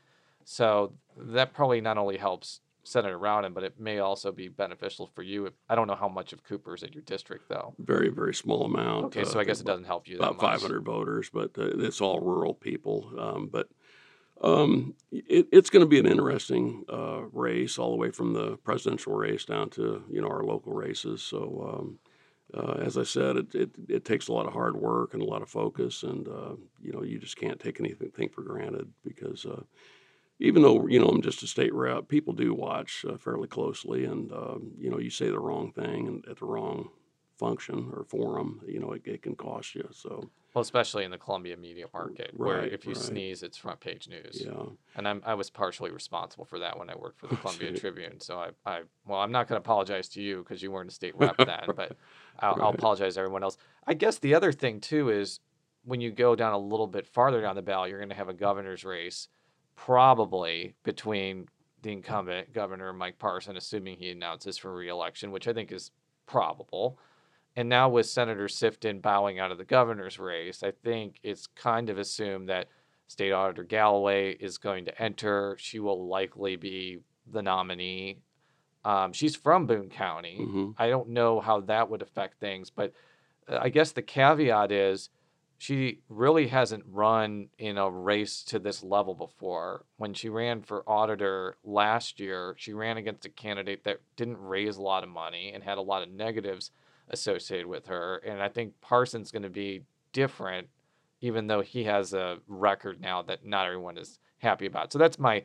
so 0.45 0.93
that 1.17 1.55
probably 1.55 1.81
not 1.81 1.97
only 1.97 2.19
helps 2.19 2.61
Senator 2.87 3.19
him, 3.19 3.53
but 3.53 3.65
it 3.65 3.81
may 3.81 3.99
also 3.99 4.31
be 4.31 4.49
beneficial 4.49 5.11
for 5.15 5.23
you. 5.23 5.47
If, 5.47 5.55
I 5.69 5.75
don't 5.75 5.89
know 5.89 5.97
how 5.97 6.09
much 6.09 6.33
of 6.33 6.45
Cooper's 6.45 6.85
in 6.85 6.93
your 6.93 7.03
district, 7.03 7.49
though. 7.49 7.75
Very, 7.79 8.11
very 8.11 8.33
small 8.33 8.65
amount. 8.65 9.07
Okay, 9.07 9.25
so 9.25 9.41
I 9.41 9.45
guess 9.45 9.61
it 9.61 9.67
doesn't 9.67 9.87
help 9.87 10.07
you 10.07 10.19
that 10.19 10.23
About 10.31 10.43
much. 10.43 10.61
500 10.61 10.85
voters, 10.85 11.29
but 11.33 11.51
uh, 11.59 11.67
it's 11.79 12.01
all 12.01 12.21
rural 12.21 12.55
people. 12.55 13.11
Um, 13.19 13.49
but 13.53 13.69
um, 14.41 14.95
it, 15.11 15.49
it's 15.51 15.69
going 15.69 15.85
to 15.85 15.89
be 15.89 15.99
an 15.99 16.07
interesting 16.07 16.85
uh, 16.89 17.23
race, 17.33 17.77
all 17.77 17.91
the 17.91 17.97
way 17.97 18.11
from 18.11 18.33
the 18.33 18.57
presidential 18.59 19.15
race 19.15 19.45
down 19.45 19.71
to 19.71 20.05
you 20.11 20.21
know 20.21 20.29
our 20.29 20.45
local 20.45 20.73
races. 20.73 21.23
So. 21.23 21.79
Um, 21.79 21.99
uh, 22.55 22.75
as 22.81 22.97
I 22.97 23.03
said, 23.03 23.37
it, 23.37 23.55
it, 23.57 23.71
it 23.89 24.05
takes 24.05 24.29
a 24.29 24.33
lot 24.33 24.47
of 24.47 24.53
hard 24.53 24.77
work 24.77 25.15
and 25.15 25.23
a 25.23 25.27
lot 25.27 25.43
of 25.43 25.49
focus, 25.49 26.05
and 26.05 26.29
uh, 26.29 26.55
you 26.81 26.93
know 26.93 27.03
you 27.03 27.19
just 27.19 27.37
can't 27.37 27.59
take 27.59 27.81
anything 27.81 28.29
for 28.29 28.43
granted 28.43 28.89
because 29.03 29.45
uh, 29.45 29.63
even 30.39 30.63
though 30.63 30.87
you 30.87 30.99
know 31.01 31.07
I'm 31.09 31.23
just 31.23 31.43
a 31.43 31.47
state 31.47 31.75
rep, 31.75 32.09
people 32.09 32.33
do 32.33 32.55
watch 32.55 33.05
uh, 33.09 33.17
fairly 33.17 33.49
closely, 33.49 34.05
and 34.05 34.33
um, 34.33 34.73
you 34.79 34.91
know 34.91 34.99
you 34.99 35.11
say 35.11 35.29
the 35.29 35.39
wrong 35.39 35.73
thing 35.73 36.07
and 36.07 36.25
at 36.29 36.39
the 36.39 36.47
wrong 36.47 36.91
function 37.39 37.91
or 37.93 38.05
forum, 38.05 38.61
you 38.67 38.81
know 38.81 38.93
it, 38.93 39.03
it 39.05 39.23
can 39.23 39.37
cost 39.37 39.75
you. 39.75 39.89
So 39.93 40.29
Well, 40.55 40.63
especially 40.63 41.05
in 41.05 41.11
the 41.11 41.19
Columbia 41.19 41.57
media 41.57 41.87
market, 41.93 42.33
where 42.35 42.65
if 42.65 42.87
you 42.87 42.95
right. 42.95 43.03
sneeze, 43.03 43.43
it's 43.43 43.57
front 43.59 43.81
page 43.81 44.09
news. 44.09 44.43
yeah, 44.45 44.71
And 44.95 45.07
I'm, 45.07 45.23
I 45.25 45.35
was 45.35 45.51
partially 45.51 45.91
responsible 45.91 46.47
for 46.47 46.59
that 46.61 46.79
when 46.79 46.89
I 46.89 46.95
worked 46.97 47.19
for 47.19 47.27
the 47.27 47.37
Columbia 47.43 47.73
Tribune. 47.73 48.21
So 48.21 48.39
I, 48.39 48.51
I 48.65 48.83
well, 49.07 49.21
I'm 49.21 49.33
not 49.33 49.49
going 49.49 49.61
to 49.61 49.65
apologize 49.65 50.09
to 50.11 50.23
you 50.23 50.39
because 50.39 50.63
you 50.63 50.71
weren't 50.71 50.91
a 50.91 50.95
state 50.95 51.17
rep 51.17 51.37
then, 51.47 51.75
but 51.75 51.97
I'll, 52.41 52.59
I'll 52.61 52.71
apologize 52.71 53.15
to 53.15 53.21
everyone 53.21 53.43
else. 53.43 53.59
I 53.87 53.95
guess 53.95 54.19
the 54.19 54.35
other 54.35 54.53
thing 54.53 54.81
too 54.81 55.11
is 55.11 55.41
when 55.85 56.01
you 56.01 56.11
go 56.11 56.35
down 56.35 56.53
a 56.53 56.59
little 56.59 56.87
bit 56.87 57.07
farther 57.07 57.41
down 57.41 57.55
the 57.55 57.63
ballot, 57.63 57.91
you're 57.91 58.01
going 58.01 58.09
to 58.09 58.17
have 58.17 58.29
a 58.29 58.35
governor's 58.35 58.85
race, 58.85 59.29
probably 59.77 60.75
between 60.83 61.47
the 61.83 61.93
incumbent 61.93 62.53
governor 62.53 62.93
Mike 62.93 63.19
Parson, 63.19 63.57
assuming 63.57 63.97
he 63.99 64.11
announces 64.11 64.59
for 64.59 64.75
reelection, 64.75 65.31
which 65.31 65.47
I 65.47 65.53
think 65.53 65.71
is 65.71 65.91
probable. 66.27 66.99
And 67.55 67.69
now 67.69 67.89
with 67.89 68.07
Senator 68.07 68.47
Sifton 68.49 69.01
bowing 69.01 69.39
out 69.39 69.53
of 69.53 69.59
the 69.59 69.65
governor's 69.65 70.19
race, 70.19 70.63
I 70.63 70.73
think 70.83 71.21
it's 71.23 71.47
kind 71.47 71.89
of 71.89 71.99
assumed 71.99 72.49
that 72.49 72.69
State 73.09 73.33
Auditor 73.33 73.63
Galloway 73.63 74.33
is 74.33 74.59
going 74.59 74.85
to 74.87 75.03
enter. 75.03 75.57
She 75.61 75.79
will 75.79 76.09
likely 76.09 76.57
be 76.57 76.99
the 77.31 77.43
nominee. 77.43 78.19
Um, 78.85 79.13
she's 79.13 79.37
from 79.37 79.67
Boone 79.67 79.89
County. 79.89 80.39
Mhm. 80.41 80.75
I 80.79 80.89
don't 80.89 81.11
know 81.11 81.41
how 81.41 81.61
that 81.61 81.89
would 81.89 82.03
affect 82.03 82.41
things, 82.41 82.71
but 82.71 82.93
uh, 83.49 83.59
I 83.61 83.69
guess 83.69 83.93
the 83.93 84.03
caveat 84.03 84.73
is 84.73 85.11
she 85.59 86.01
really 86.09 86.49
hasn't 86.49 86.85
run 86.87 87.49
in 87.59 87.79
a 87.79 87.91
race 87.91 88.43
to 88.45 88.59
this 88.59 88.83
level 88.83 89.15
before. 89.15 89.85
When 89.97 90.13
she 90.13 90.29
ran 90.29 90.63
for 90.63 90.89
auditor 90.89 91.57
last 91.65 92.21
year, 92.21 92.55
she 92.59 92.73
ran 92.73 92.97
against 92.97 93.25
a 93.25 93.31
candidate 93.31 93.85
that 93.85 94.01
didn't 94.17 94.39
raise 94.39 94.77
a 94.77 94.83
lot 94.83 95.03
of 95.03 95.09
money 95.09 95.53
and 95.55 95.63
had 95.63 95.79
a 95.79 95.83
lot 95.83 96.03
of 96.03 96.11
negatives 96.11 96.71
associated 97.09 97.67
with 97.67 97.87
her. 97.87 98.17
And 98.17 98.43
I 98.43 98.49
think 98.49 98.81
Parsons 98.81 99.31
going 99.31 99.45
to 99.45 99.51
be 99.51 99.83
different, 100.13 100.69
even 101.21 101.47
though 101.47 101.63
he 101.63 101.85
has 101.85 102.13
a 102.13 102.39
record 102.49 103.01
now 103.01 103.23
that 103.23 103.47
not 103.47 103.67
everyone 103.67 103.97
is 103.97 104.19
happy 104.39 104.67
about. 104.67 104.93
So 104.93 104.99
that's 104.99 105.19
my 105.19 105.45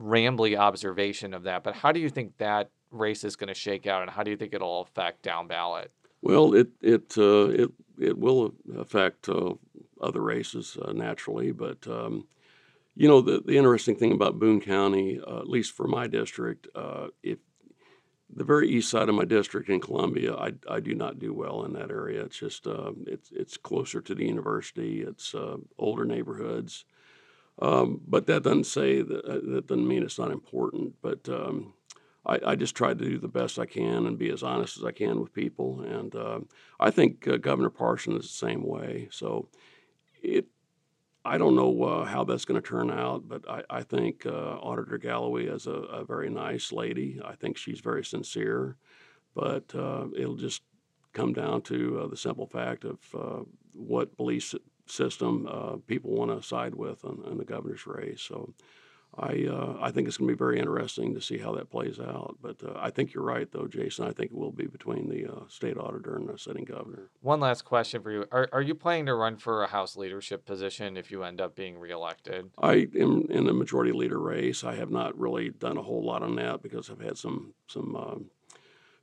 rambly 0.00 0.56
observation 0.56 1.34
of 1.34 1.44
that. 1.44 1.62
But 1.62 1.74
how 1.74 1.92
do 1.92 2.00
you 2.00 2.08
think 2.08 2.36
that 2.38 2.70
race 2.90 3.24
is 3.24 3.36
going 3.36 3.48
to 3.48 3.54
shake 3.54 3.86
out, 3.86 4.02
and 4.02 4.10
how 4.10 4.22
do 4.22 4.30
you 4.30 4.36
think 4.36 4.54
it'll 4.54 4.82
affect 4.82 5.22
down 5.22 5.46
ballot? 5.46 5.92
Well, 6.22 6.54
it 6.54 6.68
it 6.80 7.16
uh, 7.16 7.48
it 7.48 7.70
it 8.00 8.18
will 8.18 8.54
affect 8.76 9.28
uh, 9.28 9.54
other 10.00 10.20
races 10.20 10.76
uh, 10.82 10.92
naturally, 10.92 11.52
but 11.52 11.86
um, 11.86 12.26
you 12.94 13.08
know 13.08 13.20
the 13.20 13.42
the 13.44 13.56
interesting 13.56 13.96
thing 13.96 14.12
about 14.12 14.38
Boone 14.38 14.60
County, 14.60 15.20
uh, 15.26 15.38
at 15.38 15.48
least 15.48 15.72
for 15.72 15.86
my 15.86 16.06
district, 16.06 16.68
if 17.22 17.38
the 18.34 18.44
very 18.44 18.68
east 18.68 18.90
side 18.90 19.08
of 19.08 19.14
my 19.14 19.24
district 19.24 19.68
in 19.68 19.80
Columbia, 19.80 20.34
I, 20.34 20.52
I 20.68 20.80
do 20.80 20.94
not 20.94 21.18
do 21.18 21.32
well 21.32 21.64
in 21.64 21.72
that 21.74 21.90
area. 21.90 22.22
It's 22.22 22.38
just 22.38 22.66
uh, 22.66 22.92
it's 23.06 23.30
it's 23.32 23.56
closer 23.56 24.00
to 24.00 24.14
the 24.14 24.26
university. 24.26 25.02
It's 25.02 25.34
uh, 25.34 25.56
older 25.78 26.04
neighborhoods, 26.04 26.84
um, 27.60 28.00
but 28.06 28.26
that 28.26 28.42
doesn't 28.42 28.64
say 28.64 29.02
that 29.02 29.24
that 29.24 29.66
doesn't 29.66 29.88
mean 29.88 30.02
it's 30.02 30.18
not 30.18 30.30
important. 30.30 30.94
But 31.00 31.28
um, 31.28 31.74
I, 32.28 32.38
I 32.48 32.54
just 32.56 32.76
try 32.76 32.90
to 32.90 32.94
do 32.94 33.18
the 33.18 33.28
best 33.28 33.58
I 33.58 33.66
can 33.66 34.06
and 34.06 34.18
be 34.18 34.30
as 34.30 34.42
honest 34.42 34.76
as 34.76 34.84
I 34.84 34.92
can 34.92 35.20
with 35.20 35.32
people. 35.32 35.80
And 35.80 36.14
uh, 36.14 36.40
I 36.78 36.90
think 36.90 37.26
uh, 37.26 37.38
Governor 37.38 37.70
Parson 37.70 38.16
is 38.16 38.22
the 38.22 38.46
same 38.46 38.62
way. 38.62 39.08
So 39.10 39.48
it, 40.22 40.46
I 41.24 41.38
don't 41.38 41.56
know 41.56 41.82
uh, 41.82 42.04
how 42.04 42.24
that's 42.24 42.44
going 42.44 42.60
to 42.60 42.66
turn 42.66 42.90
out, 42.90 43.26
but 43.26 43.48
I, 43.48 43.62
I 43.70 43.82
think 43.82 44.26
uh, 44.26 44.58
Auditor 44.60 44.98
Galloway 44.98 45.46
is 45.46 45.66
a, 45.66 45.72
a 45.72 46.04
very 46.04 46.30
nice 46.30 46.70
lady. 46.72 47.20
I 47.24 47.34
think 47.34 47.56
she's 47.56 47.80
very 47.80 48.04
sincere, 48.04 48.76
but 49.34 49.74
uh, 49.74 50.06
it'll 50.16 50.36
just 50.36 50.62
come 51.12 51.32
down 51.32 51.62
to 51.62 52.00
uh, 52.00 52.06
the 52.08 52.16
simple 52.16 52.46
fact 52.46 52.84
of 52.84 52.98
what 53.72 54.16
belief 54.16 54.54
system 54.86 55.82
people 55.86 56.10
want 56.12 56.30
to 56.30 56.46
side 56.46 56.74
with 56.74 57.04
in, 57.04 57.22
in 57.30 57.38
the 57.38 57.44
governor's 57.44 57.86
race. 57.86 58.22
So 58.22 58.54
I 59.16 59.46
uh, 59.50 59.76
I 59.80 59.90
think 59.90 60.06
it's 60.06 60.16
going 60.16 60.28
to 60.28 60.34
be 60.34 60.38
very 60.38 60.58
interesting 60.58 61.14
to 61.14 61.20
see 61.20 61.38
how 61.38 61.52
that 61.54 61.70
plays 61.70 61.98
out. 61.98 62.36
But 62.40 62.56
uh, 62.62 62.74
I 62.76 62.90
think 62.90 63.12
you're 63.12 63.24
right, 63.24 63.50
though, 63.50 63.66
Jason. 63.66 64.06
I 64.06 64.12
think 64.12 64.30
it 64.30 64.36
will 64.36 64.52
be 64.52 64.66
between 64.66 65.08
the 65.08 65.26
uh, 65.26 65.40
state 65.48 65.76
auditor 65.76 66.16
and 66.16 66.28
the 66.28 66.38
sitting 66.38 66.64
governor. 66.64 67.10
One 67.20 67.40
last 67.40 67.64
question 67.64 68.02
for 68.02 68.10
you: 68.10 68.26
Are 68.30 68.48
are 68.52 68.62
you 68.62 68.74
planning 68.74 69.06
to 69.06 69.14
run 69.14 69.36
for 69.36 69.62
a 69.62 69.68
House 69.68 69.96
leadership 69.96 70.44
position 70.44 70.96
if 70.96 71.10
you 71.10 71.24
end 71.24 71.40
up 71.40 71.56
being 71.56 71.78
reelected? 71.78 72.50
I 72.58 72.88
am 72.98 73.26
in 73.30 73.46
the 73.46 73.52
majority 73.52 73.92
leader 73.92 74.20
race. 74.20 74.62
I 74.62 74.74
have 74.76 74.90
not 74.90 75.18
really 75.18 75.50
done 75.50 75.76
a 75.76 75.82
whole 75.82 76.04
lot 76.04 76.22
on 76.22 76.36
that 76.36 76.62
because 76.62 76.90
I've 76.90 77.00
had 77.00 77.18
some 77.18 77.54
some 77.66 77.96
um, 77.96 78.26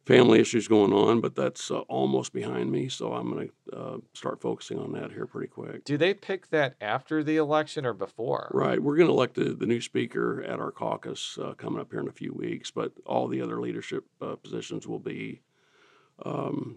family 0.06 0.40
issues 0.40 0.68
going 0.68 0.94
on, 0.94 1.20
but 1.20 1.36
that's 1.36 1.72
uh, 1.72 1.80
almost 1.82 2.32
behind 2.32 2.72
me. 2.72 2.90
So 2.90 3.14
I'm 3.14 3.32
going 3.32 3.50
to 3.72 3.76
uh, 3.76 3.98
start 4.14 4.42
focusing 4.42 4.80
on 4.80 4.92
that 4.94 5.12
here 5.12 5.26
pretty 5.26 5.48
quick. 5.48 5.84
Do 5.84 5.98
they 5.98 6.14
pick 6.14 6.50
that 6.50 6.76
after 6.80 7.24
the 7.24 7.38
election 7.38 7.86
or 7.86 7.94
before? 7.94 8.52
Right. 8.54 8.82
We're 8.82 8.98
going 8.98 9.08
to 9.08 9.14
elect 9.14 9.36
the, 9.36 9.56
the 9.56 9.66
new 9.66 9.82
speaker 9.82 10.44
at 10.44 10.60
our 10.60 10.72
caucus 10.72 11.38
uh, 11.42 11.54
coming 11.54 11.80
up 11.80 11.92
here 11.92 12.02
in 12.02 12.08
a 12.08 12.14
few 12.14 12.34
weeks, 12.34 12.70
but 12.70 12.92
all 13.06 13.28
the 13.28 13.42
other 13.42 13.60
leadership 13.60 14.06
uh, 14.22 14.36
positions 14.36 14.88
will 14.88 15.00
be 15.00 15.42
um, 16.24 16.76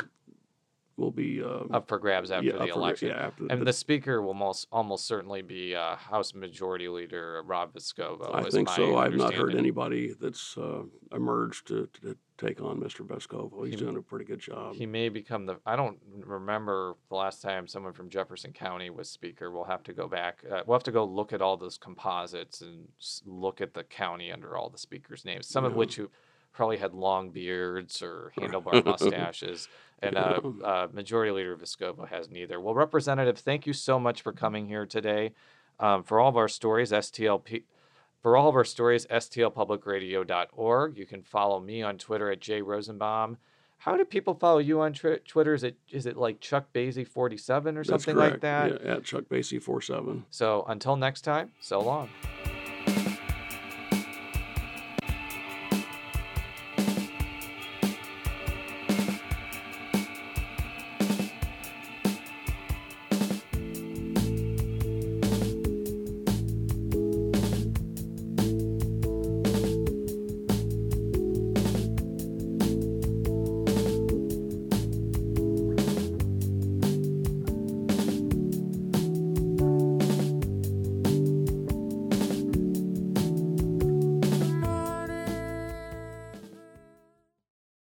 will 0.98 1.10
be 1.10 1.42
uh, 1.42 1.60
Up 1.72 1.88
for 1.88 1.98
grabs 1.98 2.30
after 2.30 2.46
yeah, 2.46 2.52
the 2.54 2.58
up 2.58 2.68
for 2.68 2.72
gra- 2.74 2.82
election. 2.82 3.08
yeah, 3.08 3.26
after 3.26 3.46
and 3.48 3.60
the- 3.60 3.66
the 3.66 3.72
speaker 3.72 4.20
will 4.20 4.34
most 4.34 4.66
almost 4.72 5.06
certainly 5.06 5.40
be 5.42 5.74
uh, 5.74 5.96
House 5.96 6.34
Majority 6.34 6.88
Leader 6.88 7.40
Rob 7.46 7.72
Vescovo. 7.72 8.34
I 8.34 8.48
think 8.50 8.68
so. 8.68 8.96
I've 8.96 9.14
not 9.14 9.32
heard 9.34 9.54
anybody 9.54 10.12
that's 10.20 10.58
uh, 10.58 10.82
emerged 11.12 11.68
to, 11.68 11.88
to 12.02 12.16
take 12.36 12.60
on 12.60 12.78
Mr. 12.80 13.06
Vescovo. 13.06 13.64
He's 13.64 13.74
He- 13.74 13.80
doing 13.80 13.96
a 13.96 14.02
pretty 14.02 14.24
good 14.24 14.40
job. 14.40 14.74
He 14.74 14.86
may 14.86 15.08
become 15.08 15.46
the. 15.46 15.56
I 15.64 15.76
don't 15.76 15.98
remember 16.24 16.94
the 17.08 17.14
last 17.16 17.40
time 17.42 17.66
someone 17.68 17.92
from 17.92 18.10
Jefferson 18.10 18.52
County 18.52 18.90
was 18.90 19.08
speaker. 19.08 19.50
We'll 19.50 19.64
have 19.64 19.84
to 19.84 19.92
go 19.92 20.08
back. 20.08 20.42
Uh, 20.50 20.62
we'll 20.66 20.76
have 20.76 20.84
to 20.84 20.92
go 20.92 21.04
look 21.04 21.32
at 21.32 21.40
all 21.40 21.56
those 21.56 21.78
composites 21.78 22.60
and 22.60 22.88
look 23.24 23.60
at 23.60 23.74
the 23.74 23.84
county 23.84 24.32
under 24.32 24.56
all 24.56 24.68
the 24.68 24.78
speakers' 24.78 25.24
names. 25.24 25.46
Some 25.48 25.64
of 25.64 25.74
which 25.74 25.96
who 25.96 26.10
probably 26.58 26.76
had 26.76 26.92
long 26.92 27.30
beards 27.30 28.02
or 28.02 28.32
handlebar 28.36 28.84
mustaches, 28.84 29.68
and 30.00 30.16
uh, 30.18 30.40
uh, 30.64 30.88
Majority 30.92 31.30
Leader 31.30 31.56
Vescovo 31.56 32.08
has 32.08 32.28
neither. 32.28 32.58
Well, 32.60 32.74
Representative, 32.74 33.38
thank 33.38 33.64
you 33.64 33.72
so 33.72 34.00
much 34.00 34.22
for 34.22 34.32
coming 34.32 34.66
here 34.66 34.84
today. 34.84 35.30
Um, 35.78 36.02
for 36.02 36.18
all 36.18 36.28
of 36.28 36.36
our 36.36 36.48
stories, 36.48 36.90
STLP. 36.90 37.62
For 38.20 38.36
all 38.36 38.48
of 38.48 38.56
our 38.56 38.64
stories, 38.64 39.06
stlpublicradio.org. 39.06 40.98
You 40.98 41.06
can 41.06 41.22
follow 41.22 41.60
me 41.60 41.80
on 41.84 41.96
Twitter 41.96 42.28
at 42.32 42.40
jrosenbaum. 42.40 43.36
How 43.76 43.96
do 43.96 44.04
people 44.04 44.34
follow 44.34 44.58
you 44.58 44.80
on 44.80 44.94
twi- 44.94 45.20
Twitter? 45.24 45.54
Is 45.54 45.62
it 45.62 45.76
is 45.92 46.06
it 46.06 46.16
like 46.16 46.40
Chuck 46.40 46.72
Basye 46.74 47.06
forty 47.06 47.36
seven 47.36 47.76
or 47.76 47.84
That's 47.84 48.02
something 48.04 48.16
like 48.16 48.40
that? 48.40 48.82
Yeah, 48.84 48.94
at 48.94 49.04
Chuck 49.04 49.26
Basye 49.30 49.62
47. 49.62 50.24
So 50.30 50.64
until 50.66 50.96
next 50.96 51.20
time, 51.20 51.52
so 51.60 51.78
long. 51.78 52.08